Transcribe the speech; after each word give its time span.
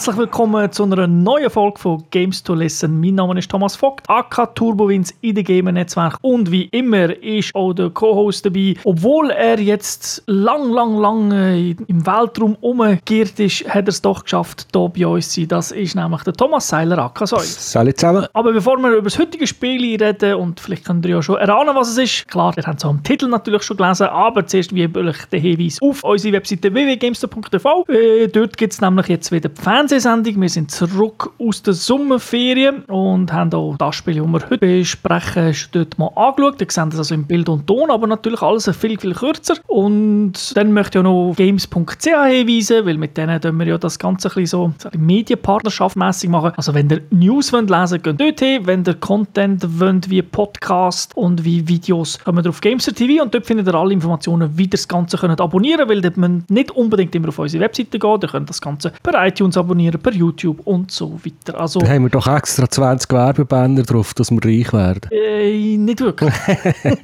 Herzlich 0.00 0.16
willkommen 0.16 0.72
zu 0.72 0.84
einer 0.84 1.06
neuen 1.06 1.50
Folge 1.50 1.78
von 1.78 2.02
Games 2.10 2.42
to 2.42 2.54
Listen. 2.54 2.98
Mein 3.02 3.16
Name 3.16 3.38
ist 3.38 3.50
Thomas 3.50 3.76
Vogt, 3.76 4.08
AK 4.08 4.54
Turbowins 4.54 5.12
in 5.20 5.34
der 5.34 5.44
Gamer 5.44 5.72
Netzwerk 5.72 6.16
und 6.22 6.50
wie 6.50 6.64
immer 6.72 7.14
ist 7.22 7.54
auch 7.54 7.74
der 7.74 7.90
Co-Host 7.90 8.46
dabei. 8.46 8.76
Obwohl 8.84 9.28
er 9.28 9.60
jetzt 9.60 10.22
lang, 10.26 10.70
lang, 10.70 10.96
lang 10.96 11.32
äh, 11.32 11.76
im 11.86 12.06
Weltraum 12.06 12.56
umgekehrt 12.62 13.38
ist, 13.40 13.68
hat 13.68 13.84
er 13.84 13.88
es 13.88 14.00
doch 14.00 14.24
geschafft, 14.24 14.68
hier 14.72 14.88
bei 14.88 15.06
uns 15.06 15.32
zu 15.32 15.40
sein. 15.40 15.48
Das 15.48 15.70
ist 15.70 15.94
nämlich 15.94 16.22
der 16.22 16.32
Thomas 16.32 16.66
Seiler, 16.66 16.96
AK 16.96 17.28
Säule. 17.28 17.42
Salut 17.42 17.98
zusammen. 17.98 18.26
Aber 18.32 18.54
bevor 18.54 18.78
wir 18.78 18.92
über 18.92 19.02
das 19.02 19.18
heutige 19.18 19.46
Spiel 19.46 20.02
reden 20.02 20.36
und 20.36 20.60
vielleicht 20.60 20.86
könnt 20.86 21.04
ihr 21.04 21.16
ja 21.16 21.22
schon 21.22 21.36
erahnen, 21.36 21.76
was 21.76 21.90
es 21.90 21.98
ist. 21.98 22.26
Klar, 22.26 22.54
ihr 22.56 22.62
habt 22.62 22.78
es 22.78 22.86
auch 22.86 22.90
im 22.90 23.02
Titel 23.02 23.28
natürlich 23.28 23.64
schon 23.64 23.76
gelesen, 23.76 24.06
aber 24.06 24.46
zuerst 24.46 24.74
wie 24.74 24.84
üblich 24.84 25.26
der 25.30 25.40
Hinweis 25.40 25.76
auf 25.82 26.02
unsere 26.04 26.36
Webseite 26.36 26.72
www.gamester.tv. 26.72 27.84
Äh, 27.88 28.28
dort 28.28 28.56
gibt 28.56 28.72
es 28.72 28.80
nämlich 28.80 29.08
jetzt 29.08 29.30
wieder 29.30 29.50
die 29.50 29.60
Fernsehsendung. 29.90 30.40
Wir 30.40 30.48
sind 30.48 30.70
zurück 30.70 31.32
aus 31.40 31.62
der 31.62 31.74
Sommerferien 31.74 32.84
und 32.84 33.32
haben 33.32 33.52
auch 33.54 33.76
das 33.76 33.96
Spiel, 33.96 34.14
das 34.14 34.26
wir 34.26 34.32
heute 34.34 34.58
besprechen, 34.58 35.52
dort 35.72 35.98
mal 35.98 36.12
angeschaut. 36.14 36.60
Ihr 36.60 36.66
seht 36.70 36.92
das 36.92 36.98
also 36.98 37.14
im 37.16 37.24
Bild 37.24 37.48
und 37.48 37.66
Ton, 37.66 37.90
aber 37.90 38.06
natürlich 38.06 38.40
alles 38.40 38.70
viel, 38.76 39.00
viel 39.00 39.14
kürzer. 39.14 39.54
Und 39.66 40.56
dann 40.56 40.72
möchte 40.72 41.00
ich 41.00 41.04
auch 41.04 41.30
noch 41.30 41.34
games.ch 41.34 42.04
hinweisen, 42.04 42.86
weil 42.86 42.98
mit 42.98 43.16
denen 43.16 43.40
tun 43.40 43.58
wir 43.58 43.66
ja 43.66 43.78
das 43.78 43.98
Ganze 43.98 44.28
ein 44.28 44.34
bisschen 44.34 44.46
so 44.46 44.96
Medienpartnerschaftmässig 44.96 46.30
machen. 46.30 46.52
Also 46.56 46.72
wenn 46.72 46.88
ihr 46.88 47.00
News 47.10 47.52
wollt 47.52 47.68
lesen 47.68 48.00
wollt, 48.04 48.04
geht 48.04 48.20
dort 48.20 48.40
hin. 48.40 48.66
Wenn 48.66 48.84
ihr 48.84 48.94
Content 48.94 49.80
wollt, 49.80 50.08
wie 50.08 50.22
Podcast 50.22 51.16
und 51.16 51.44
wie 51.44 51.66
Videos, 51.66 52.20
kommt 52.24 52.46
ihr 52.46 52.50
auf 52.50 52.60
Gamester 52.60 52.92
und 53.20 53.34
dort 53.34 53.44
findet 53.44 53.66
ihr 53.66 53.74
alle 53.74 53.92
Informationen, 53.92 54.56
wie 54.56 54.64
ihr 54.64 54.70
das 54.70 54.86
Ganze 54.86 55.16
könnt 55.16 55.40
abonnieren 55.40 55.88
könnt, 55.88 55.90
weil 55.90 56.00
dort 56.00 56.16
müsst 56.16 56.48
nicht 56.48 56.70
unbedingt 56.70 57.12
immer 57.16 57.30
auf 57.30 57.40
unsere 57.40 57.64
Webseite 57.64 57.98
gehen. 57.98 58.18
Ihr 58.22 58.28
könnt 58.28 58.48
das 58.48 58.60
Ganze 58.60 58.92
per 59.02 59.26
iTunes 59.26 59.56
abonnieren, 59.56 59.79
per 60.02 60.12
YouTube 60.12 60.60
und 60.66 60.90
so 60.90 61.18
weiter. 61.24 61.58
Also, 61.60 61.80
Da 61.80 61.88
haben 61.88 62.02
wir 62.04 62.10
doch 62.10 62.26
extra 62.26 62.68
20 62.68 63.10
Werbebanner 63.10 63.82
drauf, 63.82 64.14
dass 64.14 64.30
wir 64.30 64.44
reich 64.44 64.72
werden. 64.72 65.00
äh, 65.10 65.76
nicht 65.76 66.00
wirklich. 66.00 66.32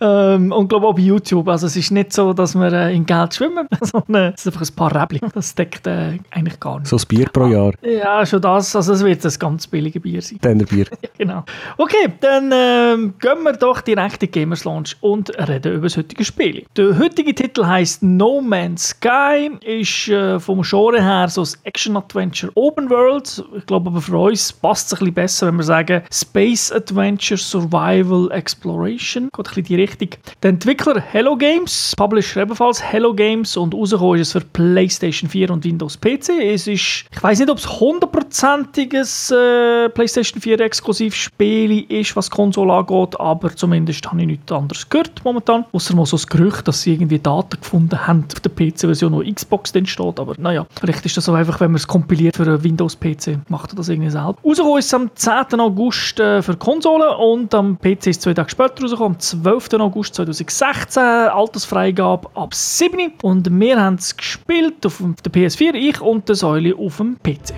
ähm, 0.00 0.52
und 0.52 0.68
glaube 0.68 0.86
auch 0.86 0.94
bei 0.94 1.02
YouTube. 1.02 1.48
Also 1.48 1.66
es 1.66 1.76
ist 1.76 1.90
nicht 1.90 2.12
so, 2.12 2.32
dass 2.32 2.54
wir 2.54 2.72
äh, 2.72 2.94
in 2.94 3.06
Geld 3.06 3.34
schwimmen, 3.34 3.66
sondern 3.80 4.32
es 4.34 4.44
ist 4.44 4.54
einfach 4.54 4.68
ein 4.68 4.74
paar 4.74 5.02
Räbchen. 5.02 5.28
Das 5.34 5.54
deckt 5.54 5.86
äh, 5.86 6.18
eigentlich 6.30 6.58
gar 6.60 6.78
nicht. 6.78 6.88
So 6.88 6.96
ein 6.96 7.02
Bier 7.08 7.26
pro 7.32 7.46
Jahr. 7.46 7.72
Ja, 7.82 8.24
schon 8.26 8.40
das. 8.42 8.74
Also 8.76 8.92
es 8.94 9.04
wird 9.04 9.24
ein 9.24 9.32
ganz 9.38 9.66
billiges 9.66 10.02
Bier 10.02 10.22
sein. 10.22 10.38
Denner 10.42 10.64
Bier. 10.64 10.86
Ja, 11.02 11.08
genau. 11.18 11.44
Okay, 11.78 12.12
dann 12.20 12.50
ähm, 12.52 13.14
gehen 13.18 13.42
wir 13.42 13.52
doch 13.54 13.80
direkt 13.80 14.22
in 14.22 14.30
die 14.30 14.40
Gamers 14.40 14.64
Lounge 14.64 14.90
und 15.00 15.30
reden 15.48 15.72
über 15.74 15.86
das 15.86 15.96
heutige 15.96 16.24
Spiel. 16.24 16.64
Der 16.76 16.96
heutige 16.98 17.34
Titel 17.34 17.64
heißt 17.66 18.02
No 18.02 18.40
Man's 18.40 18.90
Sky, 18.90 19.50
ist 19.64 20.08
äh, 20.08 20.38
vom 20.38 20.62
Genre 20.62 21.02
her 21.02 21.28
so 21.28 21.42
ein 21.42 21.48
Action-Adventure 21.64 22.52
Open 22.54 22.90
World. 22.90 23.44
Ich 23.56 23.66
glaube 23.66 23.90
aber 23.90 24.00
für 24.00 24.16
uns 24.16 24.52
passt 24.52 24.86
es 24.86 24.92
ein 24.94 24.98
bisschen 24.98 25.14
besser, 25.14 25.46
wenn 25.46 25.56
wir 25.56 25.64
sagen 25.64 26.02
Space 26.12 26.72
Adventure 26.72 27.38
Survival 27.38 28.30
Exploration. 28.30 29.28
Geht 29.34 29.38
ein 29.38 29.42
bisschen 29.42 29.64
die 29.64 29.74
Richtung. 29.76 30.08
Der 30.42 30.50
Entwickler 30.50 31.00
Hello 31.00 31.36
Games, 31.36 31.94
Publisher 31.96 32.42
ebenfalls 32.42 32.82
Hello 32.82 33.14
Games 33.14 33.56
und 33.56 33.74
rausgekommen 33.74 34.20
ist 34.20 34.28
es 34.28 34.32
für 34.32 34.48
PlayStation 34.52 35.28
4 35.28 35.50
und 35.50 35.64
Windows 35.64 35.98
PC. 35.98 36.30
Es 36.42 36.66
ist, 36.66 37.04
ich 37.10 37.22
weiß 37.22 37.38
nicht, 37.40 37.50
ob 37.50 37.58
es 37.58 37.80
hundertprozentiges 37.80 39.30
äh, 39.30 39.88
PlayStation 39.88 40.40
4 40.40 40.60
Exklusivspiel 40.60 41.90
ist, 41.90 42.16
was 42.16 42.28
die 42.28 42.36
Konsole 42.36 42.72
angeht, 42.72 43.18
aber 43.18 43.54
zumindest 43.54 44.06
habe 44.06 44.20
ich 44.20 44.26
nichts 44.26 44.52
anderes 44.52 44.88
gehört 44.88 45.24
momentan. 45.24 45.64
Außer 45.72 45.94
mal 45.94 46.06
so 46.06 46.16
das 46.16 46.26
Gerücht, 46.26 46.68
dass 46.68 46.82
sie 46.82 46.92
irgendwie 46.92 47.18
Daten 47.18 47.58
gefunden 47.60 48.06
haben 48.06 48.26
auf 48.32 48.40
der 48.40 48.50
PC-Version, 48.50 49.12
wo 49.12 49.22
Xbox 49.22 49.72
drin 49.72 49.86
steht. 49.86 50.20
Aber 50.20 50.34
naja, 50.38 50.66
vielleicht 50.78 51.04
ist 51.06 51.16
das 51.16 51.24
so 51.24 51.32
einfach, 51.32 51.51
wenn 51.60 51.70
man 51.70 51.76
es 51.76 51.86
kompiliert 51.86 52.36
für 52.36 52.44
einen 52.44 52.62
Windows-PC, 52.62 53.38
macht 53.48 53.72
er 53.72 53.76
das 53.76 53.88
irgendwie 53.88 54.10
selber. 54.10 54.36
Rausgekommen 54.44 54.78
ist 54.78 54.86
es 54.86 54.94
am 54.94 55.10
10. 55.14 55.60
August 55.60 56.20
äh, 56.20 56.42
für 56.42 56.52
die 56.52 56.58
Konsole 56.58 57.16
und 57.16 57.54
am 57.54 57.78
PC 57.78 58.08
ist 58.08 58.22
zwei 58.22 58.34
Tage 58.34 58.50
später 58.50 58.82
rausgekommen, 58.82 59.14
am 59.14 59.20
12. 59.20 59.74
August 59.74 60.14
2016, 60.14 61.02
Altersfreigabe 61.02 62.28
ab 62.34 62.54
7. 62.54 63.12
Und 63.22 63.50
wir 63.50 63.80
haben 63.80 63.96
es 63.96 64.16
gespielt 64.16 64.84
auf 64.86 65.02
der 65.24 65.32
PS4, 65.32 65.74
ich 65.74 66.00
und 66.00 66.28
der 66.28 66.36
Säule 66.36 66.74
auf 66.76 66.96
dem 66.98 67.16
PC. 67.22 67.54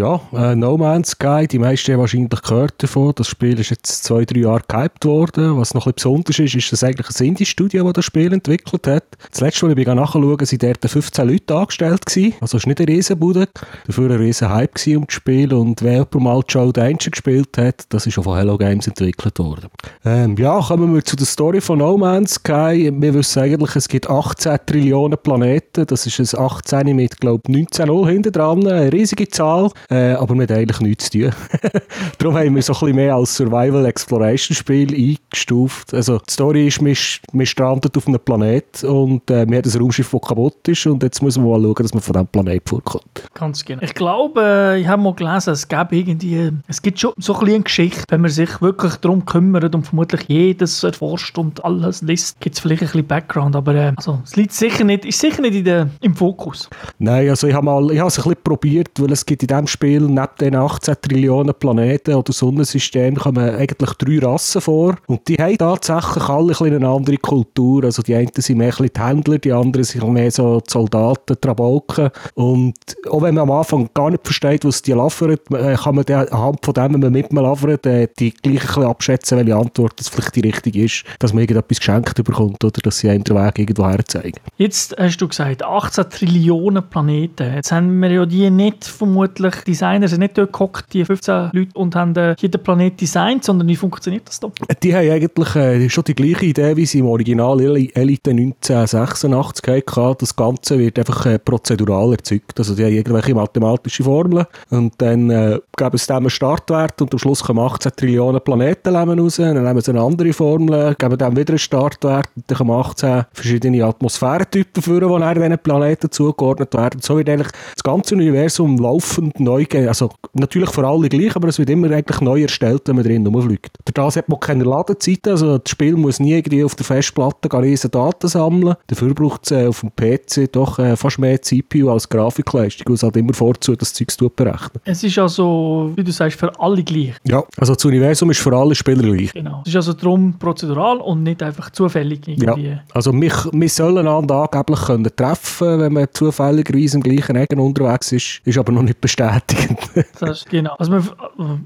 Ja, 0.00 0.18
äh, 0.32 0.56
No 0.56 0.78
Man's 0.78 1.10
Sky, 1.10 1.46
die 1.46 1.58
meisten 1.58 1.92
haben 1.92 2.00
wahrscheinlich 2.00 2.40
gehört 2.40 2.82
davon. 2.82 3.12
Das 3.16 3.28
Spiel 3.28 3.60
ist 3.60 3.68
jetzt 3.68 4.02
zwei, 4.02 4.24
drei 4.24 4.40
Jahre 4.40 4.62
gehypt 4.66 5.04
worden. 5.04 5.58
Was 5.58 5.74
noch 5.74 5.86
ein 5.86 5.92
bisschen 5.92 6.14
besonders 6.14 6.38
ist, 6.38 6.54
ist, 6.54 6.72
dass 6.72 6.82
eigentlich 6.82 7.08
ein 7.20 7.26
Indie-Studio, 7.26 7.84
das 7.84 7.92
das 7.92 8.04
Spiel 8.06 8.32
entwickelt 8.32 8.86
hat. 8.86 9.04
Das 9.30 9.42
letzte, 9.42 9.66
als 9.66 9.76
ich 9.76 9.86
nachschauen 9.86 10.40
waren 10.40 10.58
dort 10.58 10.90
15 10.90 11.28
Leute 11.28 11.54
angestellt 11.54 12.06
gewesen. 12.06 12.32
Also 12.40 12.56
es 12.56 12.64
war 12.64 12.68
nicht 12.70 12.80
eine 12.80 12.88
Riesenbude, 12.88 13.48
dafür 13.86 14.10
ein 14.10 14.16
riesen 14.16 14.48
Hype 14.48 14.74
gewesen 14.74 14.96
um 14.96 15.04
das 15.04 15.14
Spiel. 15.14 15.52
Und 15.52 15.82
wer 15.82 15.92
jemand 15.92 16.14
mal 16.14 16.42
Joe 16.48 16.72
Danger 16.72 17.10
gespielt 17.10 17.58
hat, 17.58 17.84
das 17.90 18.06
ist 18.06 18.16
auch 18.16 18.24
von 18.24 18.38
Hello 18.38 18.56
Games 18.56 18.86
entwickelt 18.86 19.38
worden. 19.38 19.68
Ähm, 20.06 20.34
ja, 20.38 20.62
kommen 20.62 20.94
wir 20.94 21.04
zu 21.04 21.14
der 21.14 21.26
Story 21.26 21.60
von 21.60 21.78
No 21.78 21.98
Man's 21.98 22.36
Sky. 22.36 22.90
Wir 22.90 23.12
wissen 23.12 23.42
eigentlich, 23.42 23.76
es 23.76 23.86
gibt 23.86 24.08
18 24.08 24.60
Trillionen 24.64 25.18
Planeten. 25.22 25.84
Das 25.84 26.06
ist 26.06 26.18
ein 26.20 26.40
18 26.40 26.96
mit, 26.96 27.20
glaube 27.20 27.42
ich, 27.48 27.54
19 27.54 27.86
Null 27.86 28.08
hinten 28.08 28.32
dran. 28.32 28.66
Eine 28.66 28.90
riesige 28.90 29.28
Zahl. 29.28 29.70
Äh, 29.90 30.12
aber 30.12 30.36
mit 30.36 30.52
eigentlich 30.52 30.80
nichts 30.80 31.10
zu 31.10 31.18
tun. 31.18 31.32
Darum 32.18 32.36
haben 32.36 32.54
wir 32.54 32.62
so 32.62 32.72
ein 32.72 32.78
bisschen 32.78 32.96
mehr 32.96 33.14
als 33.16 33.34
Survival-Exploration-Spiel 33.34 34.94
eingestuft. 34.94 35.92
Also 35.92 36.18
die 36.18 36.32
Story 36.32 36.68
ist, 36.68 36.84
wir, 36.84 36.94
wir 37.32 37.46
stranden 37.46 37.90
auf 37.96 38.06
einem 38.06 38.20
Planet 38.20 38.84
und 38.84 39.28
äh, 39.30 39.48
wir 39.48 39.58
haben 39.58 39.68
ein 39.68 39.80
Raumschiff, 39.80 40.10
das 40.12 40.20
kaputt 40.20 40.68
ist 40.68 40.86
und 40.86 41.02
jetzt 41.02 41.20
müssen 41.22 41.42
wir 41.44 41.58
mal 41.58 41.60
schauen, 41.60 41.82
dass 41.82 41.92
man 41.92 42.02
von 42.02 42.12
diesem 42.12 42.26
Planet 42.28 42.68
vorkommt. 42.68 43.28
Ganz 43.34 43.64
genau. 43.64 43.82
Ich 43.82 43.94
glaube, 43.94 44.40
äh, 44.42 44.80
ich 44.80 44.86
habe 44.86 45.02
mal 45.02 45.12
gelesen, 45.14 45.50
es 45.54 45.66
gibt 45.66 45.92
irgendwie, 45.92 46.52
es 46.68 46.80
gibt 46.80 47.00
schon 47.00 47.12
so 47.16 47.34
ein 47.34 47.40
bisschen 47.40 47.54
eine 47.56 47.64
Geschichte, 47.64 48.04
wenn 48.10 48.20
man 48.20 48.30
sich 48.30 48.62
wirklich 48.62 48.94
darum 48.96 49.24
kümmert 49.24 49.74
und 49.74 49.88
vermutlich 49.88 50.22
jedes 50.28 50.84
erforscht 50.84 51.36
und 51.36 51.64
alles 51.64 52.00
liest, 52.02 52.40
gibt 52.40 52.54
es 52.54 52.60
vielleicht 52.60 52.82
ein 52.82 52.86
bisschen 52.86 53.06
Background, 53.08 53.56
aber 53.56 53.74
äh, 53.74 53.92
also, 53.96 54.20
es 54.22 54.36
liegt 54.36 54.52
sicher 54.52 54.84
nicht, 54.84 55.04
ist 55.04 55.18
sicher 55.18 55.42
nicht 55.42 55.56
in 55.56 55.64
der, 55.64 55.90
im 56.00 56.14
Fokus. 56.14 56.70
Nein, 57.00 57.28
also 57.28 57.48
ich 57.48 57.54
habe 57.54 57.64
mal, 57.64 57.90
ich 57.90 57.98
habe 57.98 58.06
es 58.06 58.18
ein 58.18 58.22
bisschen 58.22 58.44
probiert, 58.44 58.90
weil 59.00 59.10
es 59.10 59.26
gibt 59.26 59.42
in 59.42 59.48
diesem 59.48 59.66
Spiel 59.66 59.79
neben 59.82 60.28
den 60.40 60.56
18 60.56 60.96
Trillionen 61.00 61.54
Planeten 61.58 62.14
oder 62.14 62.32
Sonnensystemen 62.32 63.18
kommen 63.18 63.54
eigentlich 63.54 63.92
drei 63.94 64.18
Rassen 64.18 64.60
vor 64.60 64.96
und 65.06 65.26
die 65.28 65.36
haben 65.36 65.56
tatsächlich 65.58 66.28
alle 66.28 66.54
ein 66.60 66.74
eine 66.74 66.88
andere 66.88 67.16
Kultur. 67.16 67.84
Also 67.84 68.02
die 68.02 68.14
einen 68.14 68.30
sind 68.36 68.58
mehr 68.58 68.72
die 68.72 69.00
Händler, 69.00 69.38
die 69.38 69.52
anderen 69.52 69.84
sind 69.84 70.06
mehr 70.12 70.30
so 70.30 70.60
die 70.60 70.70
Soldaten, 70.70 71.34
die 71.34 71.40
Trabalken 71.40 72.10
und 72.34 72.74
auch 73.08 73.22
wenn 73.22 73.34
man 73.34 73.48
am 73.48 73.52
Anfang 73.52 73.88
gar 73.94 74.10
nicht 74.10 74.24
versteht, 74.24 74.64
was 74.64 74.82
die 74.82 74.92
laufen, 74.92 75.30
äh, 75.30 75.74
kann 75.74 75.94
man 75.94 76.04
anhand 76.04 76.64
von 76.64 76.74
dem, 76.74 76.94
wenn 76.94 77.00
man 77.00 77.12
mit 77.12 77.32
mir 77.32 77.42
laufen, 77.42 77.70
äh, 77.84 78.08
die 78.18 78.32
gleich 78.32 78.76
abschätzen, 78.76 79.38
welche 79.38 79.56
Antwort 79.56 79.98
das 79.98 80.08
vielleicht 80.08 80.36
die 80.36 80.40
richtige 80.40 80.84
ist, 80.84 81.04
dass 81.18 81.32
man 81.32 81.42
irgendetwas 81.42 81.78
geschenkt 81.78 82.22
bekommt 82.22 82.62
oder 82.64 82.80
dass 82.82 82.98
sie 82.98 83.08
einem 83.08 83.24
den 83.24 83.36
Weg 83.36 83.58
irgendwo 83.58 83.86
herzeigen. 83.86 84.38
Jetzt 84.56 84.94
hast 84.98 85.18
du 85.18 85.28
gesagt, 85.28 85.62
18 85.62 86.10
Trillionen 86.10 86.88
Planeten. 86.88 87.54
Jetzt 87.54 87.72
haben 87.72 88.00
wir 88.00 88.10
ja 88.10 88.26
die 88.26 88.50
nicht 88.50 88.84
vermutlich, 88.84 89.54
Designer 89.70 90.08
sind 90.08 90.20
nicht 90.20 90.36
dort 90.36 90.52
gehockt, 90.52 90.92
die 90.92 91.04
15 91.04 91.50
Leute, 91.52 91.70
und 91.74 91.94
haben 91.94 92.14
äh, 92.16 92.34
jeden 92.38 92.62
Planet 92.62 93.00
designt, 93.00 93.44
sondern 93.44 93.68
wie 93.68 93.76
funktioniert 93.76 94.28
das 94.28 94.40
da? 94.40 94.50
Die 94.82 94.94
haben 94.94 95.10
eigentlich 95.10 95.56
äh, 95.56 95.88
schon 95.88 96.04
die 96.04 96.14
gleiche 96.14 96.46
Idee, 96.46 96.76
wie 96.76 96.86
sie 96.86 96.98
im 96.98 97.06
Original 97.06 97.60
Eli- 97.60 97.90
Elite 97.94 98.30
1986 98.30 99.96
hatten. 99.96 100.16
Das 100.18 100.34
Ganze 100.34 100.78
wird 100.78 100.98
einfach 100.98 101.26
äh, 101.26 101.38
prozedural 101.38 102.12
erzeugt. 102.12 102.58
Also 102.58 102.74
die 102.74 102.84
haben 102.84 102.92
irgendwelche 102.92 103.34
mathematische 103.34 104.02
Formeln 104.04 104.46
und 104.70 104.94
dann 104.98 105.30
äh, 105.30 105.58
geben 105.76 105.98
sie 105.98 106.06
dem 106.06 106.16
einen 106.16 106.30
Startwert 106.30 107.00
und 107.00 107.12
am 107.12 107.18
Schluss 107.18 107.42
kommen 107.42 107.60
18 107.60 107.92
Trillionen 107.96 108.40
Planetenleben 108.40 109.18
raus. 109.18 109.36
Dann 109.36 109.62
nehmen 109.62 109.80
sie 109.80 109.90
eine 109.90 110.02
andere 110.02 110.32
Formel, 110.32 110.94
geben 110.96 111.18
dem 111.18 111.36
wieder 111.36 111.50
einen 111.52 111.58
Startwert 111.58 112.28
und 112.36 112.44
dann 112.46 112.58
kommen 112.58 112.70
18 112.70 113.24
verschiedene 113.32 113.84
Atmosphärentypen 113.84 114.82
führen, 114.82 115.08
die 115.12 115.18
nachher 115.18 115.34
diesen 115.34 115.58
Planeten 115.58 116.10
zugeordnet 116.10 116.74
werden. 116.74 117.00
So 117.00 117.16
wird 117.16 117.28
eigentlich 117.28 117.52
das 117.74 117.82
ganze 117.82 118.14
Universum 118.14 118.78
laufend 118.78 119.38
neu 119.40 119.49
neu, 119.50 119.88
also 119.88 120.10
natürlich 120.32 120.70
für 120.70 120.86
alle 120.86 121.08
gleich, 121.08 121.34
aber 121.36 121.48
es 121.48 121.58
wird 121.58 121.70
immer 121.70 121.90
eigentlich 121.90 122.20
neu 122.20 122.42
erstellt, 122.42 122.82
wenn 122.86 122.96
man 122.96 123.04
drin 123.04 123.26
rumfliegt. 123.26 123.76
Durch 123.84 123.94
das 123.94 124.16
hat 124.16 124.28
man 124.28 124.40
keine 124.40 124.64
Ladezeiten, 124.64 125.32
also 125.32 125.58
das 125.58 125.70
Spiel 125.70 125.96
muss 125.96 126.20
nie 126.20 126.34
irgendwie 126.34 126.64
auf 126.64 126.74
der 126.74 126.86
Festplatte 126.86 127.52
riesen 127.60 127.90
Daten 127.90 128.28
sammeln. 128.28 128.74
Dafür 128.86 129.14
braucht 129.14 129.44
es 129.44 129.50
äh, 129.50 129.66
auf 129.66 129.80
dem 129.80 129.90
PC 129.90 130.50
doch 130.52 130.78
äh, 130.78 130.96
fast 130.96 131.18
mehr 131.18 131.40
CPU 131.40 131.90
als 131.90 132.08
Grafikleistung, 132.08 132.86
weil 132.88 132.94
es 132.94 133.02
halt 133.02 133.16
immer 133.16 133.34
vorzu 133.34 133.76
das 133.76 133.92
Zeug 133.92 134.08
berechnen. 134.36 134.80
Es 134.84 135.02
ist 135.02 135.18
also, 135.18 135.92
wie 135.94 136.04
du 136.04 136.12
sagst, 136.12 136.38
für 136.38 136.58
alle 136.60 136.82
gleich. 136.82 137.14
Ja, 137.26 137.42
also 137.56 137.74
das 137.74 137.84
Universum 137.84 138.30
ist 138.30 138.40
für 138.40 138.56
alle 138.56 138.74
Spieler 138.74 139.02
gleich. 139.02 139.32
Genau. 139.32 139.62
Es 139.62 139.70
ist 139.70 139.76
also 139.76 139.92
darum 139.92 140.34
prozedural 140.38 140.98
und 140.98 141.22
nicht 141.22 141.42
einfach 141.42 141.70
zufällig 141.70 142.26
irgendwie. 142.26 142.68
Ja, 142.68 142.80
also 142.94 143.12
wir, 143.12 143.32
wir 143.52 143.68
sollen 143.68 143.98
einander 143.98 144.36
angeblich 144.36 144.80
können 144.80 145.10
treffen, 145.14 145.80
wenn 145.80 145.92
man 145.92 146.08
zufälligerweise 146.12 146.96
im 146.96 147.02
gleichen 147.02 147.36
Egen 147.36 147.60
unterwegs 147.60 148.12
ist, 148.12 148.40
ist 148.44 148.58
aber 148.58 148.72
noch 148.72 148.82
nicht 148.82 149.00
bestätigend. 149.46 149.78
das 150.20 150.30
ist, 150.30 150.50
genau. 150.50 150.74
Also 150.78 151.00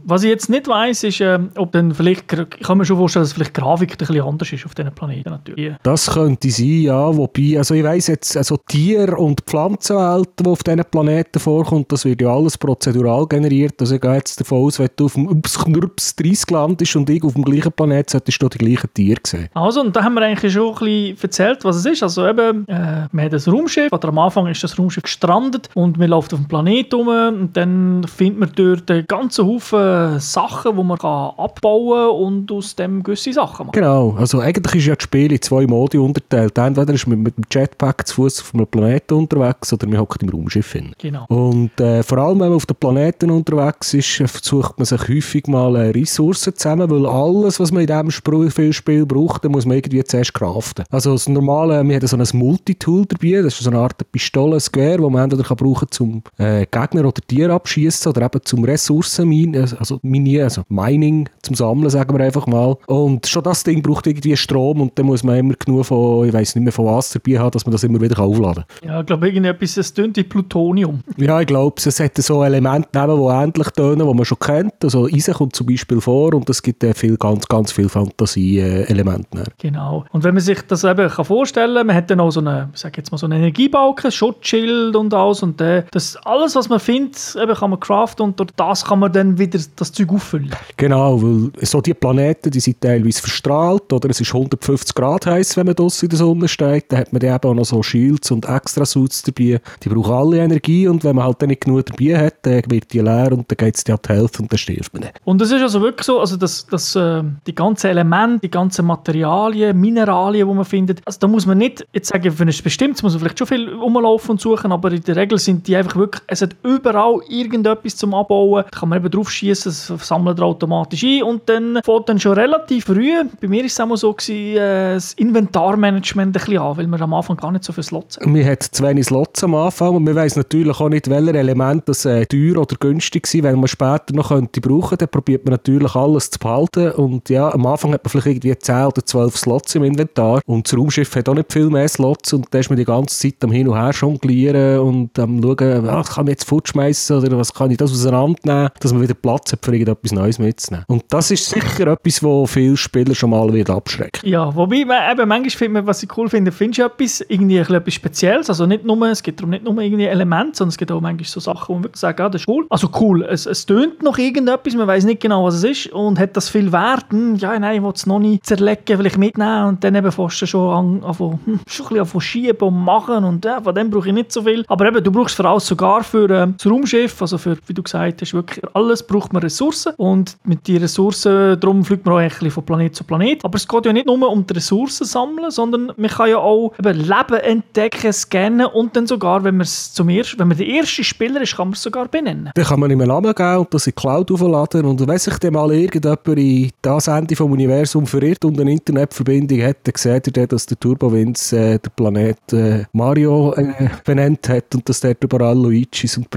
was 0.04 0.22
ich 0.22 0.30
jetzt 0.30 0.48
nicht 0.50 0.68
weiß, 0.68 1.04
ist, 1.04 1.20
äh, 1.20 1.38
ob 1.56 1.72
dann 1.72 1.94
vielleicht, 1.94 2.32
ich 2.32 2.60
kann 2.60 2.78
mir 2.78 2.84
schon 2.84 2.96
vorstellen, 2.96 3.24
dass 3.24 3.32
vielleicht 3.32 3.56
die 3.56 3.60
Grafik 3.60 3.92
ein 3.92 3.96
bisschen 3.98 4.22
anders 4.22 4.52
ist 4.52 4.66
auf 4.66 4.74
diesen 4.74 4.94
Planeten 4.94 5.30
natürlich. 5.30 5.74
Das 5.82 6.10
könnte 6.10 6.50
sein, 6.50 6.82
ja, 6.82 7.16
wobei, 7.16 7.58
also 7.58 7.74
ich 7.74 7.84
weiss 7.84 8.06
jetzt, 8.06 8.36
also 8.36 8.56
Tier- 8.68 9.18
und 9.18 9.42
Pflanzenwelt, 9.42 10.30
die 10.38 10.46
auf 10.46 10.62
diesen 10.62 10.84
Planeten 10.90 11.38
vorkommt, 11.38 11.92
das 11.92 12.04
wird 12.04 12.20
ja 12.20 12.34
alles 12.34 12.58
prozedural 12.58 13.26
generiert, 13.26 13.80
also 13.80 13.94
ich 13.94 14.00
gehe 14.00 14.14
jetzt 14.14 14.40
davon 14.40 14.64
aus, 14.64 14.78
wenn 14.78 14.88
du 14.96 15.06
auf 15.06 15.14
dem 15.14 15.28
Ups 15.28 16.16
30 16.16 16.50
landest 16.50 16.96
und 16.96 17.10
ich 17.10 17.22
auf 17.22 17.34
dem 17.34 17.44
gleichen 17.44 17.72
Planeten, 17.72 18.08
solltest 18.10 18.42
du 18.42 18.48
die 18.48 18.58
gleichen 18.58 18.92
Tiere 18.94 19.20
sehen. 19.26 19.48
Also, 19.54 19.80
und 19.80 19.94
da 19.94 20.02
haben 20.02 20.14
wir 20.14 20.22
eigentlich 20.22 20.52
schon 20.52 20.68
ein 20.68 20.74
bisschen 20.74 21.22
erzählt, 21.22 21.64
was 21.64 21.76
es 21.76 21.86
ist. 21.86 22.02
Also 22.02 22.26
eben, 22.26 22.66
äh, 22.68 23.08
wir 23.10 23.22
haben 23.22 23.34
ein 23.34 23.52
Raumschiff, 23.52 23.92
oder 23.92 24.08
am 24.08 24.18
Anfang 24.18 24.46
ist 24.46 24.62
das 24.62 24.78
Raumschiff 24.78 25.02
gestrandet 25.02 25.68
und 25.74 25.98
wir 25.98 26.08
laufen 26.08 26.34
auf 26.34 26.40
dem 26.40 26.48
Planeten 26.48 26.94
rum 26.94 27.08
und 27.08 27.56
dann 27.56 27.63
findet 28.06 28.38
man 28.38 28.52
dort 28.54 28.90
einen 28.90 29.06
ganzen 29.06 29.46
Haufen 29.46 30.18
Sachen, 30.20 30.76
die 30.76 30.82
man 30.82 30.98
kann 30.98 31.32
abbauen 31.36 32.10
und 32.10 32.52
aus 32.52 32.74
dem 32.74 33.02
gewisse 33.02 33.32
Sachen 33.32 33.66
machen. 33.66 33.74
Genau, 33.74 34.14
also 34.18 34.40
eigentlich 34.40 34.76
ist 34.76 34.86
ja 34.86 34.94
das 34.94 35.04
Spiel 35.04 35.32
in 35.32 35.42
zwei 35.42 35.66
Modi 35.66 35.98
unterteilt. 35.98 36.56
Entweder 36.58 36.94
ist 36.94 37.06
man 37.06 37.22
mit 37.22 37.36
dem 37.36 37.44
Jetpack 37.50 38.06
zu 38.06 38.14
Fuß 38.14 38.40
auf 38.40 38.54
einem 38.54 38.66
Planeten 38.66 39.14
unterwegs 39.14 39.72
oder 39.72 39.86
man 39.86 39.98
hockt 39.98 40.22
im 40.22 40.28
Raumschiff 40.28 40.72
hin. 40.72 40.92
Genau. 40.98 41.26
Und 41.28 41.78
äh, 41.80 42.02
vor 42.02 42.18
allem, 42.18 42.40
wenn 42.40 42.48
man 42.48 42.56
auf 42.56 42.66
den 42.66 42.76
Planeten 42.76 43.30
unterwegs 43.30 43.94
ist, 43.94 44.22
versucht 44.30 44.78
man 44.78 44.86
sich 44.86 45.08
häufig 45.08 45.46
mal 45.46 45.76
äh, 45.76 45.90
Ressourcen 45.90 46.54
zusammen, 46.54 46.90
weil 46.90 47.06
alles, 47.06 47.60
was 47.60 47.72
man 47.72 47.82
in 47.82 47.86
diesem 47.86 48.10
Spiel, 48.10 48.72
Spiel 48.72 49.06
braucht, 49.06 49.44
dann 49.44 49.52
muss 49.52 49.66
man 49.66 49.76
irgendwie 49.76 50.02
zuerst 50.04 50.34
craften. 50.34 50.84
Also 50.90 51.12
das 51.12 51.28
normale, 51.28 51.82
wir 51.86 51.96
haben 51.96 52.06
so 52.06 52.16
ein 52.16 52.38
Multitool 52.38 53.06
dabei, 53.06 53.42
das 53.42 53.54
ist 53.54 53.64
so 53.64 53.70
eine 53.70 53.78
Art 53.78 54.00
Pistole, 54.12 54.56
ein 54.56 54.62
Gewehr, 54.72 54.98
das 54.98 55.10
man 55.10 55.24
entweder 55.24 55.42
kann 55.42 55.56
brauchen 55.56 55.88
zum 55.90 56.22
äh, 56.38 56.66
Gegner 56.66 57.06
oder 57.06 57.20
Tier 57.26 57.53
abschießen 57.54 58.10
oder 58.10 58.22
eben 58.26 58.40
zum 58.44 58.64
Ressourcen, 58.64 59.56
also, 59.78 59.98
Mini, 60.02 60.40
also 60.40 60.62
Mining 60.68 61.28
zum 61.42 61.54
Sammeln, 61.54 61.90
sagen 61.90 62.16
wir 62.16 62.24
einfach 62.24 62.46
mal. 62.46 62.76
Und 62.86 63.26
schon 63.26 63.42
das 63.42 63.64
Ding 63.64 63.82
braucht 63.82 64.06
irgendwie 64.06 64.36
Strom 64.36 64.80
und 64.80 64.98
dann 64.98 65.06
muss 65.06 65.22
man 65.22 65.38
immer 65.38 65.54
genug 65.54 65.86
von, 65.86 66.26
ich 66.26 66.32
weiß 66.32 66.54
nicht 66.54 66.64
mehr 66.64 66.72
von 66.72 66.86
was 66.86 67.10
dabei 67.10 67.38
haben, 67.38 67.50
dass 67.50 67.64
man 67.66 67.72
das 67.72 67.84
immer 67.84 68.00
wieder 68.00 68.18
aufladen 68.18 68.64
kann. 68.80 68.88
Ja, 68.88 69.00
ich 69.00 69.06
glaube, 69.06 69.26
irgendetwas, 69.26 69.76
es 69.76 69.92
tönt 69.92 70.16
wie 70.16 70.24
Plutonium. 70.24 71.00
Ja, 71.16 71.40
ich 71.40 71.46
glaube, 71.46 71.76
es 71.84 72.00
hat 72.00 72.16
so 72.16 72.42
Elemente 72.42 72.88
neben, 72.94 73.16
die 73.16 73.32
ähnlich 73.32 73.68
tönen, 73.70 74.06
die 74.06 74.14
man 74.14 74.24
schon 74.24 74.38
kennt. 74.38 74.82
Also 74.82 75.06
Eisen 75.06 75.34
kommt 75.34 75.56
zum 75.56 75.66
Beispiel 75.66 76.00
vor 76.00 76.34
und 76.34 76.48
es 76.50 76.62
gibt 76.62 76.82
äh, 76.84 76.94
viel, 76.94 77.16
ganz, 77.16 77.46
ganz 77.46 77.72
viel 77.72 77.88
Fantasie-Elemente. 77.88 79.38
Äh, 79.38 79.44
genau. 79.58 80.04
Und 80.12 80.24
wenn 80.24 80.34
man 80.34 80.42
sich 80.42 80.60
das 80.62 80.84
eben 80.84 81.08
kann 81.08 81.24
vorstellen 81.24 81.76
kann, 81.76 81.86
man 81.86 81.96
hat 81.96 82.10
dann 82.10 82.20
auch 82.20 82.30
so 82.30 82.40
eine, 82.40 82.70
ich 82.72 82.80
sage 82.80 82.94
jetzt 82.98 83.12
mal 83.12 83.18
so 83.18 83.26
einen 83.26 83.38
Energiebalken, 83.40 84.10
Schutzschild 84.10 84.96
und 84.96 85.12
alles 85.14 85.42
und 85.42 85.60
äh, 85.60 85.84
das 85.90 86.16
alles, 86.24 86.54
was 86.56 86.68
man 86.68 86.80
findet, 86.80 87.36
eben 87.44 87.54
kann 87.54 87.70
man 87.70 87.80
craften 87.80 88.24
und 88.24 88.40
durch 88.40 88.50
das 88.56 88.84
kann 88.84 88.98
man 88.98 89.12
dann 89.12 89.38
wieder 89.38 89.58
das 89.76 89.92
Zeug 89.92 90.12
auffüllen. 90.12 90.50
Genau, 90.76 91.22
weil 91.22 91.50
so 91.62 91.80
die 91.80 91.94
Planeten, 91.94 92.50
die 92.50 92.60
sind 92.60 92.80
teilweise 92.80 93.20
verstrahlt 93.20 93.92
oder 93.92 94.10
es 94.10 94.20
ist 94.20 94.34
150 94.34 94.94
Grad 94.94 95.26
heiß, 95.26 95.56
wenn 95.56 95.66
man 95.66 95.74
draussen 95.74 96.06
in 96.06 96.10
der 96.10 96.18
Sonne 96.18 96.48
steht, 96.48 96.90
dann 96.90 97.00
hat 97.00 97.12
man 97.12 97.22
eben 97.22 97.34
auch 97.44 97.54
noch 97.54 97.64
so 97.64 97.82
Shields 97.82 98.30
und 98.30 98.46
Extra-Suits 98.46 99.22
dabei. 99.22 99.60
Die 99.82 99.88
brauchen 99.88 100.12
alle 100.12 100.38
Energie 100.38 100.88
und 100.88 101.04
wenn 101.04 101.16
man 101.16 101.24
halt 101.24 101.40
dann 101.40 101.48
nicht 101.48 101.64
genug 101.64 101.86
dabei 101.86 102.26
hat, 102.26 102.34
dann 102.42 102.62
wird 102.68 102.92
die 102.92 103.00
leer 103.00 103.32
und 103.32 103.50
dann 103.50 103.56
geht 103.56 103.76
es 103.76 103.84
dir 103.84 103.94
an 103.94 104.00
die 104.04 104.12
Hälfte 104.12 104.42
und 104.42 104.52
dann 104.52 104.58
stirbt 104.58 104.92
man. 104.92 105.10
Und 105.24 105.40
das 105.40 105.50
ist 105.50 105.62
also 105.62 105.80
wirklich 105.80 106.06
so, 106.06 106.20
also 106.20 106.36
das, 106.36 106.66
das, 106.66 106.96
äh, 106.96 107.22
die 107.46 107.54
ganzen 107.54 107.88
Elemente, 107.88 108.40
die 108.40 108.50
ganzen 108.50 108.86
Materialien, 108.86 109.78
Mineralien, 109.78 110.48
die 110.48 110.54
man 110.54 110.64
findet, 110.64 111.00
also 111.04 111.18
da 111.20 111.28
muss 111.28 111.46
man 111.46 111.58
nicht 111.58 111.86
jetzt 111.92 112.08
sagen, 112.08 112.30
für 112.32 112.44
ein 112.44 112.54
bestimmtes 112.62 113.02
muss 113.02 113.12
man 113.12 113.20
vielleicht 113.20 113.38
schon 113.38 113.46
viel 113.46 113.72
rumlaufen 113.72 114.32
und 114.32 114.40
suchen, 114.40 114.72
aber 114.72 114.92
in 114.92 115.02
der 115.02 115.16
Regel 115.16 115.38
sind 115.38 115.66
die 115.66 115.76
einfach 115.76 115.96
wirklich, 115.96 116.22
es 116.26 116.42
hat 116.42 116.56
überall 116.62 117.20
irgendetwas 117.40 117.96
zum 117.96 118.14
Abbauen, 118.14 118.64
kann 118.70 118.88
man 118.88 118.98
eben 118.98 119.10
drauf 119.10 119.30
schießen, 119.30 119.70
es 119.70 119.86
sammelt 120.06 120.40
automatisch 120.40 121.04
ein 121.04 121.22
und 121.22 121.42
dann 121.48 121.80
fängt 121.84 122.08
dann 122.08 122.18
schon 122.18 122.32
relativ 122.32 122.84
früh, 122.84 123.12
bei 123.40 123.48
mir 123.48 123.64
ist 123.64 123.72
es 123.72 123.80
auch 123.80 123.96
so 123.96 124.12
gewesen, 124.12 124.56
äh, 124.56 124.94
das 124.94 125.12
Inventarmanagement 125.14 126.28
ein 126.28 126.32
bisschen 126.32 126.58
an, 126.58 126.76
weil 126.76 126.86
man 126.86 127.00
am 127.00 127.14
Anfang 127.14 127.36
gar 127.36 127.52
nicht 127.52 127.64
so 127.64 127.72
viele 127.72 127.84
Slots 127.84 128.16
hat. 128.16 128.26
Man 128.26 128.44
hat 128.44 128.62
zu 128.62 128.82
wenig 128.82 129.06
Slots 129.06 129.42
am 129.44 129.54
Anfang 129.54 129.96
und 129.96 130.04
man 130.04 130.14
weiß 130.14 130.36
natürlich 130.36 130.80
auch 130.80 130.88
nicht, 130.88 131.08
welche 131.08 131.38
Elemente 131.38 131.84
das 131.86 132.04
äh, 132.04 132.26
teuer 132.26 132.58
oder 132.58 132.76
günstig 132.78 133.26
sind, 133.26 133.44
wenn 133.44 133.58
man 133.58 133.68
später 133.68 134.14
noch 134.14 134.28
könnte 134.28 134.60
brauchen, 134.60 134.98
dann 134.98 135.08
probiert 135.08 135.44
man 135.44 135.52
natürlich 135.52 135.94
alles 135.94 136.30
zu 136.30 136.38
behalten 136.38 136.92
und 136.92 137.28
ja, 137.28 137.52
am 137.52 137.66
Anfang 137.66 137.92
hat 137.92 138.04
man 138.04 138.10
vielleicht 138.10 138.26
irgendwie 138.26 138.56
10 138.56 138.86
oder 138.86 139.04
12 139.04 139.36
Slots 139.36 139.74
im 139.74 139.84
Inventar 139.84 140.40
und 140.46 140.66
das 140.66 140.78
Raumschiff 140.78 141.14
hat 141.16 141.28
auch 141.28 141.34
nicht 141.34 141.52
viel 141.52 141.70
mehr 141.70 141.88
Slots 141.88 142.32
und 142.32 142.46
da 142.50 142.58
ist 142.58 142.70
man 142.70 142.78
die 142.78 142.84
ganze 142.84 143.16
Zeit 143.16 143.42
am 143.42 143.52
Hin 143.52 143.68
und 143.68 143.76
Her 143.76 143.90
jonglieren 143.90 144.80
und 144.80 145.18
am 145.18 145.42
schauen, 145.42 145.86
was 145.86 146.14
kann 146.14 146.26
ich 146.26 146.32
jetzt 146.32 146.48
futschmeissen 146.48 147.23
oder 147.26 147.38
was 147.38 147.52
kann 147.52 147.70
ich 147.70 147.76
das 147.76 147.92
auseinandernehmen, 147.92 148.70
dass 148.80 148.92
man 148.92 149.02
wieder 149.02 149.14
Platz 149.14 149.52
hat, 149.52 149.64
für 149.64 149.72
irgendetwas 149.72 150.12
Neues 150.12 150.38
mitzunehmen. 150.38 150.84
Und 150.88 151.04
das 151.08 151.30
ist 151.30 151.48
sicher 151.48 151.86
etwas, 151.86 152.22
wo 152.22 152.46
viele 152.46 152.76
Spieler 152.76 153.14
schon 153.14 153.30
mal 153.30 153.52
wieder 153.52 153.74
abschreckt. 153.74 154.22
Ja, 154.24 154.54
wobei 154.54 154.84
man 154.84 155.12
eben 155.12 155.28
manchmal 155.28 155.50
findet 155.50 155.74
man, 155.74 155.86
was 155.86 156.02
ich 156.02 156.16
cool 156.16 156.28
finde, 156.28 156.52
findest 156.52 156.80
du 156.80 156.84
etwas, 156.84 157.20
irgendwie 157.28 157.58
etwas 157.58 157.94
Spezielles, 157.94 158.48
also 158.48 158.66
nicht 158.66 158.84
nur, 158.84 159.00
es 159.08 159.22
gibt 159.22 159.40
darum 159.40 159.50
nicht 159.50 159.64
nur 159.64 159.78
irgendwie 159.78 160.04
Elemente, 160.04 160.58
sondern 160.58 160.70
es 160.70 160.78
gibt 160.78 160.90
auch 160.92 161.00
manchmal 161.00 161.26
so 161.26 161.40
Sachen, 161.40 161.68
wo 161.68 161.74
man 161.74 161.84
wirklich 161.84 162.00
sagt, 162.00 162.20
ah, 162.20 162.28
das 162.28 162.42
ist 162.42 162.48
cool. 162.48 162.66
Also 162.70 162.88
cool, 163.00 163.22
es, 163.22 163.46
es 163.46 163.66
tönt 163.66 164.02
noch 164.02 164.18
irgendetwas, 164.18 164.74
man 164.74 164.86
weiß 164.86 165.04
nicht 165.04 165.20
genau, 165.20 165.44
was 165.44 165.54
es 165.56 165.64
ist 165.64 165.86
und 165.92 166.18
hat 166.18 166.36
das 166.36 166.48
viel 166.48 166.72
Wert, 166.72 167.06
hm, 167.10 167.36
ja, 167.36 167.58
nein, 167.58 167.76
ich 167.76 167.82
will 167.82 167.92
es 167.94 168.06
noch 168.06 168.18
nicht 168.18 168.46
zerlegen, 168.46 168.96
vielleicht 168.96 169.18
mitnehmen 169.18 169.68
und 169.68 169.84
dann 169.84 169.94
eben 169.94 170.12
fast 170.12 170.46
schon 170.48 171.02
an, 171.02 171.04
an, 171.04 171.38
hm, 171.44 171.60
schon 171.66 171.86
ein 171.86 172.02
bisschen 172.02 172.20
schieben 172.20 172.68
und 172.68 172.84
machen 172.84 173.24
und 173.24 173.44
ja, 173.44 173.60
von 173.60 173.74
dem 173.74 173.90
brauche 173.90 174.08
ich 174.08 174.14
nicht 174.14 174.32
so 174.32 174.42
viel. 174.42 174.64
Aber 174.68 174.86
eben, 174.86 175.02
du 175.02 175.10
brauchst 175.10 175.36
vor 175.36 175.46
allem 175.46 175.60
sogar 175.60 176.02
für 176.02 176.28
ähm, 176.30 176.54
das 176.56 176.70
Raumschiff, 176.70 177.13
also 177.22 177.38
für, 177.38 177.56
wie 177.66 177.74
du 177.74 177.82
gesagt 177.82 178.20
hast, 178.20 178.34
wirklich 178.34 178.64
alles 178.74 179.02
braucht 179.02 179.32
man 179.32 179.42
Ressourcen 179.42 179.92
und 179.96 180.36
mit 180.44 180.66
den 180.68 180.78
Ressourcen, 180.78 181.58
darum 181.60 181.84
fliegt 181.84 182.04
man 182.04 182.14
auch 182.14 182.18
ein 182.18 182.28
bisschen 182.28 182.50
von 182.50 182.64
Planet 182.64 182.94
zu 182.94 183.04
Planet. 183.04 183.44
Aber 183.44 183.56
es 183.56 183.66
geht 183.66 183.86
ja 183.86 183.92
nicht 183.92 184.06
nur 184.06 184.28
um 184.28 184.46
die 184.46 184.54
Ressourcen 184.54 185.04
sammeln, 185.04 185.50
sondern 185.50 185.92
man 185.96 186.10
kann 186.10 186.30
ja 186.30 186.38
auch 186.38 186.72
eben 186.78 186.98
Leben 186.98 187.40
entdecken, 187.42 188.12
scannen 188.12 188.66
und 188.66 188.96
dann 188.96 189.06
sogar, 189.06 189.44
wenn 189.44 189.56
man 189.56 189.66
zum 189.66 190.08
ersten, 190.08 190.38
wenn 190.38 190.48
man 190.48 190.56
der 190.56 190.66
erste 190.66 191.04
Spieler 191.04 191.40
ist, 191.42 191.56
kann 191.56 191.68
man 191.68 191.74
es 191.74 191.82
sogar 191.82 192.08
benennen. 192.08 192.50
Dann 192.54 192.64
kann 192.64 192.80
man 192.80 192.90
ihm 192.90 193.00
einen 193.00 193.08
Namen 193.08 193.34
geben 193.34 193.58
und 193.58 193.74
das 193.74 193.86
in 193.86 193.92
die 193.96 194.00
Cloud 194.00 194.30
aufladen 194.30 194.84
und 194.84 195.06
wenn 195.06 195.18
sich 195.18 195.38
dann 195.38 195.52
mal 195.52 195.72
irgendjemand 195.72 196.26
in 196.28 196.70
das 196.82 197.08
Ende 197.08 197.36
vom 197.36 197.52
Universum 197.52 198.06
verirrt 198.06 198.44
und 198.44 198.60
eine 198.60 198.72
Internetverbindung 198.72 199.62
hat, 199.62 199.78
dann 199.84 199.94
sieht 199.96 200.36
er, 200.36 200.46
dass 200.46 200.66
der 200.66 200.78
Turbo 200.78 201.12
Vince 201.12 201.54
äh, 201.56 201.78
der 201.78 201.90
Planet 201.90 202.52
äh, 202.52 202.84
Mario 202.92 203.54
äh, 203.54 203.88
benannt 204.04 204.48
hat 204.48 204.74
und 204.74 204.88
dass 204.88 205.00
dort 205.00 205.22
überall 205.22 205.56
Luigis 205.56 206.16
und 206.16 206.28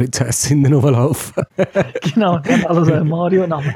Prinzessinnen 0.58 0.74
rumlaufen. 0.74 1.44
genau, 2.14 2.40
also 2.68 2.92
äh, 2.92 3.04
Mario-Namen. 3.04 3.76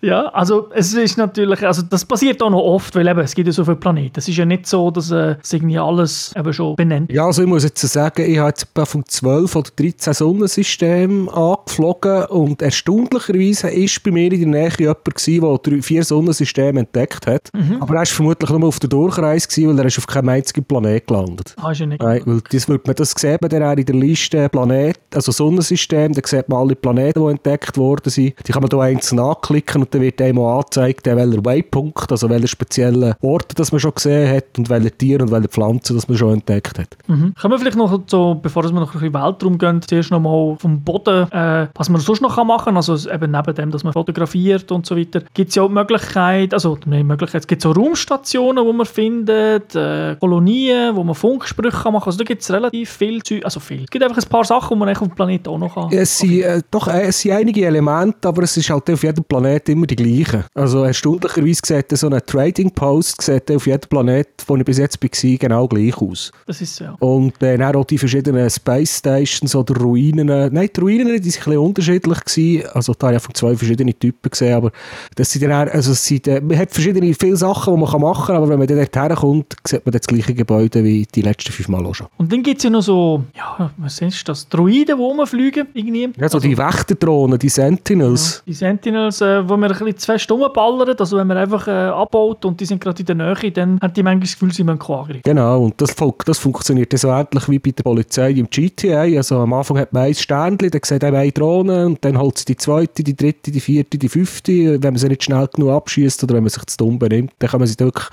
ja, 0.00 0.26
also 0.28 0.68
es 0.74 0.94
ist 0.94 1.18
natürlich, 1.18 1.66
also 1.66 1.82
das 1.82 2.04
passiert 2.04 2.42
auch 2.42 2.50
noch 2.50 2.62
oft, 2.62 2.94
weil 2.94 3.06
eben, 3.06 3.20
es 3.20 3.34
gibt 3.34 3.46
ja 3.46 3.52
so 3.52 3.64
viele 3.64 3.76
Planeten. 3.76 4.18
Es 4.18 4.28
ist 4.28 4.36
ja 4.36 4.44
nicht 4.44 4.66
so, 4.66 4.90
dass 4.90 5.10
äh, 5.10 5.36
es 5.42 5.52
irgendwie 5.52 5.78
alles 5.78 6.32
eben 6.36 6.52
schon 6.52 6.76
benennt. 6.76 7.12
Ja, 7.12 7.26
also 7.26 7.42
ich 7.42 7.48
muss 7.48 7.64
jetzt 7.64 7.80
sagen, 7.80 8.30
ich 8.30 8.38
habe 8.38 8.48
jetzt 8.48 8.66
von 8.84 9.04
12 9.06 9.56
oder 9.56 9.70
13 9.76 10.14
Sonnensystemen 10.14 11.28
angeflogen 11.28 12.24
und 12.26 12.62
erstaunlicherweise 12.62 13.70
ist 13.70 14.02
bei 14.02 14.10
mir 14.10 14.32
in 14.32 14.52
der 14.52 14.62
Nähe 14.62 14.72
jemand 14.78 15.04
gewesen, 15.04 15.40
der 15.40 15.58
drei, 15.58 15.82
vier 15.82 16.04
Sonnensysteme 16.04 16.80
entdeckt 16.80 17.26
hat. 17.26 17.50
Mhm. 17.52 17.76
Aber 17.80 17.94
er 17.94 17.98
war 18.00 18.06
vermutlich 18.06 18.50
nur 18.50 18.68
auf 18.68 18.78
der 18.78 18.88
Durchreise 18.88 19.48
gewesen, 19.48 19.70
weil 19.70 19.78
er 19.80 19.86
ist 19.86 19.98
auf 19.98 20.06
keinem 20.06 20.30
einzigen 20.30 20.64
Planet 20.64 21.06
gelandet. 21.06 21.54
Ah, 21.60 21.72
ist 21.72 21.80
ja 21.80 21.86
nicht. 21.86 22.02
Nein, 22.02 22.22
weil 22.24 22.40
das 22.50 22.68
wird 22.68 22.86
man 22.86 22.96
das 22.96 23.12
sehen, 23.12 23.38
der 23.42 23.72
in 23.72 23.84
der 23.84 23.94
Liste 23.94 24.48
Planet, 24.48 24.98
also 25.14 25.32
Sonnensystem, 25.32 25.81
da 25.88 26.08
sieht 26.24 26.48
man 26.48 26.60
alle 26.60 26.74
Planeten, 26.74 27.24
die 27.24 27.30
entdeckt 27.30 27.76
worden 27.76 28.10
sind. 28.10 28.34
Die 28.46 28.52
kann 28.52 28.62
man 28.62 28.70
hier 28.70 28.80
einzeln 28.80 29.18
anklicken 29.18 29.82
und 29.82 29.94
dann 29.94 30.00
wird 30.00 30.20
einem 30.20 30.40
angezeigt, 30.40 31.06
welcher 31.06 31.44
Waypunkt, 31.44 32.10
also 32.10 32.28
welche 32.28 32.48
speziellen 32.48 33.14
Orte, 33.20 33.54
das 33.54 33.72
man 33.72 33.80
schon 33.80 33.94
gesehen 33.94 34.34
hat 34.34 34.58
und 34.58 34.68
welche 34.68 34.90
Tiere 34.90 35.22
und 35.22 35.30
welche 35.30 35.48
Pflanzen, 35.48 35.96
das 35.96 36.08
man 36.08 36.18
schon 36.18 36.34
entdeckt 36.34 36.78
hat. 36.78 36.96
Mhm. 37.06 37.34
Können 37.34 37.52
wir 37.52 37.58
vielleicht 37.58 37.76
noch 37.76 38.00
so, 38.06 38.38
bevor 38.40 38.64
wir 38.64 38.72
noch 38.72 38.94
ein 38.94 39.00
bisschen 39.00 39.14
Weltraum 39.14 39.58
gehen, 39.58 39.80
zuerst 39.82 40.10
noch 40.10 40.20
mal 40.20 40.56
vom 40.58 40.80
Boden, 40.82 41.30
äh, 41.32 41.68
was 41.74 41.88
man 41.88 42.00
sonst 42.00 42.20
noch 42.20 42.42
machen 42.44 42.64
kann, 42.64 42.76
also 42.76 42.94
eben 43.10 43.30
neben 43.30 43.54
dem, 43.54 43.70
dass 43.70 43.84
man 43.84 43.92
fotografiert 43.92 44.70
und 44.72 44.86
so 44.86 44.96
weiter, 44.96 45.22
gibt 45.34 45.50
es 45.50 45.54
ja 45.54 45.62
auch 45.62 45.68
die 45.68 45.74
Möglichkeit, 45.74 46.54
also 46.54 46.78
nein, 46.86 47.06
Möglichkeit, 47.06 47.42
es 47.42 47.46
gibt 47.46 47.62
so 47.62 47.72
Raumstationen, 47.72 48.64
wo 48.64 48.72
man 48.72 48.86
findet, 48.86 49.74
äh, 49.74 50.16
Kolonien, 50.16 50.96
wo 50.96 51.04
man 51.04 51.14
Funksprüche 51.14 51.90
machen 51.90 52.00
kann, 52.00 52.02
also 52.06 52.18
da 52.18 52.24
gibt 52.24 52.42
es 52.42 52.50
relativ 52.50 52.90
viel 52.90 53.22
Zeug, 53.22 53.44
also 53.44 53.60
viel. 53.60 53.84
Es 53.84 53.90
gibt 53.90 54.04
einfach 54.04 54.22
ein 54.22 54.28
paar 54.28 54.44
Sachen, 54.44 54.76
die 54.76 54.78
man 54.78 54.88
auf 54.90 54.98
dem 54.98 55.10
Planeten 55.10 55.48
auch 55.48 55.58
noch 55.58 55.71
kann. 55.74 55.92
Es 55.92 56.18
sind, 56.18 56.42
äh, 56.42 56.62
doch, 56.70 56.88
äh, 56.88 57.02
es 57.02 57.20
sind 57.20 57.32
einige 57.32 57.64
Elemente, 57.66 58.28
aber 58.28 58.42
es 58.42 58.56
ist 58.56 58.70
halt 58.70 58.88
auf 58.90 59.02
jedem 59.02 59.24
Planet 59.24 59.68
immer 59.68 59.86
die 59.86 59.96
gleiche. 59.96 60.44
Also 60.54 60.84
erstaunlicherweise 60.84 61.60
sieht 61.64 61.96
so 61.96 62.08
ein 62.08 62.20
Trading 62.26 62.70
Post 62.70 63.22
sieht 63.22 63.50
auf 63.50 63.66
jedem 63.66 63.88
Planet, 63.88 64.28
wo 64.46 64.56
ich 64.56 64.64
bis 64.64 64.78
jetzt 64.78 65.02
war, 65.02 65.36
genau 65.38 65.68
gleich 65.68 65.96
aus. 65.96 66.32
Das 66.46 66.60
ist 66.60 66.76
so. 66.76 66.84
Und 67.00 67.42
äh, 67.42 67.56
dann 67.56 67.76
auch 67.76 67.84
die 67.84 67.98
verschiedenen 67.98 68.48
Space 68.50 68.98
Stations 68.98 69.54
oder 69.54 69.74
Ruinen. 69.80 70.26
Nein, 70.26 70.70
die 70.74 70.80
Ruinen 70.80 71.20
die 71.20 71.30
sind 71.30 71.42
ein 71.42 71.44
bisschen 71.44 71.58
unterschiedlich 71.58 72.20
gewesen. 72.20 72.68
Also 72.72 72.94
da 72.94 73.08
habe 73.08 73.16
ich 73.16 73.22
von 73.22 73.34
zwei 73.34 73.56
verschiedene 73.56 73.94
Typen 73.94 74.30
gesehen, 74.30 74.54
aber 74.54 74.72
das 75.14 75.30
sind 75.30 75.42
dann, 75.42 75.68
also 75.68 75.92
es 75.92 76.04
sind, 76.04 76.26
äh, 76.28 76.40
man 76.40 76.58
hat 76.58 76.70
verschiedene, 76.70 77.14
viele 77.14 77.36
Sachen, 77.36 77.74
die 77.74 77.80
man 77.80 78.00
machen 78.00 78.26
kann, 78.26 78.36
aber 78.36 78.48
wenn 78.48 78.58
man 78.58 78.66
dann 78.66 78.78
dort 78.78 78.96
herkommt, 78.96 79.56
sieht 79.66 79.84
man 79.84 79.92
das 79.92 80.06
gleiche 80.06 80.34
Gebäude 80.34 80.84
wie 80.84 81.06
die 81.14 81.22
letzten 81.22 81.52
fünf 81.52 81.68
Mal 81.68 81.84
auch 81.84 81.94
schon. 81.94 82.06
Und 82.18 82.32
dann 82.32 82.42
gibt 82.42 82.58
es 82.58 82.64
ja 82.64 82.70
noch 82.70 82.82
so, 82.82 83.24
ja, 83.36 83.70
was 83.76 84.00
ist 84.00 84.28
das, 84.28 84.48
Droiden, 84.48 84.84
die 84.86 84.92
rumfliegen, 84.92 85.61
irgendwie. 85.74 86.10
Ja, 86.18 86.28
so 86.28 86.38
die 86.38 86.56
Wächterdrohnen, 86.56 87.38
die 87.38 87.48
Sentinels. 87.48 88.42
Die 88.46 88.52
Sentinels, 88.52 89.20
äh, 89.20 89.48
wo 89.48 89.56
man 89.56 89.70
ein 89.70 89.78
bisschen 89.78 89.98
zu 89.98 90.06
fest 90.06 90.30
rumballert, 90.30 91.00
also 91.00 91.16
wenn 91.16 91.26
man 91.26 91.36
einfach 91.36 91.66
äh, 91.68 91.70
abbaut 91.70 92.44
und 92.44 92.60
die 92.60 92.64
sind 92.64 92.80
gerade 92.80 93.00
in 93.00 93.06
der 93.06 93.14
Nähe, 93.14 93.50
dann 93.50 93.80
hat 93.80 93.96
die 93.96 94.02
manchmal 94.02 94.20
das 94.20 94.32
Gefühl, 94.32 94.52
sie 94.52 94.64
müssen 94.64 94.80
angreifen. 94.80 95.20
Genau, 95.24 95.64
und 95.64 95.80
das, 95.80 95.94
das 96.24 96.38
funktioniert 96.38 96.92
so 96.98 97.08
ähnlich 97.08 97.48
wie 97.48 97.58
bei 97.58 97.70
der 97.70 97.82
Polizei 97.82 98.30
im 98.30 98.48
GTA. 98.48 99.02
Also 99.02 99.38
am 99.38 99.52
Anfang 99.52 99.78
hat 99.78 99.92
man 99.92 100.04
ein 100.04 100.14
Sternchen, 100.14 100.70
dann 100.70 100.80
sieht 100.82 101.02
man 101.02 101.14
eine 101.14 101.32
Drohne 101.32 101.86
und 101.86 102.04
dann 102.04 102.18
holt 102.18 102.38
sie 102.38 102.44
die 102.44 102.56
zweite, 102.56 103.02
die 103.02 103.16
dritte, 103.16 103.50
die 103.50 103.60
vierte, 103.60 103.98
die 103.98 104.08
fünfte. 104.08 104.82
Wenn 104.82 104.94
man 104.94 104.96
sie 104.96 105.08
nicht 105.08 105.24
schnell 105.24 105.48
genug 105.48 105.70
abschießt 105.70 106.22
oder 106.24 106.34
wenn 106.34 106.44
man 106.44 106.50
sich 106.50 106.64
zu 106.66 106.76
dumm 106.76 106.98
benimmt, 106.98 107.32
dann 107.38 107.50
kann 107.50 107.60
man 107.60 107.66
sie 107.66 107.78
wirklich... 107.78 108.06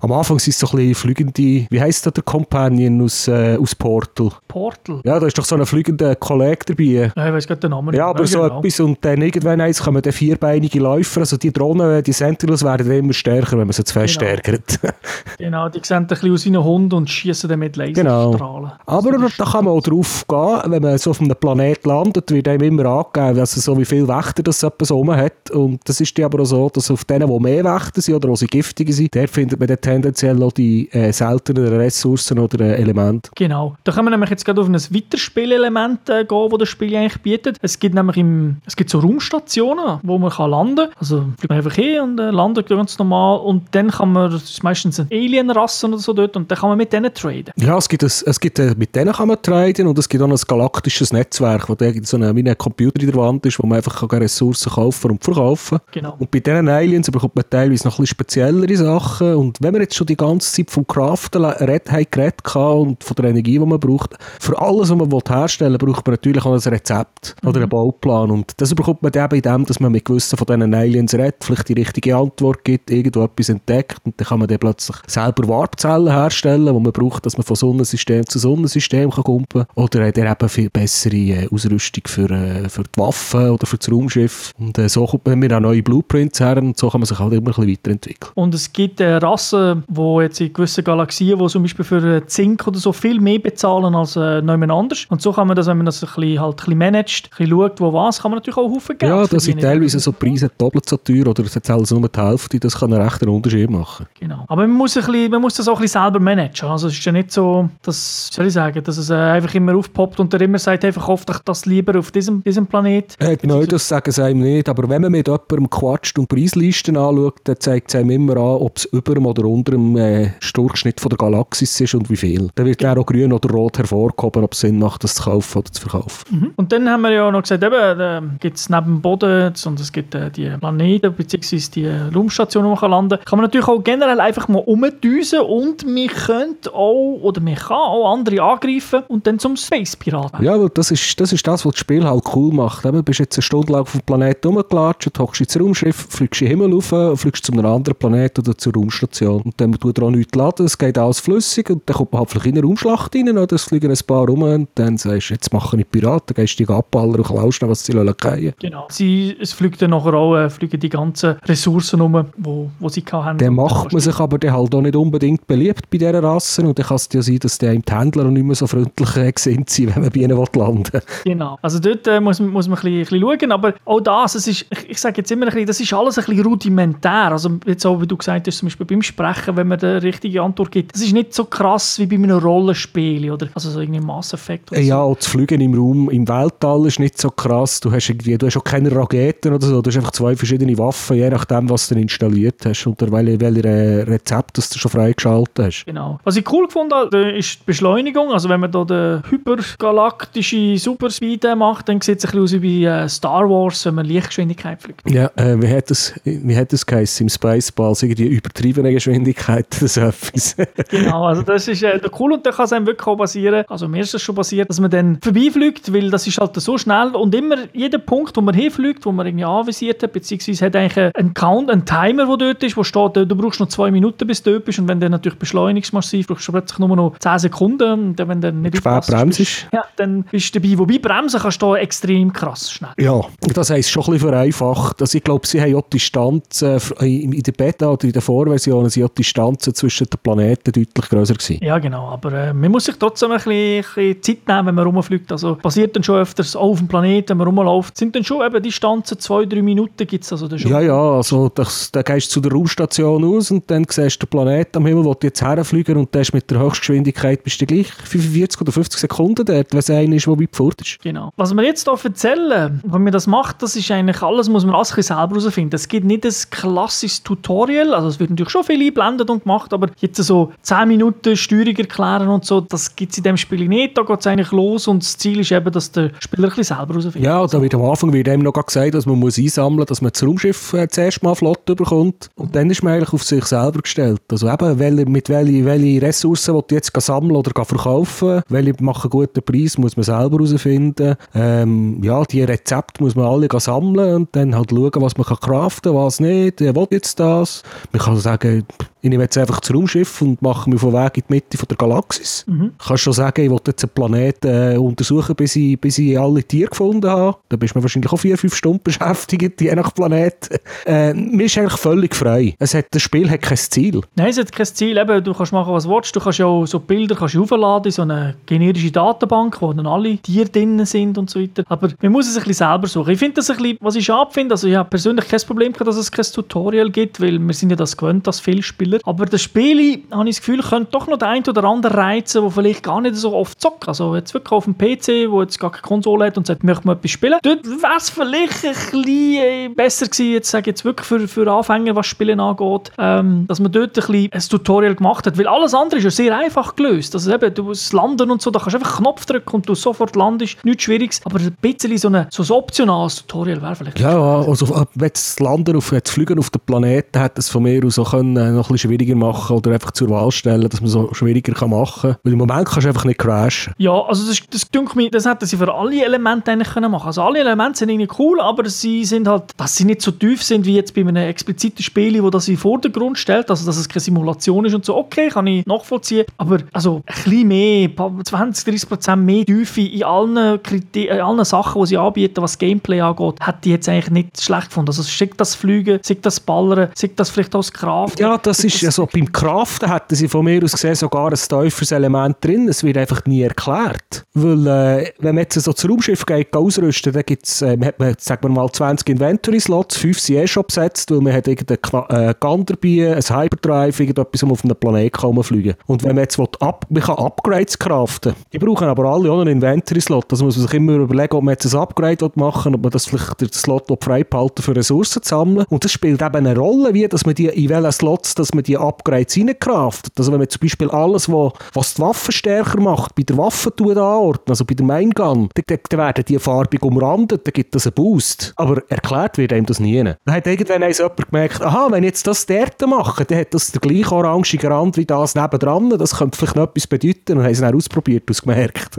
Am 0.00 0.12
Anfang 0.12 0.38
sind 0.38 0.52
es 0.52 0.58
so 0.58 0.68
ein 0.68 0.76
bisschen 0.76 0.94
fliegende... 0.94 1.66
Wie 1.70 1.80
heisst 1.80 2.06
das 2.06 2.14
der 2.14 2.22
Companion 2.22 3.02
aus, 3.02 3.28
äh, 3.28 3.56
aus 3.60 3.74
Portal? 3.74 4.30
Portal. 4.48 5.00
Ja, 5.04 5.18
da 5.18 5.26
ist 5.26 5.38
doch 5.38 5.44
so 5.44 5.54
ein 5.56 5.66
fliegender 5.66 6.14
Kollege 6.16 6.66
dabei. 6.66 6.89
Ja, 6.94 7.06
ich 7.28 7.32
weiß 7.34 7.46
gerade 7.46 7.60
den 7.60 7.70
Namen 7.70 7.94
Ja, 7.94 8.06
aber 8.08 8.26
so 8.26 8.42
genau. 8.42 8.58
etwas 8.58 8.80
und 8.80 8.98
dann 9.04 9.22
irgendwann 9.22 9.60
eins 9.60 9.82
kommen 9.82 10.02
dann 10.02 10.12
vierbeinige 10.12 10.80
Läufer, 10.80 11.20
also 11.20 11.36
die 11.36 11.52
Drohnen, 11.52 12.02
die 12.02 12.12
Sentinels 12.12 12.64
werden 12.64 12.86
dann 12.88 12.96
immer 12.98 13.12
stärker, 13.12 13.52
wenn 13.52 13.66
man 13.66 13.72
sie 13.72 13.84
zu 13.84 13.92
fest 13.94 14.18
Genau. 14.18 14.32
stärkert. 14.32 14.80
Genau, 15.38 15.68
die 15.68 15.80
sehen 15.82 15.98
ein 15.98 16.06
bisschen 16.06 16.32
aus 16.32 16.44
wie 16.44 16.50
ein 16.50 16.62
Hund 16.62 16.92
und 16.92 17.08
schießen 17.08 17.48
dann 17.48 17.58
mit 17.60 17.74
Genau. 17.74 18.32
Laserstrahlen. 18.32 18.72
Aber 18.86 19.12
Also, 19.12 19.28
da 19.38 19.44
kann 19.44 19.64
man 19.64 19.74
auch 19.74 19.82
drauf 19.82 20.24
gehen, 20.28 20.60
wenn 20.66 20.82
man 20.82 20.98
so 20.98 21.10
auf 21.10 21.20
einem 21.20 21.34
Planet 21.36 21.84
landet, 21.86 22.30
wird 22.30 22.46
einem 22.48 22.62
immer 22.62 22.84
angegeben, 22.86 23.38
also 23.40 23.60
so 23.60 23.78
wie 23.78 23.84
viele 23.84 24.06
Wächter 24.08 24.42
das 24.42 24.62
etwas 24.62 24.90
rum 24.90 25.10
hat. 25.14 25.50
Und 25.50 25.80
das 25.88 26.00
ist 26.00 26.16
ja 26.18 26.26
aber 26.26 26.40
auch 26.42 26.46
so, 26.46 26.68
dass 26.70 26.90
auf 26.90 27.04
denen, 27.04 27.28
wo 27.28 27.38
mehr 27.40 27.64
Wächter 27.64 28.00
sind 28.00 28.14
oder 28.16 28.28
wo 28.28 28.36
sie 28.36 28.46
giftiger 28.46 28.92
sind, 28.92 29.14
der 29.14 29.28
findet 29.28 29.58
man 29.58 29.68
dann 29.68 29.80
tendenziell 29.80 30.42
auch 30.42 30.52
die 30.52 30.90
äh, 30.92 31.12
selteneren 31.12 31.76
Ressourcen 31.78 32.38
oder 32.38 32.60
äh, 32.60 32.80
Elemente. 32.80 33.30
Genau. 33.34 33.76
Da 33.84 33.92
können 33.92 34.06
wir 34.06 34.10
nämlich 34.10 34.30
jetzt 34.30 34.44
gerade 34.44 34.60
auf 34.60 34.66
ein 34.68 34.74
Weiterspielelement 34.74 36.08
äh, 36.10 36.24
gehen, 36.24 36.48
das 36.50 36.58
das 36.58 36.68
Spiel 36.80 36.96
eigentlich 36.96 37.20
bietet. 37.20 37.58
Es 37.60 37.78
gibt 37.78 37.94
nämlich 37.94 38.16
im, 38.16 38.56
es 38.66 38.74
gibt 38.74 38.90
so 38.90 39.00
Raumstationen, 39.00 40.00
wo 40.02 40.18
man 40.18 40.30
kann 40.30 40.50
landen 40.50 40.76
kann. 40.76 40.88
Also 40.98 41.24
fliegt 41.38 41.50
man 41.50 41.58
einfach 41.58 41.74
hin 41.74 42.00
und 42.00 42.18
äh, 42.18 42.30
landet 42.30 42.68
ganz 42.68 42.98
normal 42.98 43.40
und 43.40 43.64
dann 43.72 43.90
kann 43.90 44.12
man, 44.12 44.30
das 44.30 44.44
ist 44.44 44.62
meistens 44.62 44.98
eine 44.98 45.08
Alien-Rassen 45.10 45.92
oder 45.92 46.02
so 46.02 46.12
dort 46.12 46.36
und 46.36 46.50
dann 46.50 46.58
kann 46.58 46.70
man 46.70 46.78
mit 46.78 46.92
denen 46.92 47.12
traden. 47.12 47.52
Ja, 47.56 47.76
es 47.76 47.88
gibt, 47.88 48.02
ein, 48.02 48.06
es 48.06 48.40
gibt 48.40 48.58
äh, 48.58 48.74
mit 48.76 48.94
denen 48.94 49.12
kann 49.12 49.28
man 49.28 49.42
traden 49.42 49.86
und 49.86 49.98
es 49.98 50.08
gibt 50.08 50.22
auch 50.22 50.28
ein 50.28 50.36
galaktisches 50.36 51.12
Netzwerk, 51.12 51.68
wo 51.68 51.74
da 51.74 51.90
so 52.02 52.16
eine, 52.16 52.34
wie 52.34 52.48
ein 52.48 52.56
Computer 52.56 53.00
in 53.00 53.10
der 53.10 53.16
Wand 53.16 53.44
ist, 53.44 53.58
wo 53.58 53.66
man 53.66 53.76
einfach 53.76 54.08
kann 54.08 54.22
Ressourcen 54.22 54.72
kaufen 54.72 55.10
und 55.10 55.22
verkaufen 55.22 55.78
Genau. 55.92 56.16
Und 56.18 56.30
bei 56.30 56.40
diesen 56.40 56.68
Aliens 56.68 57.10
bekommt 57.10 57.36
man 57.36 57.44
teilweise 57.48 57.86
noch 57.86 57.98
ein 57.98 58.02
bisschen 58.02 58.06
speziellere 58.06 58.76
Sachen. 58.76 59.34
Und 59.34 59.58
wenn 59.60 59.74
wir 59.74 59.82
jetzt 59.82 59.96
schon 59.96 60.06
die 60.06 60.16
ganze 60.16 60.52
Zeit 60.52 60.70
vom 60.70 60.86
Craften 60.86 61.44
red, 61.44 61.90
haben 61.90 62.06
geredet 62.10 62.56
und 62.56 63.02
von 63.04 63.16
der 63.16 63.26
Energie, 63.26 63.58
die 63.58 63.66
man 63.66 63.80
braucht, 63.80 64.16
für 64.38 64.58
alles, 64.60 64.90
was 64.90 64.96
man 64.96 65.12
will 65.12 65.20
herstellen 65.28 65.80
will, 65.80 65.88
braucht 65.92 66.06
man 66.06 66.14
natürlich 66.14 66.44
auch 66.44 66.52
ein 66.52 66.69
Rezept 66.70 67.36
oder 67.44 67.60
einen 67.60 67.68
Bauplan. 67.68 68.30
Und 68.30 68.52
das 68.56 68.74
bekommt 68.74 69.02
man 69.02 69.12
eben 69.14 69.36
in 69.36 69.42
dem, 69.42 69.64
dass 69.66 69.80
man 69.80 69.92
mit 69.92 70.04
gewissen 70.04 70.36
von 70.36 70.46
diesen 70.46 70.74
Aliens 70.74 71.14
redet, 71.14 71.44
vielleicht 71.44 71.68
die 71.68 71.74
richtige 71.74 72.16
Antwort 72.16 72.64
gibt, 72.64 72.90
irgendwo 72.90 73.24
etwas 73.24 73.48
entdeckt 73.48 74.00
und 74.04 74.18
dann 74.20 74.26
kann 74.26 74.38
man 74.38 74.48
dann 74.48 74.58
plötzlich 74.58 74.96
selber 75.06 75.48
Warpzellen 75.48 76.12
herstellen, 76.12 76.66
die 76.66 76.80
man 76.80 76.92
braucht, 76.92 77.26
dass 77.26 77.36
man 77.36 77.44
von 77.44 77.56
Sonnensystem 77.56 78.26
zu 78.26 78.38
Sonnensystem 78.38 79.10
kann 79.10 79.24
kumpen 79.24 79.64
Oder 79.74 80.06
hat 80.06 80.18
er 80.18 80.30
eben 80.30 80.48
viel 80.48 80.70
bessere 80.70 81.16
äh, 81.16 81.48
Ausrüstung 81.52 82.04
für, 82.06 82.30
äh, 82.30 82.68
für 82.68 82.82
die 82.82 83.00
Waffen 83.00 83.50
oder 83.50 83.66
für 83.66 83.76
das 83.76 83.90
Raumschiff. 83.90 84.52
Und 84.58 84.78
äh, 84.78 84.88
so 84.88 85.06
kommt 85.06 85.26
man 85.26 85.52
auch 85.52 85.60
neue 85.60 85.82
Blueprints 85.82 86.40
her 86.40 86.56
und 86.58 86.78
so 86.78 86.88
kann 86.88 87.00
man 87.00 87.06
sich 87.06 87.18
halt 87.18 87.32
immer 87.32 87.50
ein 87.50 87.54
bisschen 87.54 87.70
weiterentwickeln. 87.70 88.32
Und 88.34 88.54
es 88.54 88.72
gibt 88.72 89.00
Rassen, 89.00 89.84
die 89.88 90.16
jetzt 90.22 90.40
in 90.40 90.52
gewissen 90.52 90.84
Galaxien, 90.84 91.38
die 91.38 91.46
zum 91.46 91.62
Beispiel 91.62 91.84
für 91.84 92.26
Zink 92.26 92.66
oder 92.66 92.78
so 92.78 92.92
viel 92.92 93.20
mehr 93.20 93.38
bezahlen 93.38 93.94
als 93.94 94.16
äh, 94.16 94.40
niemand 94.40 94.72
anders. 94.72 95.06
Und 95.08 95.22
so 95.22 95.32
kann 95.32 95.48
man 95.48 95.56
das, 95.56 95.66
wenn 95.66 95.76
man 95.76 95.86
das 95.86 96.02
ein 96.02 96.10
bisschen, 96.14 96.40
halt 96.40 96.59
bisschen 96.60 96.78
managt, 96.78 97.26
ein 97.26 97.36
bisschen 97.36 97.50
schaut, 97.50 97.80
wo 97.80 97.92
was, 97.92 98.20
kann 98.20 98.30
man 98.30 98.38
natürlich 98.38 98.56
auch 98.56 98.70
Haufen 98.70 98.98
Geld 98.98 99.10
Ja, 99.10 99.26
das 99.26 99.44
sind 99.44 99.60
teilweise 99.60 99.98
so 99.98 100.12
Preise 100.12 100.50
doppelt 100.56 100.88
so 100.88 100.96
teuer 100.96 101.26
oder 101.26 101.44
es 101.44 101.70
also 101.70 101.98
nur 101.98 102.08
die 102.08 102.20
Hälfte, 102.20 102.60
das 102.60 102.78
kann 102.78 102.92
einen 102.92 103.02
rechten 103.02 103.28
Unterschied 103.28 103.70
machen. 103.70 104.06
Genau. 104.18 104.44
Aber 104.48 104.62
man 104.66 104.76
muss, 104.76 104.96
ein 104.96 105.04
bisschen, 105.04 105.30
man 105.30 105.40
muss 105.40 105.54
das 105.54 105.68
auch 105.68 105.76
ein 105.76 105.82
bisschen 105.82 106.02
selber 106.02 106.20
managen. 106.20 106.68
Also 106.68 106.88
es 106.88 106.94
ist 106.94 107.04
ja 107.04 107.12
nicht 107.12 107.32
so, 107.32 107.68
dass, 107.82 108.28
soll 108.32 108.46
ich 108.46 108.52
sagen, 108.52 108.82
dass 108.82 108.96
es 108.96 109.10
äh, 109.10 109.14
einfach 109.14 109.54
immer 109.54 109.76
aufpoppt 109.76 110.20
und 110.20 110.32
der 110.32 110.40
immer 110.42 110.58
sagt, 110.58 110.84
einfach 110.84 111.06
kauft 111.06 111.30
euch 111.30 111.38
das 111.40 111.66
lieber 111.66 111.98
auf 111.98 112.10
diesem, 112.10 112.42
diesem 112.42 112.66
Planet. 112.66 113.14
Äh, 113.18 113.36
genau, 113.36 113.64
das 113.64 113.88
sagen 113.88 114.10
sie 114.10 114.22
einem 114.22 114.40
nicht, 114.40 114.68
aber 114.68 114.88
wenn 114.88 115.02
man 115.02 115.12
mit 115.12 115.26
jemandem 115.26 115.68
quatscht 115.68 116.18
und 116.18 116.28
Preislisten 116.28 116.96
anschaut, 116.96 117.40
dann 117.44 117.58
zeigt 117.58 117.88
es 117.88 117.96
einem 117.96 118.10
immer 118.10 118.36
an, 118.36 118.60
ob 118.60 118.76
es 118.76 118.84
über 118.86 119.14
dem 119.14 119.26
oder 119.26 119.44
unter 119.44 119.72
dem 119.72 119.96
äh, 119.96 120.30
Durchschnitt 120.60 121.00
von 121.00 121.08
der 121.08 121.16
Galaxis 121.16 121.80
ist 121.80 121.94
und 121.94 122.10
wie 122.10 122.16
viel. 122.16 122.50
Dann 122.54 122.66
wird 122.66 122.82
dann 122.82 122.98
auch 122.98 123.06
grün 123.06 123.32
oder 123.32 123.50
rot 123.50 123.78
hervorgehoben, 123.78 124.44
ob 124.44 124.52
es 124.52 124.60
Sinn 124.60 124.78
macht, 124.78 125.04
das 125.04 125.14
zu 125.14 125.22
kaufen 125.22 125.58
oder 125.58 125.72
zu 125.72 125.80
verkaufen. 125.80 126.39
Mhm. 126.40 126.52
Und 126.56 126.72
dann 126.72 126.88
haben 126.88 127.02
wir 127.02 127.12
ja 127.12 127.28
auch 127.28 127.32
noch 127.32 127.42
gesagt, 127.42 127.62
eben, 127.62 128.00
äh, 128.00 128.22
gibt 128.40 128.56
es 128.56 128.68
neben 128.68 128.84
dem 128.86 129.00
Boden, 129.00 129.52
und 129.64 129.80
es 129.80 129.92
gibt 129.92 130.14
äh, 130.14 130.30
die 130.30 130.48
Planeten, 130.58 131.14
beziehungsweise 131.14 131.70
die 131.72 131.86
Raumstation, 131.86 132.64
wo 132.64 132.70
man 132.70 132.78
kann 132.78 132.90
landen 132.90 133.18
kann, 133.18 133.24
kann 133.24 133.38
man 133.38 133.46
natürlich 133.46 133.68
auch 133.68 133.82
generell 133.82 134.20
einfach 134.20 134.48
mal 134.48 134.62
umdüsen 134.64 135.40
und 135.40 135.86
man 135.86 136.06
könnte 136.06 136.72
auch, 136.72 137.18
oder 137.22 137.40
man 137.40 137.54
kann 137.54 137.76
auch 137.76 138.12
andere 138.12 138.42
angreifen 138.42 139.02
und 139.08 139.26
dann 139.26 139.38
zum 139.38 139.56
Space-Pirat 139.56 140.32
werden. 140.32 140.44
Ja, 140.44 140.54
aber 140.54 140.68
das 140.68 140.90
ist, 140.90 141.20
das 141.20 141.32
ist 141.32 141.46
das, 141.46 141.64
was 141.64 141.72
das 141.72 141.80
Spiel 141.80 142.04
halt 142.04 142.24
cool 142.34 142.52
macht. 142.52 142.84
Eben, 142.84 142.98
Du 143.00 143.04
bist 143.04 143.18
jetzt 143.20 143.38
eine 143.38 143.42
Stunde 143.42 143.72
lang 143.72 143.82
auf 143.82 143.92
dem 143.92 144.02
Planeten 144.02 144.46
rumgelatscht, 144.46 145.18
hockst 145.18 145.40
ins 145.40 145.58
Raumschiff, 145.58 146.06
fliegst 146.10 146.42
in 146.42 146.48
den 146.48 146.60
Himmel 146.60 146.74
rauf, 146.74 147.18
fliegst 147.18 147.44
zu 147.44 147.52
einem 147.52 147.64
anderen 147.64 147.98
Planeten 147.98 148.42
oder 148.42 148.56
zur 148.56 148.74
Raumstation. 148.74 149.42
Und 149.42 149.60
dann 149.60 149.72
tut 149.72 149.98
er 149.98 150.04
auch 150.04 150.10
nichts 150.10 150.34
laden, 150.34 150.66
es 150.66 150.76
geht 150.76 150.98
alles 150.98 151.18
flüssig 151.18 151.70
und 151.70 151.82
dann 151.86 151.96
kommt 151.96 152.12
man 152.12 152.20
halt 152.20 152.30
vielleicht 152.30 152.46
in 152.46 152.58
eine 152.58 152.66
Raumschlacht 152.66 153.14
rein 153.14 153.38
oder 153.38 153.56
es 153.56 153.64
fliegen 153.64 153.90
ein 153.90 153.98
paar 154.06 154.26
rum 154.26 154.42
und 154.42 154.68
dann 154.74 154.98
sagst 154.98 155.30
du, 155.30 155.34
jetzt 155.34 155.52
machen 155.52 155.80
ich 155.80 155.90
Piraten, 155.90 156.29
gehst 156.34 156.58
dich 156.58 156.68
abballern 156.68 157.16
und 157.16 157.26
klaust 157.26 157.62
noch, 157.62 157.68
was 157.68 157.84
sie 157.84 157.92
fallen 157.92 158.14
Genau. 158.60 158.86
Sie, 158.90 159.36
es 159.40 159.52
fliegt 159.52 159.80
dann 159.82 159.90
nachher 159.90 160.14
auch 160.14 160.36
äh, 160.36 160.50
fliegen 160.50 160.78
die 160.80 160.88
ganzen 160.88 161.36
Ressourcen 161.46 162.00
um, 162.00 162.26
wo, 162.36 162.70
wo 162.78 162.88
sie 162.88 163.04
haben. 163.10 163.38
Dann 163.38 163.54
macht 163.54 163.92
man 163.92 164.00
sich 164.00 164.18
aber 164.18 164.38
dann 164.38 164.52
halt 164.52 164.74
auch 164.74 164.80
nicht 164.82 164.96
unbedingt 164.96 165.46
beliebt 165.46 165.88
bei 165.90 165.98
dieser 165.98 166.22
Rasse 166.22 166.62
und 166.62 166.78
dann 166.78 166.86
kann 166.86 166.96
es 166.96 167.08
ja 167.12 167.22
sein, 167.22 167.38
dass 167.38 167.58
die 167.58 167.66
Händler 167.68 168.26
auch 168.26 168.30
nicht 168.30 168.44
mehr 168.44 168.54
so 168.56 168.66
freundlich 168.66 169.16
äh, 169.16 169.32
sind, 169.36 169.70
wenn 169.94 170.02
man 170.02 170.10
bei 170.10 170.20
ihnen 170.20 170.36
landen 170.54 170.92
will. 170.92 171.02
Genau. 171.24 171.58
Also 171.62 171.78
dort 171.78 172.06
äh, 172.06 172.20
muss, 172.20 172.40
man- 172.40 172.50
muss 172.50 172.68
man 172.68 172.78
ein 172.78 172.82
bisschen, 172.82 173.16
ein 173.16 173.20
bisschen 173.20 173.40
schauen, 173.40 173.52
aber 173.52 173.74
auch 173.84 174.00
das, 174.00 174.34
es 174.34 174.46
ist, 174.46 174.66
ich, 174.70 174.90
ich 174.90 174.98
sage 175.00 175.18
jetzt 175.18 175.30
immer 175.30 175.46
ein 175.46 175.52
bisschen, 175.52 175.66
das 175.66 175.80
ist 175.80 175.92
alles 175.92 176.18
ein 176.18 176.24
bisschen 176.24 176.44
rudimentär. 176.46 177.32
Also 177.32 177.50
jetzt 177.66 177.84
auch, 177.86 178.00
wie 178.00 178.06
du 178.06 178.16
gesagt 178.16 178.46
hast, 178.46 178.58
zum 178.58 178.66
Beispiel 178.66 178.86
beim 178.86 179.02
Sprechen, 179.02 179.56
wenn 179.56 179.68
man 179.68 179.78
die 179.78 179.86
richtige 179.86 180.42
Antwort 180.42 180.70
gibt, 180.70 180.94
das 180.94 181.02
ist 181.02 181.12
nicht 181.12 181.34
so 181.34 181.44
krass 181.44 181.98
wie 181.98 182.06
bei 182.06 182.16
einem 182.16 182.38
Rollenspiel, 182.38 183.30
oder? 183.30 183.48
Also 183.54 183.70
so 183.70 183.80
irgendwie 183.80 184.00
Mass 184.00 184.32
Effect 184.32 184.70
oder 184.72 184.80
Äh, 184.80 184.84
Ja, 184.84 184.96
so. 184.96 185.02
auch 185.02 185.16
das 185.16 185.26
Fliegen 185.26 185.60
im 185.60 185.74
Raum, 185.74 186.10
im 186.10 186.19
Weltall 186.28 186.86
ist 186.86 186.98
nicht 186.98 187.20
so 187.20 187.30
krass. 187.30 187.80
Du 187.80 187.90
hast, 187.92 188.08
irgendwie, 188.08 188.36
du 188.36 188.46
hast 188.46 188.56
auch 188.56 188.64
keine 188.64 188.94
Raketen 188.94 189.54
oder 189.54 189.66
so. 189.66 189.82
Du 189.82 189.90
hast 189.90 189.96
einfach 189.96 190.12
zwei 190.12 190.36
verschiedene 190.36 190.76
Waffen, 190.78 191.16
je 191.16 191.28
nachdem, 191.30 191.68
was 191.70 191.88
du 191.88 191.94
installiert 191.94 192.64
hast 192.64 192.86
und 192.86 193.00
welche, 193.00 193.40
welche 193.40 193.68
äh, 193.68 194.02
Rezept 194.02 194.58
das 194.58 194.70
du 194.70 194.78
schon 194.78 194.90
freigeschaltet 194.90 195.58
hast. 195.58 195.84
Genau. 195.86 196.18
Was 196.24 196.36
ich 196.36 196.50
cool 196.52 196.66
gefunden 196.66 196.94
habe, 196.94 197.16
äh, 197.16 197.38
ist 197.38 197.60
die 197.60 197.64
Beschleunigung. 197.66 198.32
Also 198.32 198.48
wenn 198.48 198.60
man 198.60 198.70
da 198.70 198.84
den 198.84 199.22
hypergalaktische 199.30 200.78
Superspeed 200.78 201.44
äh, 201.44 201.54
macht, 201.54 201.88
dann 201.88 202.00
sieht 202.00 202.18
es 202.18 202.24
ein 202.24 202.30
bisschen 202.42 202.58
aus 202.58 202.62
wie 202.62 202.84
bei 202.86 203.08
Star 203.08 203.48
Wars, 203.48 203.84
wenn 203.86 203.94
man 203.94 204.06
Lichtgeschwindigkeit 204.06 204.82
fliegt. 204.82 205.10
Ja, 205.10 205.30
äh, 205.36 205.60
wie 205.60 205.68
hat 205.68 205.90
das, 205.90 206.14
wie 206.24 206.56
hat 206.56 206.72
das 206.72 206.84
geheißen? 206.84 207.24
Im 207.24 207.28
Spaceballs? 207.28 208.02
Irgendwie 208.02 208.26
übertriebene 208.26 208.92
Geschwindigkeit 208.92 209.66
oder 209.78 209.88
so 209.88 210.00
etwas. 210.00 210.56
Genau, 210.90 211.24
also 211.26 211.42
das 211.42 211.68
ist 211.68 211.82
äh, 211.82 212.00
cool 212.18 212.32
und 212.32 212.44
dann 212.44 212.52
kann 212.52 212.64
es 212.64 212.72
einem 212.72 212.86
wirklich 212.86 213.06
auch 213.06 213.16
passieren, 213.16 213.64
also 213.68 213.88
mir 213.88 214.02
ist 214.02 214.12
das 214.14 214.22
schon 214.22 214.34
passiert, 214.34 214.68
dass 214.68 214.80
man 214.80 214.90
dann 214.90 215.18
vorbeifliegt, 215.22 215.92
weil 215.92 216.09
das 216.10 216.26
ist 216.26 216.38
halt 216.38 216.54
so 216.56 216.78
schnell 216.78 217.14
und 217.14 217.34
immer 217.34 217.56
jeder 217.72 217.98
Punkt, 217.98 218.36
wo 218.36 218.40
man 218.40 218.54
hinfliegt, 218.54 219.04
wo 219.04 219.12
man 219.12 219.26
irgendwie 219.26 219.44
anvisiert 219.44 220.02
hat, 220.02 220.12
beziehungsweise 220.12 220.66
hat 220.66 220.76
eigentlich 220.76 221.14
einen 221.16 221.34
Count, 221.34 221.70
einen 221.70 221.84
Timer, 221.84 222.26
der 222.26 222.36
dort 222.36 222.62
ist, 222.62 222.76
wo 222.76 222.84
steht, 222.84 223.16
äh, 223.16 223.26
du 223.26 223.36
brauchst 223.36 223.60
noch 223.60 223.68
zwei 223.68 223.90
Minuten, 223.90 224.26
bis 224.26 224.42
du 224.42 224.52
dort 224.52 224.64
bist 224.64 224.78
und 224.78 224.88
wenn 224.88 225.00
du 225.00 225.08
natürlich 225.08 225.38
beschleunigst 225.38 225.92
massiv, 225.92 226.26
brauchst 226.26 226.46
du 226.46 226.52
plötzlich 226.52 226.78
nur 226.78 226.94
noch 226.94 227.18
10 227.18 227.38
Sekunden 227.38 227.92
und 227.92 228.18
wenn 228.18 228.40
du 228.40 228.52
nicht 228.52 228.76
aufpasst, 228.76 229.10
bremst. 229.10 229.66
Ja, 229.72 229.84
dann 229.96 230.24
bist 230.30 230.54
du 230.54 230.60
dabei. 230.60 230.78
Wobei 230.78 230.98
bremsen 230.98 231.40
kannst 231.40 231.62
du 231.62 231.74
extrem 231.74 232.32
krass 232.32 232.70
schnell. 232.70 232.92
Ja, 232.98 233.20
das 233.54 233.70
heisst 233.70 233.90
schon 233.90 234.04
ein 234.04 234.12
bisschen 234.12 234.28
vereinfacht. 234.28 235.00
Also 235.00 235.16
ich 235.16 235.24
glaube, 235.24 235.46
sie 235.46 235.60
haben 235.60 235.74
auch 235.74 235.82
die 235.82 235.98
Distanz, 235.98 236.62
äh, 236.62 236.78
in 237.00 237.32
in 237.32 237.42
der 237.42 237.52
Beta 237.52 237.88
oder 237.88 238.04
in 238.04 238.12
der 238.12 238.22
Vorversion, 238.22 238.88
sind 238.88 239.10
die 239.10 239.14
Distanzen 239.16 239.74
zwischen 239.74 240.06
den 240.06 240.18
Planeten 240.22 240.72
deutlich 240.72 241.08
grösser 241.08 241.34
gewesen. 241.34 241.58
Ja, 241.62 241.78
genau. 241.78 242.08
Aber 242.08 242.32
äh, 242.32 242.52
man 242.52 242.70
muss 242.70 242.84
sich 242.84 242.96
trotzdem 242.96 243.32
ein 243.32 243.38
bisschen, 243.38 243.52
ein 243.52 243.82
bisschen 243.82 244.22
Zeit 244.22 244.48
nehmen, 244.48 244.66
wenn 244.66 244.74
man 244.74 244.86
rumfliegt. 244.86 245.32
Also 245.32 245.54
passiert 245.56 245.96
dann 246.00 246.04
schon 246.04 246.16
öfters 246.16 246.56
auf 246.56 246.78
dem 246.78 246.88
Planeten, 246.88 247.30
wenn 247.30 247.38
man 247.38 247.46
rumläuft, 247.46 247.96
sind 247.96 248.14
dann 248.14 248.24
schon 248.24 248.44
eben 248.44 248.62
Distanzen, 248.62 249.18
zwei, 249.18 249.44
drei 249.44 249.62
Minuten 249.62 250.06
gibt 250.06 250.24
es 250.24 250.32
also 250.32 250.48
dann 250.48 250.58
schon. 250.58 250.70
Ja, 250.70 250.80
ja, 250.80 250.98
also 250.98 251.48
das, 251.48 251.90
dann 251.92 252.04
gehst 252.04 252.30
du 252.30 252.34
zu 252.34 252.40
der 252.40 252.52
Raumstation 252.52 253.24
aus 253.24 253.50
und 253.50 253.70
dann 253.70 253.86
siehst 253.88 254.22
du 254.22 254.26
den 254.26 254.30
Planeten 254.30 254.78
am 254.78 254.86
Himmel, 254.86 255.04
wo 255.04 255.14
du 255.14 255.26
jetzt 255.26 255.42
herfliegen 255.42 255.96
und 255.96 256.14
dann 256.14 256.24
mit 256.32 256.50
der 256.50 256.58
Höchstgeschwindigkeit 256.58 257.42
bist 257.42 257.60
du 257.60 257.66
gleich 257.66 257.86
45 258.04 258.60
oder 258.60 258.72
50 258.72 259.00
Sekunden 259.00 259.44
dort, 259.44 259.72
wenn 259.72 259.78
es 259.78 259.90
einer 259.90 260.16
ist, 260.16 260.26
der 260.26 260.38
weit 260.38 260.56
fort 260.56 260.80
ist. 260.80 260.98
Genau. 261.02 261.30
Was 261.36 261.54
wir 261.54 261.62
jetzt 261.62 261.88
hier 261.88 261.98
erzählen, 262.02 262.80
wenn 262.84 263.02
man 263.02 263.12
das 263.12 263.26
macht, 263.26 263.62
das 263.62 263.76
ist 263.76 263.90
eigentlich 263.90 264.22
alles, 264.22 264.48
muss 264.48 264.64
man 264.64 264.74
alles 264.74 264.88
selber 264.88 265.36
herausfinden. 265.36 265.74
Es 265.74 265.88
gibt 265.88 266.06
nicht 266.06 266.24
ein 266.24 266.34
klassisches 266.50 267.22
Tutorial, 267.22 267.94
also 267.94 268.08
es 268.08 268.20
wird 268.20 268.30
natürlich 268.30 268.50
schon 268.50 268.64
viel 268.64 268.80
eingeblendet 268.80 269.30
und 269.30 269.42
gemacht, 269.42 269.72
aber 269.72 269.90
jetzt 269.98 270.22
so 270.22 270.52
10 270.62 270.88
Minuten 270.88 271.36
Steuerung 271.36 271.76
erklären 271.76 272.28
und 272.28 272.44
so, 272.44 272.60
das 272.60 272.94
gibt 272.94 273.12
es 273.12 273.18
in 273.18 273.24
dem 273.24 273.36
Spiel 273.36 273.68
nicht. 273.68 273.96
Da 273.96 274.02
geht 274.02 274.20
es 274.20 274.26
eigentlich 274.26 274.52
los 274.52 274.86
und 274.86 275.02
das 275.02 275.16
Ziel 275.16 275.40
ist 275.40 275.52
eben, 275.52 275.72
dass 275.72 275.89
der 275.96 276.10
Spieler 276.20 276.48
ein 276.48 276.54
bisschen 276.54 276.76
selber 276.76 276.94
herausfindet. 276.94 277.22
Ja, 277.22 277.46
da 277.46 277.62
wird 277.62 277.74
am 277.74 277.84
Anfang 277.84 278.12
wird 278.12 278.28
einem 278.28 278.42
noch 278.42 278.52
gesagt, 278.52 278.94
dass 278.94 279.06
man 279.06 279.18
muss 279.18 279.38
einsammeln 279.38 279.78
muss, 279.78 279.86
dass 279.86 280.02
man 280.02 280.12
das 280.12 280.22
Raumschiff 280.22 280.72
äh, 280.74 280.88
zuerst 280.88 281.22
mal 281.22 281.34
flott 281.34 281.64
bekommt 281.64 282.30
und 282.36 282.54
dann 282.54 282.70
ist 282.70 282.82
man 282.82 282.94
eigentlich 282.94 283.12
auf 283.12 283.22
sich 283.22 283.44
selber 283.44 283.80
gestellt. 283.80 284.20
Also 284.30 284.48
eben, 284.48 284.78
welche, 284.78 285.06
mit 285.06 285.28
welchen 285.28 285.64
welche 285.64 286.02
Ressourcen 286.02 286.54
will 286.54 286.64
jetzt 286.70 286.92
sammeln 287.00 287.36
oder 287.36 287.64
verkaufen, 287.64 288.42
welche 288.48 288.74
machen 288.82 289.04
einen 289.04 289.10
guten 289.10 289.42
Preis, 289.42 289.78
muss 289.78 289.96
man 289.96 290.04
selber 290.04 290.38
herausfinden. 290.38 291.16
Ähm, 291.34 292.02
ja, 292.02 292.22
die 292.24 292.42
Rezepte 292.42 293.02
muss 293.02 293.14
man 293.14 293.26
alle 293.26 293.48
sammeln 293.58 294.14
und 294.14 294.28
dann 294.32 294.54
halt 294.54 294.70
schauen, 294.70 294.90
was 294.96 295.16
man 295.16 295.26
kann 295.26 295.40
craften 295.40 295.92
kann, 295.92 296.02
was 296.02 296.20
nicht, 296.20 296.60
wer 296.60 296.74
will 296.74 296.86
jetzt 296.90 297.18
das. 297.20 297.62
Man 297.92 298.02
kann 298.02 298.16
sagen, 298.16 298.64
ich 299.02 299.08
nehme 299.08 299.22
jetzt 299.24 299.38
einfach 299.38 299.60
das 299.60 299.72
Raumschiff 299.72 300.20
und 300.20 300.42
mache 300.42 300.68
mich 300.68 300.80
von 300.80 300.92
Weg 300.92 301.16
in 301.16 301.24
die 301.26 301.34
Mitte 301.34 301.56
von 301.56 301.68
der 301.68 301.76
Galaxis. 301.76 302.44
Mhm. 302.46 302.72
Kannst 302.78 303.02
schon 303.02 303.12
sagen, 303.12 303.42
ich 303.42 303.50
will 303.50 303.58
jetzt 303.66 303.82
einen 303.82 303.92
Planeten 303.94 304.74
äh, 304.74 304.76
untersuchen, 304.76 305.34
bis 305.36 305.56
ich, 305.56 305.79
bis 305.80 305.98
ich 305.98 306.18
alle 306.18 306.42
Tiere 306.42 306.70
gefunden 306.70 307.10
habe. 307.10 307.38
Da 307.48 307.56
bist 307.56 307.74
du 307.74 307.82
wahrscheinlich 307.82 308.12
auch 308.12 308.18
vier, 308.18 308.38
fünf 308.38 308.54
Stunden 308.54 308.82
beschäftigt, 308.84 309.60
je 309.60 309.74
nach 309.74 309.94
Planet. 309.94 310.60
Äh, 310.86 311.14
mir 311.14 311.46
ist 311.46 311.58
eigentlich 311.58 311.80
völlig 311.80 312.14
frei. 312.14 312.54
Es 312.58 312.74
hat, 312.74 312.86
das 312.90 313.02
Spiel 313.02 313.30
hat 313.30 313.42
kein 313.42 313.56
Ziel. 313.56 314.00
Nein, 314.16 314.28
es 314.28 314.38
hat 314.38 314.52
kein 314.52 314.66
Ziel. 314.66 314.96
Eben, 314.96 315.24
du 315.24 315.34
kannst 315.34 315.52
machen, 315.52 315.72
was 315.72 315.84
du 315.84 315.90
willst. 315.90 316.14
Du 316.14 316.20
kannst 316.20 316.38
ja 316.38 316.66
so 316.66 316.78
Bilder 316.78 317.14
kannst 317.14 317.36
aufladen 317.36 317.86
in 317.86 317.92
so 317.92 318.02
eine 318.02 318.36
generische 318.46 318.90
Datenbank, 318.90 319.60
wo 319.60 319.72
dann 319.72 319.86
alle 319.86 320.16
Tiere 320.18 320.48
drin 320.48 320.84
sind 320.84 321.18
und 321.18 321.30
so 321.30 321.40
weiter. 321.40 321.64
Aber 321.68 321.88
man 322.00 322.12
muss 322.12 322.28
es 322.28 322.36
ein 322.36 322.44
bisschen 322.44 322.66
selber 322.66 322.86
suchen. 322.86 323.12
Ich 323.12 323.18
finde 323.18 323.36
das 323.36 323.50
ein 323.50 323.56
bisschen, 323.56 323.78
was 323.80 323.96
ich 323.96 324.04
schade 324.04 324.30
finde, 324.32 324.54
also 324.54 324.68
ich 324.68 324.76
habe 324.76 324.88
persönlich 324.88 325.28
kein 325.28 325.40
Problem 325.40 325.72
dass 325.72 325.96
es 325.96 326.10
kein 326.10 326.24
Tutorial 326.24 326.90
gibt, 326.90 327.20
weil 327.20 327.38
wir 327.38 327.54
sind 327.54 327.70
ja 327.70 327.76
das 327.76 327.96
gewöhnt, 327.96 328.26
dass 328.26 328.40
viele 328.40 328.62
Spieler. 328.62 328.98
Aber 329.04 329.26
das 329.26 329.42
Spiel, 329.42 330.02
habe 330.10 330.28
ich 330.28 330.36
das 330.36 330.44
Gefühl, 330.44 330.62
könnte 330.62 330.90
doch 330.90 331.06
noch 331.06 331.18
der 331.18 331.28
ein 331.28 331.46
oder 331.48 331.64
andere 331.64 331.96
reizen, 331.96 332.42
der 332.42 332.50
vielleicht 332.50 332.82
gar 332.82 333.00
nicht 333.00 333.16
so 333.16 333.34
oft 333.34 333.60
zockt. 333.60 333.88
Also 333.88 334.14
jetzt 334.16 334.34
wirklich 334.34 334.52
auf 334.52 334.64
dem 334.64 334.76
PC, 334.76 335.30
wo 335.30 335.42
jetzt 335.42 335.58
gar 335.58 335.69
keine 335.70 335.82
Konsole 335.82 336.26
hat 336.26 336.36
und 336.36 336.46
sagt, 336.46 336.64
möchte 336.64 336.86
man 336.86 336.96
etwas 336.96 337.10
spielen. 337.10 337.38
Dort 337.42 337.66
wäre 337.66 337.96
es 337.96 338.10
vielleicht 338.10 338.64
ein 338.64 338.72
bisschen 338.72 339.06
äh, 339.06 339.68
besser 339.68 340.06
gewesen, 340.06 340.32
jetzt 340.32 340.50
sage 340.50 340.62
ich 340.62 340.66
jetzt 340.68 340.84
wirklich 340.84 341.06
für, 341.06 341.28
für 341.28 341.50
Anfänger, 341.50 341.96
was 341.96 342.06
Spielen 342.06 342.40
angeht, 342.40 342.92
ähm, 342.98 343.46
dass 343.46 343.60
man 343.60 343.72
dort 343.72 343.98
ein 343.98 344.06
bisschen 344.06 344.32
ein 344.32 344.40
Tutorial 344.40 344.94
gemacht 344.94 345.26
hat, 345.26 345.38
weil 345.38 345.46
alles 345.46 345.74
andere 345.74 345.98
ist 345.98 346.04
ja 346.04 346.10
sehr 346.10 346.36
einfach 346.36 346.76
gelöst. 346.76 347.14
Also 347.14 347.32
eben, 347.32 347.52
du 347.54 347.64
musst 347.64 347.92
landen 347.92 348.30
und 348.30 348.42
so, 348.42 348.50
da 348.50 348.58
kannst 348.58 348.74
du 348.74 348.78
einfach 348.78 348.96
einen 348.96 349.04
Knopf 349.04 349.26
drücken 349.26 349.56
und 349.56 349.68
du 349.68 349.74
sofort 349.74 350.16
landest, 350.16 350.64
nichts 350.64 350.84
Schwieriges, 350.84 351.20
aber 351.24 351.38
ein 351.38 351.56
bisschen 351.60 351.96
so, 351.98 352.08
eine, 352.08 352.28
so 352.30 352.42
ein 352.42 352.50
optionales 352.50 353.16
Tutorial 353.16 353.62
wäre 353.62 353.74
vielleicht. 353.74 354.00
Ja, 354.00 354.40
also 354.40 354.86
wenn 354.94 355.10
das 355.10 355.38
Landen 355.40 355.76
auf, 355.76 355.90
das 355.90 356.10
Fliegen 356.10 356.38
auf 356.38 356.50
den 356.50 356.60
Planeten 356.64 357.18
hätte 357.18 357.40
es 357.40 357.48
von 357.48 357.62
mir 357.62 357.84
aus 357.84 357.98
auch 357.98 358.10
können, 358.10 358.36
äh, 358.36 358.50
noch 358.50 358.68
ein 358.68 358.72
bisschen 358.72 358.90
schwieriger 358.90 359.14
machen 359.14 359.56
oder 359.56 359.72
einfach 359.72 359.92
zur 359.92 360.10
Wahl 360.10 360.30
stellen, 360.30 360.68
dass 360.68 360.80
man 360.80 360.90
so 360.90 361.12
schwieriger 361.12 361.52
kann 361.52 361.70
machen 361.70 362.12
kann. 362.12 362.20
Weil 362.22 362.32
im 362.32 362.38
Moment 362.38 362.68
kannst 362.68 362.84
du 362.84 362.88
einfach 362.88 363.04
nicht 363.04 363.18
crashen. 363.18 363.74
Ja, 363.78 363.92
also 364.02 364.26
das, 364.26 364.40
das 364.50 364.68
denke 364.70 364.96
mir, 364.96 365.10
das 365.10 365.26
hätten 365.26 365.46
sie 365.46 365.56
für 365.60 365.74
alle 365.74 366.04
Elemente 366.04 366.50
eigentlich 366.50 366.70
können 366.70 366.90
machen. 366.90 367.06
Also 367.06 367.22
alle 367.22 367.40
Elemente 367.40 367.78
sind 367.78 367.90
irgendwie 367.90 368.10
cool, 368.18 368.40
aber 368.40 368.68
sie 368.68 369.04
sind 369.04 369.28
halt, 369.28 369.44
dass 369.56 369.76
sie 369.76 369.84
nicht 369.84 370.02
so 370.02 370.10
tief 370.10 370.42
sind 370.42 370.64
wie 370.64 370.74
jetzt 370.74 370.94
bei 370.94 371.02
einem 371.02 371.16
expliziten 371.16 371.82
Spiel, 371.82 372.22
wo 372.22 372.30
das 372.30 372.48
in 372.48 372.54
den 372.54 372.60
Vordergrund 372.60 373.18
stellt, 373.18 373.50
also 373.50 373.66
dass 373.66 373.76
es 373.76 373.88
keine 373.88 374.00
Simulation 374.00 374.64
ist 374.64 374.74
und 374.74 374.84
so, 374.84 374.96
okay, 374.96 375.28
kann 375.28 375.46
ich 375.46 375.66
nachvollziehen, 375.66 376.24
aber 376.38 376.58
also 376.72 377.02
ein 377.06 377.14
bisschen 377.24 377.48
mehr, 377.48 377.90
20, 378.24 378.64
30 378.64 378.88
Prozent 378.88 379.22
mehr 379.24 379.44
Tiefe 379.44 379.82
in 379.82 380.02
allen, 380.02 380.62
Kriter 380.62 381.14
in 381.14 381.20
allen 381.20 381.44
Sachen, 381.44 381.82
die 381.82 381.88
sie 381.88 381.96
anbieten, 381.98 382.42
was 382.42 382.58
Gameplay 382.58 383.00
angeht, 383.00 383.34
hätte 383.40 383.58
ich 383.64 383.72
jetzt 383.72 383.88
eigentlich 383.88 384.10
nicht 384.10 384.42
schlecht 384.42 384.68
gefunden. 384.68 384.88
Also 384.88 385.02
sei 385.02 385.30
das 385.36 385.54
Fliegen, 385.54 386.00
sei 386.02 386.16
das 386.20 386.40
Ballern, 386.40 386.90
sei 386.94 387.10
das 387.14 387.30
vielleicht 387.30 387.54
auch 387.54 387.60
das 387.60 387.72
Kraft. 387.72 388.18
Ja, 388.20 388.38
das 388.38 388.64
ist, 388.64 388.84
also 388.84 389.06
beim 389.12 389.30
Craften 389.30 389.92
hätten 389.92 390.14
sie 390.14 390.28
von 390.28 390.44
mir 390.44 390.62
aus 390.64 390.72
gesehen 390.72 390.94
sogar 390.94 391.30
ein 391.30 391.34
tieferes 391.34 391.92
Element 391.92 392.36
drin, 392.40 392.68
es 392.68 392.82
wird 392.82 392.96
einfach 392.96 393.24
nie 393.26 393.42
erklärt. 393.42 394.24
Weil, 394.34 394.66
äh, 394.66 395.12
wenn 395.18 395.34
man 395.34 395.39
jetzt 395.40 395.60
so 395.60 395.72
das 395.72 395.88
Raumschiff 395.88 396.24
geht, 396.26 396.54
ausrüsten, 396.54 397.12
dann 397.12 397.22
gibt's, 397.24 397.62
äh, 397.62 397.78
hat 397.84 397.98
man, 397.98 398.14
sagen 398.18 398.42
wir 398.42 398.48
mal, 398.48 398.70
20 398.70 399.08
Inventory-Slots, 399.08 399.96
5 399.96 400.18
sind 400.18 400.36
eh 400.36 400.46
schon 400.46 400.64
besetzt, 400.66 401.10
weil 401.10 401.20
man 401.20 401.32
hat 401.32 401.48
irgendeinen 401.48 402.28
äh, 402.28 402.34
Gun 402.38 402.64
dabei, 402.66 403.16
ein 403.16 403.22
Hyperdrive, 403.22 404.00
irgendetwas, 404.00 404.42
um 404.42 404.52
auf 404.52 404.64
einen 404.64 404.76
Planeten 404.76 405.42
fliegen 405.42 405.74
Und 405.86 406.02
wenn 406.02 406.14
man 406.14 406.24
jetzt 406.24 406.38
will, 406.38 406.48
ab, 406.60 406.86
man 406.88 407.02
kann 407.02 407.16
Upgrades 407.16 407.78
craften, 407.78 408.34
die 408.52 408.58
brauchen 408.58 408.86
aber 408.86 409.04
alle 409.04 409.30
auch 409.30 409.40
einen 409.40 409.60
Inventory-Slot. 409.60 410.30
Das 410.30 410.42
muss 410.42 410.56
man 410.56 410.66
sich 410.66 410.74
immer 410.74 410.94
überlegen, 410.94 411.36
ob 411.36 411.44
man 411.44 411.52
jetzt 411.52 411.72
ein 411.72 411.80
Upgrade 411.80 412.30
machen 412.34 412.72
will, 412.72 412.76
ob 412.76 412.82
man 412.82 412.90
das 412.90 413.06
vielleicht 413.06 413.40
den 413.40 413.52
Slot 413.52 413.86
frei 414.00 414.24
behalten 414.24 414.62
für 414.62 414.74
Ressourcen 414.74 415.22
zu 415.22 415.28
sammeln. 415.28 415.66
Und 415.68 415.84
das 415.84 415.92
spielt 415.92 416.22
eben 416.22 416.36
eine 416.36 416.56
Rolle, 416.56 416.94
wie 416.94 417.08
dass 417.08 417.26
man 417.26 417.34
die, 417.34 417.46
in 417.46 417.68
welchen 417.68 417.92
Slots 417.92 418.34
dass 418.34 418.54
man 418.54 418.64
die 418.64 418.76
Upgrades 418.76 419.36
reinkraftet. 419.36 420.12
Also 420.18 420.32
wenn 420.32 420.38
man 420.38 420.48
zum 420.48 420.60
Beispiel 420.60 420.90
alles, 420.90 421.30
wo, 421.30 421.52
was 421.72 421.94
die 421.94 422.02
Waffe 422.02 422.32
stärker 422.32 422.80
macht, 422.80 423.14
bei 423.14 423.22
der 423.22 423.36
Waffe 423.36 423.72
anordnet, 423.78 424.48
also 424.48 424.64
bei 424.64 424.74
der 424.74 424.86
Main 424.86 425.10
Gun, 425.30 425.48
dann, 425.54 425.78
dann 425.88 425.98
werden 425.98 426.24
die 426.26 426.38
farbig 426.38 426.82
umrandet, 426.82 427.46
dann 427.46 427.52
gibt 427.52 427.74
das 427.74 427.86
einen 427.86 427.94
Boost. 427.94 428.52
Aber 428.56 428.82
erklärt 428.88 429.38
wird 429.38 429.52
einem 429.52 429.66
das 429.66 429.80
nie. 429.80 430.02
Dann 430.02 430.16
hat 430.26 430.46
irgendwann 430.46 430.82
jemand 430.82 431.30
gemerkt, 431.30 431.62
aha, 431.62 431.88
wenn 431.90 432.04
jetzt 432.04 432.26
das 432.26 432.46
dort 432.46 432.80
mache, 432.86 433.24
dann 433.24 433.38
hat 433.38 433.54
das 433.54 433.72
der 433.72 433.80
gleiche 433.80 434.12
orangige 434.12 434.70
Rand 434.70 434.96
wie 434.96 435.06
das 435.06 435.34
nebendran, 435.34 435.90
das 435.90 436.16
könnte 436.16 436.38
vielleicht 436.38 436.56
noch 436.56 436.64
etwas 436.64 436.86
bedeuten 436.86 437.38
und 437.38 437.44
haben 437.44 437.52
es 437.52 437.60
dann 437.60 437.74
ausprobiert 437.74 438.28
und 438.28 438.42
gemerkt. 438.42 438.98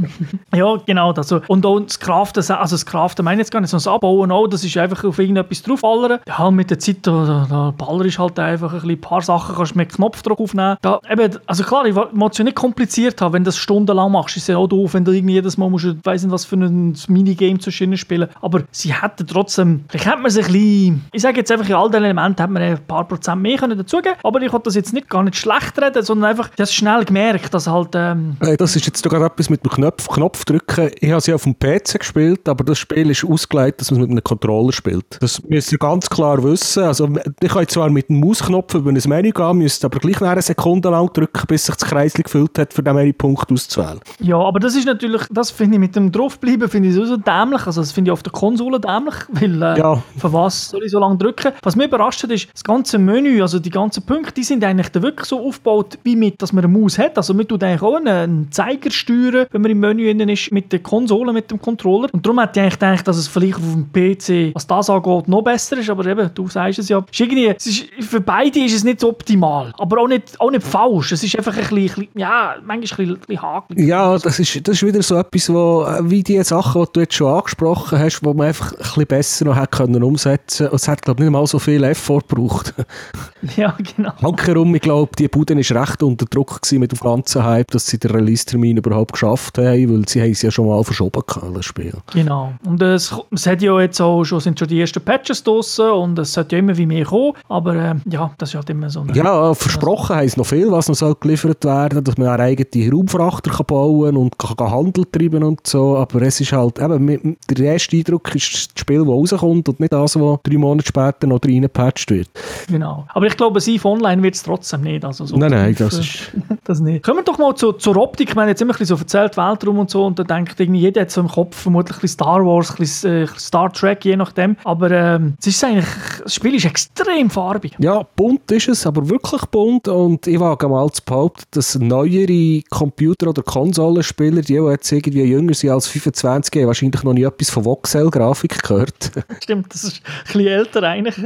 ja, 0.54 0.76
genau. 0.86 1.12
Also, 1.12 1.40
und 1.48 1.64
auch 1.66 1.80
das 1.80 1.98
Craften, 1.98 2.40
also 2.50 2.74
das 2.74 2.86
Craften 2.86 3.24
meine 3.24 3.40
jetzt 3.40 3.50
gar 3.50 3.60
nicht, 3.60 3.70
sondern 3.70 3.84
das 3.84 3.92
Abbauen 3.92 4.30
auch, 4.30 4.46
das 4.46 4.64
ist 4.64 4.76
einfach 4.76 5.04
auf 5.04 5.18
irgendetwas 5.18 5.62
drauffallern. 5.62 6.20
Ja, 6.26 6.50
mit 6.50 6.70
der 6.70 6.78
Zeit, 6.78 6.98
da, 7.02 7.46
da 7.48 7.74
Baller 7.76 8.04
ist 8.04 8.18
halt 8.18 8.38
einfach 8.38 8.82
ein, 8.82 8.90
ein 8.90 9.00
paar 9.00 9.22
Sachen 9.22 9.54
kannst 9.54 9.76
mit 9.76 9.92
Knopfdruck 9.92 10.40
aufnehmen. 10.40 10.76
Da, 10.82 11.00
eben, 11.10 11.38
also 11.46 11.64
klar, 11.64 11.86
ich 11.86 11.94
will 11.94 12.08
es 12.30 12.38
ja 12.38 12.44
nicht 12.44 12.56
kompliziert 12.56 13.20
haben, 13.20 13.32
wenn 13.32 13.44
du 13.44 13.48
das 13.48 13.56
stundenlang 13.56 14.12
machst, 14.12 14.36
ist 14.36 14.48
ja 14.48 14.56
auch 14.56 14.68
doof, 14.68 14.94
wenn 14.94 15.04
du 15.04 15.12
irgendwie 15.12 15.34
jedes 15.34 15.56
Mal 15.56 15.69
musst, 15.70 15.86
weiss 16.04 16.22
nicht 16.22 16.32
was 16.32 16.44
für 16.44 16.56
ein 16.56 16.96
Minigame 17.08 17.58
zwischen 17.58 17.96
spielen. 17.96 18.28
Aber 18.40 18.62
sie 18.70 18.92
hätten 18.92 19.26
trotzdem, 19.26 19.84
vielleicht 19.88 20.06
hätte 20.06 20.22
man 20.22 20.30
sich 20.30 20.46
ein 20.46 20.52
bisschen, 20.52 21.04
ich 21.12 21.22
sage 21.22 21.38
jetzt 21.38 21.50
einfach, 21.50 21.68
in 21.68 21.74
all 21.74 21.90
den 21.90 22.02
Elementen 22.02 22.42
hätte 22.42 22.52
man 22.52 22.62
ein 22.62 22.86
paar 22.86 23.06
Prozent 23.06 23.42
mehr 23.42 23.58
können 23.58 23.76
dazugeben 23.76 24.16
aber 24.22 24.42
ich 24.42 24.52
wollte 24.52 24.64
das 24.64 24.74
jetzt 24.74 24.92
nicht 24.92 25.08
gar 25.08 25.22
nicht 25.22 25.36
schlecht 25.36 25.80
reden, 25.80 26.02
sondern 26.02 26.30
einfach, 26.30 26.50
ich 26.54 26.60
habe 26.60 26.70
schnell 26.70 27.04
gemerkt, 27.04 27.52
dass 27.52 27.66
halt... 27.66 27.90
Ähm 27.94 28.36
hey, 28.40 28.56
das 28.56 28.76
ist 28.76 28.86
jetzt 28.86 29.02
sogar 29.02 29.24
etwas 29.24 29.50
mit 29.50 29.64
dem 29.64 29.70
Knopf, 29.70 30.08
Knopf 30.08 30.44
drücken. 30.44 30.90
Ich 31.00 31.10
habe 31.10 31.20
sie 31.20 31.32
auf 31.32 31.44
dem 31.44 31.58
PC 31.58 31.98
gespielt, 31.98 32.48
aber 32.48 32.64
das 32.64 32.78
Spiel 32.78 33.10
ist 33.10 33.24
ausgelegt, 33.24 33.80
dass 33.80 33.90
man 33.90 34.00
mit 34.00 34.10
einem 34.10 34.24
Controller 34.24 34.72
spielt. 34.72 35.18
Das 35.20 35.42
müsst 35.48 35.72
ihr 35.72 35.78
ganz 35.78 36.08
klar 36.08 36.42
wissen. 36.42 36.84
Also, 36.84 37.08
ich 37.40 37.48
kann 37.48 37.68
zwar 37.68 37.90
mit 37.90 38.08
dem 38.08 38.20
Mausknopf 38.20 38.74
über 38.74 38.90
ein 38.90 39.00
Menü 39.06 39.30
gehen, 39.30 39.58
müsste 39.58 39.86
aber 39.86 39.98
gleich 39.98 40.20
eine 40.22 40.42
Sekunde 40.42 40.90
lang 40.90 41.12
drücken, 41.12 41.46
bis 41.46 41.66
sich 41.66 41.74
das 41.74 41.88
Kreis 41.88 42.14
gefüllt 42.14 42.58
hat, 42.58 42.72
für 42.72 42.82
den 42.82 42.94
Menüpunkt 42.94 43.50
auszuwählen. 43.50 44.00
Ja, 44.20 44.38
aber 44.38 44.60
das 44.60 44.74
ist 44.74 44.86
natürlich, 44.86 45.22
das 45.30 45.50
finde 45.60 45.76
ich 45.76 45.80
mit 45.80 45.94
dem 45.94 46.10
draufbleiben, 46.10 46.70
finde 46.70 46.88
ich 46.88 46.94
so 46.94 47.18
dämlich. 47.18 47.66
Also 47.66 47.82
das 47.82 47.92
finde 47.92 48.08
ich 48.08 48.12
auf 48.12 48.22
der 48.22 48.32
Konsole 48.32 48.80
dämlich, 48.80 49.14
weil 49.28 49.62
äh, 49.62 49.78
ja. 49.78 50.02
für 50.16 50.32
was 50.32 50.70
soll 50.70 50.84
ich 50.84 50.90
so 50.90 50.98
lange 50.98 51.18
drücken? 51.18 51.52
Was 51.62 51.76
mich 51.76 51.86
überrascht 51.86 52.22
hat, 52.22 52.30
ist, 52.30 52.48
das 52.50 52.64
ganze 52.64 52.98
Menü, 52.98 53.42
also 53.42 53.58
die 53.58 53.68
ganzen 53.68 54.02
Punkte, 54.04 54.32
die 54.32 54.42
sind 54.42 54.64
eigentlich 54.64 54.88
da 54.88 55.02
wirklich 55.02 55.26
so 55.26 55.46
aufgebaut, 55.46 55.98
wie 56.02 56.16
mit, 56.16 56.40
dass 56.40 56.54
man 56.54 56.64
eine 56.64 56.72
Maus 56.72 56.98
hat. 56.98 57.18
Also 57.18 57.34
man 57.34 57.46
tut 57.46 57.62
eigentlich 57.62 57.82
auch 57.82 57.96
einen 57.96 58.50
Zeiger 58.50 58.90
steuern, 58.90 59.46
wenn 59.50 59.60
man 59.60 59.70
im 59.70 59.80
Menü 59.80 60.08
innen 60.08 60.30
ist, 60.30 60.50
mit 60.50 60.72
der 60.72 60.78
Konsole, 60.78 61.34
mit 61.34 61.50
dem 61.50 61.60
Controller. 61.60 62.08
Und 62.10 62.24
darum 62.24 62.40
hätte 62.40 62.60
ich 62.60 62.62
eigentlich 62.62 62.78
gedacht, 62.78 63.08
dass 63.08 63.18
es 63.18 63.28
vielleicht 63.28 63.56
auf 63.56 63.74
dem 63.74 63.92
PC, 63.92 64.54
was 64.54 64.66
das 64.66 64.88
angeht, 64.88 65.28
noch 65.28 65.42
besser 65.42 65.76
ist. 65.76 65.90
Aber 65.90 66.06
eben, 66.06 66.30
du 66.34 66.48
sagst 66.48 66.78
es 66.78 66.88
ja. 66.88 67.04
Ist 67.10 67.20
irgendwie, 67.20 67.48
es 67.48 67.66
ist, 67.66 67.84
für 68.00 68.22
beide 68.22 68.60
ist 68.60 68.74
es 68.74 68.84
nicht 68.84 69.04
optimal, 69.04 69.74
aber 69.76 70.00
auch 70.00 70.08
nicht, 70.08 70.40
auch 70.40 70.50
nicht 70.50 70.64
falsch. 70.64 71.12
Es 71.12 71.22
ist 71.22 71.36
einfach 71.36 71.54
ein 71.54 71.68
bisschen, 71.68 72.08
ja, 72.14 72.56
manchmal 72.64 72.76
ein 72.76 72.80
bisschen, 72.80 73.10
ein 73.10 73.18
bisschen 73.18 73.42
hakelig. 73.42 73.86
Ja, 73.86 74.18
das 74.18 74.38
ist, 74.38 74.66
das 74.66 74.76
ist 74.76 74.86
wieder 74.86 75.02
so 75.02 75.16
etwas, 75.16 75.49
wo, 75.52 75.84
äh, 75.84 76.10
wie 76.10 76.22
die 76.22 76.42
Sachen, 76.42 76.82
die 76.82 76.88
du 76.92 77.00
jetzt 77.00 77.14
schon 77.14 77.32
angesprochen 77.32 77.98
hast, 77.98 78.24
wo 78.24 78.34
man 78.34 78.48
einfach 78.48 78.72
ein 78.72 78.78
bisschen 78.78 79.06
besser 79.06 79.44
noch 79.44 79.56
hätte 79.56 79.68
können 79.68 80.02
umsetzen 80.02 80.66
können. 80.66 80.76
Es 80.76 80.88
hat, 80.88 81.02
glaube 81.02 81.20
ich, 81.20 81.24
nicht 81.24 81.32
mal 81.32 81.46
so 81.46 81.58
viel 81.58 81.82
Effort 81.84 82.22
gebraucht. 82.28 82.74
ja, 83.56 83.76
genau. 83.96 84.12
Hankerum, 84.22 84.74
ich 84.74 84.82
glaube, 84.82 85.12
die 85.18 85.28
Bude 85.28 85.56
war 85.56 85.82
recht 85.82 86.02
unter 86.02 86.26
Druck 86.26 86.60
mit 86.72 86.92
dem 86.92 86.98
ganzen 86.98 87.44
Hype, 87.44 87.70
dass 87.70 87.86
sie 87.86 87.98
den 87.98 88.10
Release-Termin 88.10 88.76
überhaupt 88.76 89.12
geschafft 89.12 89.58
haben, 89.58 89.90
weil 89.90 90.08
sie 90.08 90.20
haben 90.20 90.30
es 90.30 90.42
ja 90.42 90.50
schon 90.50 90.66
mal 90.66 90.82
verschoben 90.84 91.22
können, 91.26 91.54
das 91.54 91.64
Spiel. 91.64 91.94
Genau. 92.12 92.52
Und 92.64 92.82
es, 92.82 93.14
es 93.30 93.46
hat 93.46 93.62
ja 93.62 93.80
jetzt 93.80 94.00
auch 94.00 94.24
schon, 94.24 94.40
sind 94.40 94.58
schon 94.58 94.68
die 94.68 94.80
ersten 94.80 95.02
Patches 95.02 95.42
draussen 95.42 95.90
und 95.90 96.18
es 96.18 96.32
sollte 96.32 96.56
ja 96.56 96.60
immer 96.60 96.76
wie 96.76 96.86
mehr 96.86 97.04
kommen, 97.04 97.32
aber 97.48 97.74
äh, 97.74 97.94
ja, 98.06 98.30
das 98.38 98.50
ist 98.50 98.54
halt 98.54 98.70
immer 98.70 98.90
so. 98.90 99.00
Eine, 99.00 99.14
ja, 99.14 99.54
versprochen 99.54 100.16
haben 100.16 100.26
es 100.26 100.36
noch 100.36 100.46
viel, 100.46 100.70
was 100.70 100.88
noch 100.88 100.94
soll 100.94 101.14
geliefert 101.18 101.64
werden, 101.64 102.04
dass 102.04 102.16
man 102.16 102.28
eine 102.28 102.42
eigene 102.42 102.92
Raumfrachter 102.92 103.50
kann 103.50 103.66
bauen 103.66 104.16
und 104.16 104.38
kann, 104.38 104.56
kann 104.56 104.70
Handel 104.70 105.04
treiben 105.06 105.39
Steuerungen 105.40 105.42
und 105.42 105.66
so, 105.66 105.96
aber 105.96 106.22
es 106.22 106.40
ist 106.40 106.52
halt, 106.52 106.78
eben, 106.78 107.36
der 107.48 107.72
erste 107.72 107.96
Eindruck 107.96 108.34
ist 108.34 108.72
das 108.74 108.80
Spiel, 108.80 108.98
das 108.98 109.08
rauskommt 109.08 109.68
und 109.68 109.80
nicht 109.80 109.92
das, 109.92 110.18
was 110.18 110.38
drei 110.42 110.58
Monate 110.58 110.86
später 110.86 111.26
noch 111.26 111.40
reingepatcht 111.44 112.10
wird. 112.10 112.28
Genau. 112.68 113.06
Aber 113.08 113.26
ich 113.26 113.36
glaube, 113.36 113.60
sie 113.60 113.80
online 113.82 114.22
wird 114.22 114.34
es 114.34 114.42
trotzdem 114.42 114.82
nicht. 114.82 115.04
Also 115.04 115.26
so 115.26 115.36
nein, 115.36 115.50
nein, 115.50 115.74
das 115.78 115.98
ist... 115.98 116.32
das 116.64 116.80
nicht. 116.80 117.04
Kommen 117.04 117.18
wir 117.18 117.24
doch 117.24 117.38
mal 117.38 117.54
zu, 117.54 117.72
zur 117.72 117.96
Optik. 117.96 118.30
Ich 118.30 118.34
meine, 118.34 118.50
jetzt 118.50 118.62
immer 118.62 118.72
ein 118.72 118.78
bisschen 118.78 118.96
so 118.96 119.02
erzählt, 119.02 119.36
Weltraum 119.36 119.78
und 119.78 119.90
so, 119.90 120.06
und 120.06 120.18
da 120.18 120.24
denkt 120.24 120.58
irgendwie 120.58 120.80
jeder 120.80 121.02
hat 121.02 121.10
so 121.10 121.20
im 121.20 121.28
Kopf 121.28 121.56
vermutlich 121.56 121.96
ein 121.96 122.00
bisschen 122.00 122.14
Star 122.14 122.44
Wars, 122.44 122.70
ein 122.70 122.76
bisschen 122.76 123.24
äh, 123.24 123.26
Star 123.38 123.72
Trek, 123.72 124.04
je 124.04 124.16
nachdem. 124.16 124.56
Aber 124.64 124.90
ähm, 124.90 125.34
es 125.40 125.48
ist 125.48 125.64
eigentlich, 125.64 125.86
das 126.22 126.34
Spiel 126.34 126.54
ist 126.54 126.64
extrem 126.64 127.30
farbig. 127.30 127.74
Ja, 127.78 128.04
bunt 128.16 128.50
ist 128.50 128.68
es, 128.68 128.86
aber 128.86 129.08
wirklich 129.08 129.42
bunt 129.46 129.88
und 129.88 130.26
ich 130.26 130.38
wage 130.38 130.68
mal 130.68 130.90
zu 130.90 131.02
behaupten, 131.04 131.44
dass 131.52 131.78
neuere 131.78 132.62
Computer- 132.70 133.28
oder 133.28 133.42
Konsolenspieler, 133.42 134.42
die 134.42 134.54
jetzt 134.54 134.92
irgendwie 134.92 135.29
jünger 135.30 135.54
sind 135.54 135.70
als 135.70 135.88
25, 135.88 136.60
haben 136.60 136.66
wahrscheinlich 136.66 137.02
noch 137.02 137.12
nie 137.12 137.24
etwas 137.24 137.50
von 137.50 137.64
Voxel-Grafik 137.64 138.62
gehört. 138.62 139.12
Stimmt, 139.42 139.72
das 139.72 139.84
ist 139.84 140.02
ein 140.04 140.22
bisschen 140.24 140.46
älter 140.46 140.82
eigentlich. 140.82 141.16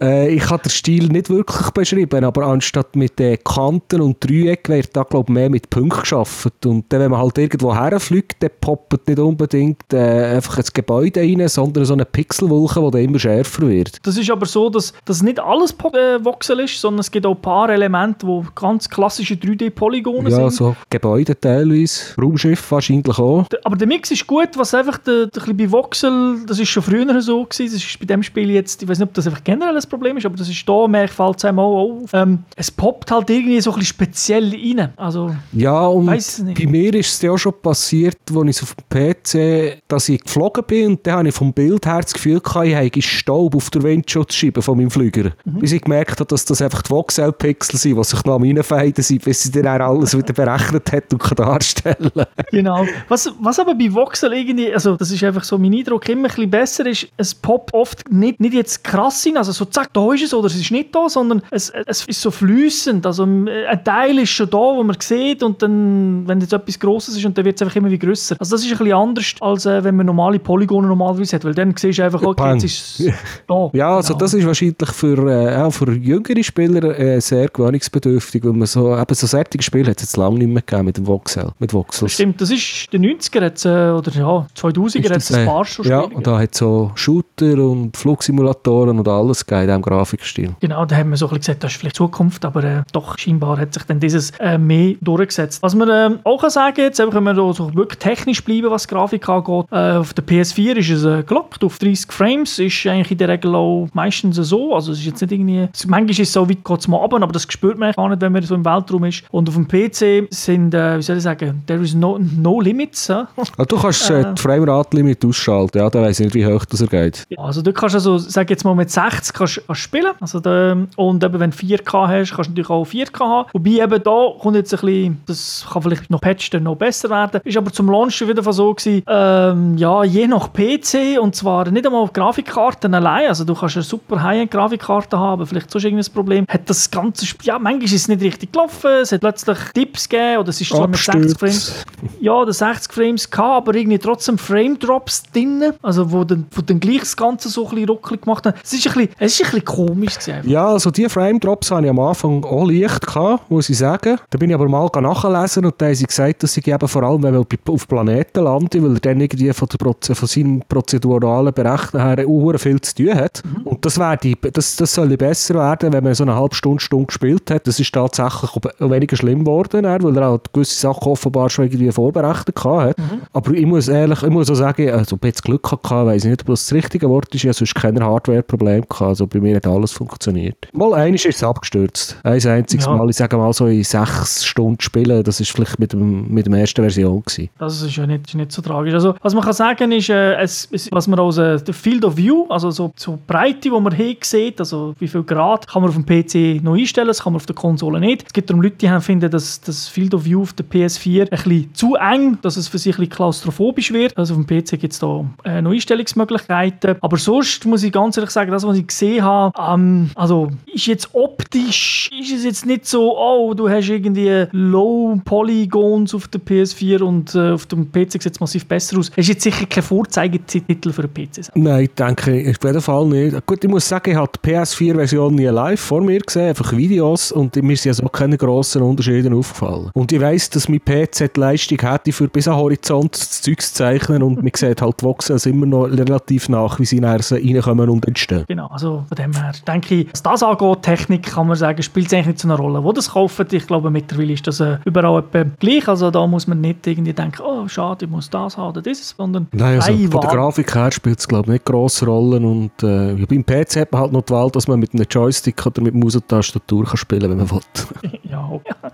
äh, 0.00 0.28
ich 0.34 0.48
habe 0.48 0.62
den 0.62 0.70
Stil 0.70 1.08
nicht 1.08 1.30
wirklich 1.30 1.70
beschrieben, 1.70 2.24
aber 2.24 2.46
anstatt 2.46 2.96
mit 2.96 3.18
den 3.18 3.42
Kanten 3.42 4.00
und 4.00 4.16
Dreiecken 4.24 4.74
wird 4.74 4.96
da 4.96 5.02
glaube 5.02 5.30
ich 5.30 5.34
mehr 5.34 5.50
mit 5.50 5.70
Punkten 5.70 6.00
geschaffen. 6.00 6.52
Und 6.64 6.92
dann, 6.92 7.00
wenn 7.00 7.10
man 7.10 7.20
halt 7.20 7.38
irgendwo 7.38 7.74
herfliegt, 7.74 8.42
dann 8.42 8.50
poppt 8.60 9.08
nicht 9.08 9.18
unbedingt 9.18 9.92
äh, 9.92 10.36
einfach 10.36 10.58
ein 10.58 10.64
Gebäude 10.72 11.20
rein, 11.20 11.48
sondern 11.48 11.84
so 11.84 11.94
eine 11.94 12.04
Pixelwolke, 12.04 12.80
die 12.80 12.90
dann 12.90 13.00
immer 13.02 13.18
schärfer 13.18 13.68
wird. 13.68 14.06
Das 14.06 14.16
ist 14.16 14.30
aber 14.30 14.46
so, 14.46 14.70
dass 14.70 14.92
das 15.04 15.22
nicht 15.22 15.40
alles 15.40 15.72
äh, 15.72 16.24
Voxel 16.24 16.60
ist, 16.60 16.80
sondern 16.80 17.00
es 17.00 17.10
gibt 17.10 17.26
auch 17.26 17.34
ein 17.34 17.42
paar 17.42 17.70
Elemente, 17.70 18.26
die 18.26 18.42
ganz 18.54 18.88
klassische 18.88 19.34
3D-Polygone 19.34 20.30
ja, 20.30 20.36
sind. 20.36 20.44
Ja, 20.44 20.50
so 20.50 20.76
Gebäude 20.90 21.38
teilweise, 21.38 22.14
Raumschiff 22.20 22.70
wahrscheinlich 22.70 23.18
auch. 23.18 23.46
Aber 23.64 23.76
der 23.76 23.86
Mix 23.86 24.10
ist 24.10 24.26
gut, 24.26 24.50
was 24.56 24.74
einfach 24.74 24.98
der, 24.98 25.26
der 25.26 25.54
bei 25.54 25.70
Voxel, 25.70 26.44
das 26.46 26.58
ist 26.58 26.68
schon 26.68 26.82
früher 26.82 27.20
so 27.20 27.44
gewesen, 27.44 27.72
das 27.74 27.84
ist 27.84 27.98
bei 27.98 28.06
dem 28.06 28.22
Spiel 28.22 28.50
jetzt, 28.50 28.82
ich 28.82 28.88
weiß 28.88 28.98
nicht, 28.98 29.08
ob 29.08 29.14
das 29.14 29.26
einfach 29.26 29.44
generell 29.44 29.76
ein 29.76 29.88
Problem 29.88 30.16
ist, 30.16 30.26
aber 30.26 30.36
das 30.36 30.48
ist 30.48 30.68
da, 30.68 30.86
mehr 30.86 31.08
fällt 31.08 31.38
es 31.38 31.44
einem 31.44 31.58
auch 31.58 32.02
auf. 32.02 32.10
Ähm, 32.12 32.44
es 32.56 32.70
poppt 32.70 33.10
halt 33.10 33.30
irgendwie 33.30 33.60
so 33.60 33.70
ein 33.70 33.78
bisschen 33.78 33.94
speziell 33.94 34.50
rein. 34.50 34.92
Also, 34.96 35.34
ja, 35.52 35.86
und 35.86 36.06
bei 36.06 36.66
mir 36.66 36.94
ist 36.94 37.14
es 37.14 37.22
ja 37.22 37.32
auch 37.32 37.38
schon 37.38 37.54
passiert, 37.60 38.18
als 38.34 38.56
ich 38.56 38.62
auf 38.62 38.74
dem 38.74 39.14
PC, 39.22 39.82
dass 39.88 40.08
ich 40.08 40.22
geflogen 40.22 40.64
bin 40.64 40.86
und 40.88 41.06
dann 41.06 41.18
habe 41.18 41.28
ich 41.28 41.34
vom 41.34 41.52
Bild 41.52 41.86
her 41.86 42.00
das 42.00 42.12
Gefühl 42.12 42.40
gehabt, 42.40 42.66
ich 42.66 42.74
habe 42.74 43.02
Staub 43.02 43.54
auf 43.54 43.70
der 43.70 43.82
Windschutzscheibe 43.82 44.62
von 44.62 44.76
meinem 44.76 44.90
Flüger. 44.90 45.32
Mhm. 45.44 45.60
Bis 45.60 45.72
ich 45.72 45.82
gemerkt 45.82 46.20
habe, 46.20 46.26
dass 46.26 46.44
das 46.44 46.62
einfach 46.62 46.82
die 46.82 46.90
Voxel-Pixel 46.90 47.78
sind, 47.78 47.96
die 47.96 48.04
sich 48.04 48.24
noch 48.24 48.34
am 48.34 48.42
reinfeiden 48.42 49.02
sind, 49.02 49.24
bis 49.24 49.42
sie 49.42 49.50
dann 49.50 49.80
alles 49.80 50.16
wieder 50.16 50.32
berechnet 50.32 50.92
hat 50.92 51.12
und 51.12 51.18
kann 51.18 51.36
darstellen 51.36 52.10
Genau. 52.50 52.86
Was, 53.08 53.27
was 53.40 53.58
aber 53.58 53.74
bei 53.74 53.92
Voxel 53.92 54.32
irgendwie, 54.32 54.72
also 54.72 54.96
das 54.96 55.10
ist 55.10 55.22
einfach 55.24 55.44
so 55.44 55.58
mein 55.58 55.74
Eindruck, 55.74 56.08
immer 56.08 56.28
ein 56.28 56.34
bisschen 56.34 56.50
besser 56.50 56.86
ist, 56.86 57.08
es 57.16 57.34
poppt 57.34 57.74
oft 57.74 58.10
nicht, 58.10 58.40
nicht 58.40 58.54
jetzt 58.54 58.84
krass 58.84 59.22
hin, 59.22 59.36
also 59.36 59.52
so 59.52 59.64
zack, 59.64 59.92
da 59.92 60.12
ist 60.12 60.24
es 60.24 60.34
oder 60.34 60.46
es 60.46 60.56
ist 60.56 60.70
nicht 60.70 60.94
da, 60.94 61.08
sondern 61.08 61.42
es, 61.50 61.70
es 61.86 62.04
ist 62.04 62.20
so 62.20 62.30
flüssend. 62.30 63.06
Also 63.06 63.24
ein 63.24 63.84
Teil 63.84 64.18
ist 64.18 64.30
schon 64.30 64.50
da, 64.50 64.58
wo 64.58 64.82
man 64.82 64.96
sieht 65.00 65.42
und 65.42 65.62
dann, 65.62 66.26
wenn 66.26 66.40
jetzt 66.40 66.52
etwas 66.52 66.78
Grosses 66.78 67.16
ist 67.16 67.24
und 67.24 67.36
dann 67.36 67.44
wird 67.44 67.56
es 67.56 67.62
einfach 67.62 67.76
immer 67.76 67.90
wie 67.90 67.98
grösser. 67.98 68.36
Also 68.38 68.56
das 68.56 68.64
ist 68.64 68.72
ein 68.72 68.78
bisschen 68.78 68.94
anders, 68.94 69.34
als 69.40 69.66
äh, 69.66 69.82
wenn 69.82 69.96
man 69.96 70.06
normale 70.06 70.38
Polygone 70.38 70.88
normalerweise 70.88 71.36
hat, 71.36 71.44
weil 71.44 71.54
dann 71.54 71.74
siehst 71.76 71.98
du 71.98 72.04
einfach, 72.04 72.22
okay, 72.22 72.52
jetzt 72.52 72.64
ist 72.64 73.00
es 73.00 73.12
da. 73.46 73.70
Ja, 73.72 73.96
also 73.96 74.14
genau. 74.14 74.18
das 74.18 74.34
ist 74.34 74.46
wahrscheinlich 74.46 74.90
für, 74.92 75.18
äh, 75.28 75.56
auch 75.56 75.70
für 75.70 75.90
jüngere 75.92 76.42
Spieler 76.42 76.98
äh, 76.98 77.20
sehr 77.20 77.48
gewöhnungsbedürftig, 77.48 78.44
weil 78.44 78.52
man 78.52 78.66
so, 78.66 78.96
eben 78.96 79.14
so 79.14 79.26
fertige 79.38 79.62
Spiele 79.62 79.90
hat 79.90 79.98
es 79.98 80.02
jetzt 80.04 80.16
lange 80.16 80.38
nicht 80.38 80.48
mehr 80.48 80.62
gegeben 80.62 80.86
mit 80.86 80.96
dem 80.96 81.06
Voxel, 81.06 81.52
mit 81.58 81.72
Voxels. 81.72 82.12
Stimmt, 82.12 82.40
das 82.40 82.50
ist 82.50 82.92
den 82.92 83.02
90er 83.18 83.42
jetzt, 83.42 83.64
äh, 83.64 83.90
oder 83.90 84.10
ja, 84.12 84.46
2000er 84.56 85.10
hat 85.10 85.16
es 85.16 85.32
ein 85.32 85.46
paar 85.46 85.64
schon 85.64 85.86
Ja, 85.86 86.00
und 86.00 86.26
da 86.26 86.38
hat 86.38 86.54
so 86.54 86.90
Shooter 86.94 87.54
und 87.58 87.96
Flugsimulatoren 87.96 88.98
und 88.98 89.08
alles 89.08 89.44
gegeben 89.44 89.62
in 89.62 89.68
diesem 89.68 89.82
Grafikstil. 89.82 90.54
Genau, 90.60 90.84
da 90.84 90.96
haben 90.96 91.10
wir 91.10 91.16
so 91.16 91.26
ein 91.26 91.30
bisschen 91.30 91.40
gesagt, 91.40 91.64
das 91.64 91.72
ist 91.72 91.78
vielleicht 91.78 91.96
Zukunft, 91.96 92.44
aber 92.44 92.64
äh, 92.64 92.82
doch 92.92 93.18
scheinbar 93.18 93.58
hat 93.58 93.74
sich 93.74 93.82
dann 93.84 94.00
dieses 94.00 94.30
äh, 94.38 94.58
mehr 94.58 94.94
durchgesetzt. 95.00 95.62
Was 95.62 95.74
man 95.74 95.88
äh, 95.88 96.18
auch 96.24 96.40
kann 96.40 96.50
sagen 96.50 96.80
jetzt, 96.80 97.00
einfach, 97.00 97.16
wenn 97.16 97.24
wir 97.24 97.52
so 97.52 97.74
wirklich 97.74 97.98
technisch 97.98 98.44
bleiben, 98.44 98.70
was 98.70 98.86
Grafik 98.88 99.28
angeht, 99.28 99.66
äh, 99.70 99.92
auf 99.92 100.14
der 100.14 100.24
PS4 100.24 100.76
ist 100.76 100.90
es 100.90 101.04
äh, 101.04 101.22
gelockt 101.22 101.62
auf 101.64 101.78
30 101.78 102.10
Frames, 102.10 102.58
ist 102.58 102.86
eigentlich 102.86 103.10
in 103.10 103.18
der 103.18 103.28
Regel 103.28 103.54
auch 103.54 103.88
meistens 103.92 104.36
so, 104.36 104.74
also 104.74 104.92
es 104.92 104.98
ist 104.98 105.06
jetzt 105.06 105.20
nicht 105.20 105.32
irgendwie, 105.32 105.68
manchmal 105.86 106.10
ist 106.10 106.20
es 106.20 106.32
so 106.32 106.48
weit, 106.48 106.64
geht 106.64 106.78
es 106.78 106.88
mal 106.88 106.98
runter, 106.98 107.22
aber 107.22 107.32
das 107.32 107.46
spürt 107.48 107.78
man 107.78 107.92
gar 107.92 108.08
nicht, 108.08 108.20
wenn 108.20 108.32
man 108.32 108.42
so 108.42 108.54
im 108.54 108.64
Weltraum 108.64 109.04
ist. 109.04 109.24
Und 109.30 109.48
auf 109.48 109.54
dem 109.54 109.66
PC 109.66 110.28
sind, 110.30 110.74
äh, 110.74 110.98
wie 110.98 111.02
soll 111.02 111.16
ich 111.16 111.22
sagen, 111.22 111.62
there 111.66 111.82
is 111.82 111.94
no, 111.94 112.18
no 112.18 112.60
limits. 112.60 113.07
Ja? 113.08 113.28
Ah, 113.56 113.64
du 113.64 113.76
kannst 113.76 114.10
äh, 114.10 114.34
die 114.34 114.40
Framerate-Limit 114.40 115.24
ausschalten, 115.24 115.78
ja, 115.78 115.90
da 115.90 116.02
weiß 116.02 116.20
ich 116.20 116.26
nicht, 116.26 116.34
wie 116.34 116.46
hoch 116.46 116.64
das 116.64 116.80
er 116.80 116.86
geht. 116.86 117.26
Also 117.36 117.62
du 117.62 117.72
kannst 117.72 117.94
also, 117.94 118.18
sag 118.18 118.50
jetzt 118.50 118.64
mal 118.64 118.74
mit 118.74 118.90
60 118.90 119.34
kannst, 119.34 119.62
kannst 119.66 119.82
spielen, 119.82 120.12
also 120.20 120.40
da, 120.40 120.76
und 120.96 121.24
eben, 121.24 121.40
wenn 121.40 121.50
du 121.50 121.56
4K 121.56 122.08
hast, 122.08 122.34
kannst 122.34 122.48
du 122.48 122.52
natürlich 122.52 122.70
auch 122.70 122.86
4K 122.86 123.20
haben. 123.20 123.48
Wobei 123.52 123.70
eben 123.70 124.02
da 124.02 124.28
kommt 124.38 124.56
jetzt 124.56 124.74
ein 124.74 124.80
bisschen, 124.80 125.22
das 125.26 125.66
kann 125.70 125.82
vielleicht 125.82 126.10
noch 126.10 126.20
patcht 126.20 126.54
noch 126.54 126.76
besser 126.76 127.10
werden, 127.10 127.40
ist 127.44 127.56
aber 127.56 127.72
zum 127.72 127.90
Launch 127.90 128.20
wieder 128.26 128.42
so 128.52 128.74
gewesen, 128.74 129.02
ähm, 129.06 129.76
ja, 129.76 130.04
je 130.04 130.26
nach 130.26 130.52
PC 130.52 131.18
und 131.20 131.34
zwar 131.34 131.70
nicht 131.70 131.86
einmal 131.86 132.08
Grafikkarten 132.08 132.94
allein, 132.94 133.28
also 133.28 133.44
du 133.44 133.54
kannst 133.54 133.76
eine 133.76 133.82
super 133.82 134.22
High-End-Grafikkarte 134.22 135.18
haben, 135.18 135.46
vielleicht 135.46 135.70
sonst 135.70 135.84
irgendein 135.84 136.12
Problem, 136.12 136.46
hat 136.48 136.68
das 136.68 136.90
ganze 136.90 137.26
Spiel, 137.26 137.48
ja, 137.48 137.58
manchmal 137.58 137.84
ist 137.84 137.92
es 137.92 138.08
nicht 138.08 138.22
richtig 138.22 138.52
gelaufen, 138.52 138.90
es 139.02 139.12
hat 139.12 139.20
plötzlich 139.20 139.58
Tipps 139.74 140.08
gegeben 140.08 140.38
oder 140.38 140.48
es 140.48 140.60
ist 140.60 140.70
zwar 140.70 140.88
mit 140.88 140.98
60 140.98 141.38
Frames, 141.38 141.84
ja, 142.20 142.44
der 142.44 142.54
60 142.54 142.92
Frames 142.98 143.30
gehabt, 143.30 143.68
aber 143.68 143.76
irgendwie 143.76 143.98
trotzdem 143.98 144.38
Frame-Drops 144.38 145.22
drin, 145.32 145.72
also 145.82 146.10
wo 146.10 146.24
dann, 146.24 146.46
wo 146.50 146.62
dann 146.62 146.80
gleich 146.80 147.00
das 147.00 147.16
Ganze 147.16 147.48
so 147.48 147.64
ein 147.66 147.70
bisschen 147.70 147.88
ruckelig 147.90 148.22
gemacht 148.22 148.46
hat. 148.46 148.56
Es 148.62 148.72
ist 148.72 148.86
ein 148.88 148.94
bisschen, 148.94 149.10
es 149.18 149.32
ist 149.32 149.40
ein 149.40 149.44
bisschen 149.44 149.64
komisch 149.64 150.18
gewesen. 150.18 150.48
Ja, 150.48 150.66
also 150.68 150.90
die 150.90 151.08
Frame-Drops 151.08 151.70
hatte 151.70 151.84
ich 151.84 151.90
am 151.90 152.00
Anfang 152.00 152.44
auch 152.44 152.68
leicht 152.68 153.06
gehabt, 153.06 153.50
muss 153.50 153.68
ich 153.68 153.78
sagen. 153.78 154.18
Da 154.30 154.38
bin 154.38 154.50
ich 154.50 154.54
aber 154.54 154.68
mal 154.68 154.88
nachlesen 155.00 155.64
und 155.64 155.74
da 155.78 155.86
haben 155.86 155.94
sie 155.94 156.06
gesagt, 156.06 156.42
dass 156.42 156.56
ich 156.56 156.66
eben 156.66 156.88
vor 156.88 157.02
allem, 157.04 157.22
wenn 157.22 157.34
man 157.34 157.46
auf 157.68 157.88
Planeten 157.88 158.42
landet, 158.42 158.82
weil 158.82 158.94
er 158.94 159.00
dann 159.00 159.20
irgendwie 159.20 159.52
von, 159.52 159.68
der 159.68 159.78
Proze 159.78 160.14
von 160.14 160.28
seinem 160.28 160.62
prozeduralen 160.68 161.52
Berechnen 161.52 162.02
her 162.02 162.26
auch 162.26 162.58
viel 162.58 162.80
zu 162.80 162.94
tun 162.94 163.14
hat. 163.14 163.42
Mhm. 163.44 163.62
Und 163.62 163.84
das, 163.84 164.00
die, 164.22 164.36
das, 164.52 164.76
das 164.76 164.94
soll 164.94 165.16
besser 165.16 165.54
werden, 165.54 165.92
wenn 165.92 166.04
man 166.04 166.14
so 166.14 166.24
eine 166.24 166.34
halbe 166.34 166.54
Stunde, 166.54 166.80
Stunde 166.80 167.06
gespielt 167.06 167.50
hat. 167.50 167.66
Das 167.66 167.78
ist 167.78 167.92
tatsächlich 167.92 168.50
weniger 168.78 169.16
schlimm 169.16 169.44
geworden, 169.44 169.84
weil 169.84 170.16
er 170.16 170.30
halt 170.30 170.52
gewisse 170.52 170.80
Sachen 170.80 171.12
offenbar 171.12 171.48
schon 171.50 171.66
irgendwie 171.66 171.92
vorberechnet 171.92 172.56
hat. 172.88 172.98
Mhm. 172.98 173.22
Aber 173.32 173.52
ich 173.52 173.66
muss 173.66 173.88
ehrlich, 173.88 174.22
ich 174.22 174.30
muss 174.30 174.50
auch 174.50 174.54
sagen, 174.54 174.90
also 174.90 175.16
ob 175.16 175.24
ich 175.24 175.28
jetzt 175.28 175.44
Glück 175.44 175.70
hatte, 175.70 176.06
weiß 176.06 176.24
ich 176.24 176.30
nicht, 176.30 176.42
ob 176.42 176.48
das 176.48 176.66
das 176.66 176.72
richtige 176.72 177.08
Wort 177.08 177.34
ist. 177.34 177.44
Ich 177.44 177.48
hatte 177.48 177.58
sonst 177.58 177.74
keine 177.74 178.04
Hardware-Probleme. 178.04 178.84
Also 179.00 179.26
bei 179.26 179.40
mir 179.40 179.56
hat 179.56 179.66
alles 179.66 179.92
funktioniert. 179.92 180.68
Mal 180.72 180.94
eines 180.94 181.24
ist 181.24 181.36
es 181.36 181.42
abgestürzt. 181.42 182.16
Ein 182.22 182.44
einziges 182.46 182.86
ja. 182.86 182.96
Mal, 182.96 183.08
ich 183.08 183.16
sage 183.16 183.36
mal 183.36 183.52
so 183.52 183.66
in 183.66 183.84
sechs 183.84 184.44
Stunden 184.44 184.80
spielen, 184.80 185.22
das 185.22 185.40
ist 185.40 185.50
vielleicht 185.50 185.78
mit, 185.78 185.92
dem, 185.92 186.28
mit 186.32 186.46
der 186.46 186.54
ersten 186.54 186.82
Version 186.82 187.22
gewesen. 187.22 187.50
Das 187.58 187.82
ist 187.82 187.96
ja 187.96 188.06
nicht, 188.06 188.28
ist 188.28 188.34
nicht 188.34 188.52
so 188.52 188.62
tragisch. 188.62 188.94
Also 188.94 189.14
was 189.22 189.34
man 189.34 189.42
kann 189.42 189.52
sagen 189.52 189.92
ist, 189.92 190.08
äh, 190.08 190.34
es, 190.36 190.68
es, 190.72 190.90
was 190.92 191.06
man 191.06 191.18
aus 191.18 191.38
äh, 191.38 191.58
der 191.58 191.74
Field 191.74 192.04
of 192.04 192.16
View, 192.16 192.46
also 192.48 192.70
so, 192.70 192.92
so 192.96 193.18
Breite, 193.26 193.60
die 193.60 193.70
man 193.70 193.94
hier 193.94 194.16
sieht, 194.22 194.60
also 194.60 194.94
wie 194.98 195.08
viel 195.08 195.22
Grad, 195.22 195.66
kann 195.66 195.82
man 195.82 195.90
auf 195.90 195.96
dem 195.96 196.06
PC 196.06 196.62
noch 196.62 196.74
einstellen, 196.74 197.08
das 197.08 197.22
kann 197.22 197.32
man 197.32 197.38
auf 197.38 197.46
der 197.46 197.56
Konsole 197.56 198.00
nicht. 198.00 198.24
Es 198.26 198.32
gibt 198.32 198.50
darum 198.50 198.62
Leute, 198.62 198.76
die 198.76 198.90
haben, 198.90 199.02
finden, 199.02 199.30
dass 199.30 199.60
das 199.60 199.88
Field 199.88 200.14
of 200.14 200.24
View 200.24 200.42
auf 200.42 200.52
der 200.52 200.66
PS4 200.66 201.22
ein 201.22 201.28
bisschen 201.28 201.74
zu 201.74 201.94
eng, 201.94 202.38
dass 202.42 202.56
es 202.56 202.68
für 202.68 202.77
sich 202.78 202.94
ein 202.94 203.00
bisschen 203.00 203.10
klaustrophobisch 203.10 203.92
wird. 203.92 204.16
Also 204.16 204.34
auf 204.34 204.44
dem 204.44 204.46
PC 204.46 204.80
gibt 204.80 204.92
es 204.92 204.98
da 204.98 205.24
äh, 205.44 205.60
noch 205.62 205.72
Einstellungsmöglichkeiten. 205.72 206.96
Aber 207.00 207.16
sonst 207.16 207.64
muss 207.66 207.82
ich 207.82 207.92
ganz 207.92 208.16
ehrlich 208.16 208.30
sagen, 208.30 208.50
das, 208.50 208.66
was 208.66 208.78
ich 208.78 208.86
gesehen 208.86 209.22
habe, 209.22 209.52
ähm, 209.60 210.10
also 210.14 210.48
ist 210.72 210.86
jetzt 210.86 211.14
optisch, 211.14 212.10
ist 212.18 212.32
es 212.32 212.44
jetzt 212.44 212.66
nicht 212.66 212.86
so, 212.86 213.16
oh, 213.18 213.54
du 213.54 213.68
hast 213.68 213.88
irgendwie 213.88 214.46
Low 214.52 215.20
Polygons 215.24 216.14
auf 216.14 216.28
der 216.28 216.40
PS4 216.40 217.02
und 217.02 217.34
äh, 217.34 217.52
auf 217.52 217.66
dem 217.66 217.90
PC 217.90 218.12
sieht 218.12 218.26
es 218.26 218.40
massiv 218.40 218.66
besser 218.66 218.98
aus. 218.98 219.10
Es 219.10 219.18
ist 219.18 219.28
jetzt 219.28 219.42
sicher 219.42 219.66
kein 219.66 219.82
Vorzeigetitel 219.82 220.92
für 220.92 221.02
einen 221.02 221.14
PC. 221.14 221.50
Nein, 221.54 221.84
ich 221.84 221.94
denke 221.94 222.50
auf 222.50 222.64
jeden 222.64 222.80
Fall 222.80 223.06
nicht. 223.06 223.46
Gut, 223.46 223.64
ich 223.64 223.70
muss 223.70 223.88
sagen, 223.88 224.10
ich 224.10 224.16
habe 224.16 224.30
die 224.32 224.50
PS4-Version 224.50 225.34
nie 225.34 225.46
live 225.46 225.80
vor 225.80 226.00
mir 226.00 226.20
gesehen, 226.20 226.48
einfach 226.48 226.76
Videos 226.76 227.32
und 227.32 227.56
mir 227.56 227.76
sind 227.76 227.90
also 227.90 228.08
keine 228.08 228.36
grossen 228.36 228.82
Unterschiede 228.82 229.34
aufgefallen. 229.34 229.90
Und 229.94 230.12
ich 230.12 230.20
weiss, 230.20 230.50
dass 230.50 230.68
mein 230.68 230.80
PC 230.80 231.32
die 231.34 231.40
Leistung 231.40 231.78
hätte, 231.80 232.12
für 232.12 232.28
bis 232.28 232.48
an 232.48 232.56
Horizont 232.68 233.14
das 233.14 233.42
Zeug 233.42 233.60
zu 233.60 233.74
zeichnen 233.74 234.22
und 234.22 234.42
man 234.42 234.50
sieht 234.54 234.80
halt 234.80 235.00
die 235.00 235.04
Voxels 235.04 235.46
immer 235.46 235.66
noch 235.66 235.84
relativ 235.84 236.48
nach, 236.48 236.78
wie 236.78 236.84
sie 236.84 237.00
nachher 237.00 237.36
reinkommen 237.36 237.88
und 237.88 238.06
entstehen. 238.06 238.44
Genau, 238.48 238.66
also 238.68 239.04
von 239.08 239.16
dem 239.16 239.32
her 239.32 239.52
denke 239.66 239.94
ich, 239.94 240.12
was 240.12 240.22
das 240.22 240.42
angeht, 240.42 240.82
Technik 240.82 241.22
kann 241.24 241.46
man 241.46 241.56
sagen, 241.56 241.82
spielt 241.82 242.06
es 242.06 242.14
eigentlich 242.14 242.26
nicht 242.26 242.38
so 242.40 242.48
eine 242.48 242.56
Rolle. 242.56 242.82
Wo 242.82 242.92
das 242.92 243.10
kaufen, 243.10 243.46
ich 243.50 243.66
glaube 243.66 243.90
mittlerweile 243.90 244.32
ist 244.32 244.46
das 244.46 244.60
äh, 244.60 244.78
überall 244.84 245.24
gleich, 245.58 245.88
also 245.88 246.10
da 246.10 246.26
muss 246.26 246.46
man 246.46 246.60
nicht 246.60 246.86
irgendwie 246.86 247.12
denken, 247.12 247.42
oh 247.42 247.66
schade, 247.68 248.04
ich 248.04 248.10
muss 248.10 248.30
das 248.30 248.56
haben 248.56 248.70
oder 248.70 248.82
dieses, 248.82 249.14
sondern 249.16 249.48
Nein, 249.52 249.80
also 249.80 249.92
von 250.08 250.20
der 250.20 250.30
Grafik 250.30 250.74
her 250.74 250.90
spielt 250.92 251.18
es 251.18 251.28
glaube 251.28 251.46
ich 251.46 251.52
nicht 251.52 251.64
grosse 251.64 252.06
Rollen 252.06 252.44
und 252.44 252.82
äh, 252.82 253.14
beim 253.26 253.44
PC 253.44 253.76
hat 253.76 253.92
man 253.92 254.02
halt 254.02 254.12
noch 254.12 254.22
die 254.22 254.32
Wahl, 254.32 254.50
dass 254.50 254.68
man 254.68 254.78
mit 254.78 254.92
einem 254.94 255.06
Joystick 255.08 255.64
oder 255.66 255.82
mit 255.82 255.94
Maus 255.94 256.16
und 256.16 256.28
Tastatur 256.28 256.84
kann 256.84 256.96
spielen, 256.96 257.30
wenn 257.30 257.38
man 257.38 257.50
will. 257.50 257.60
ja, 258.30 258.48
okay. 258.50 258.74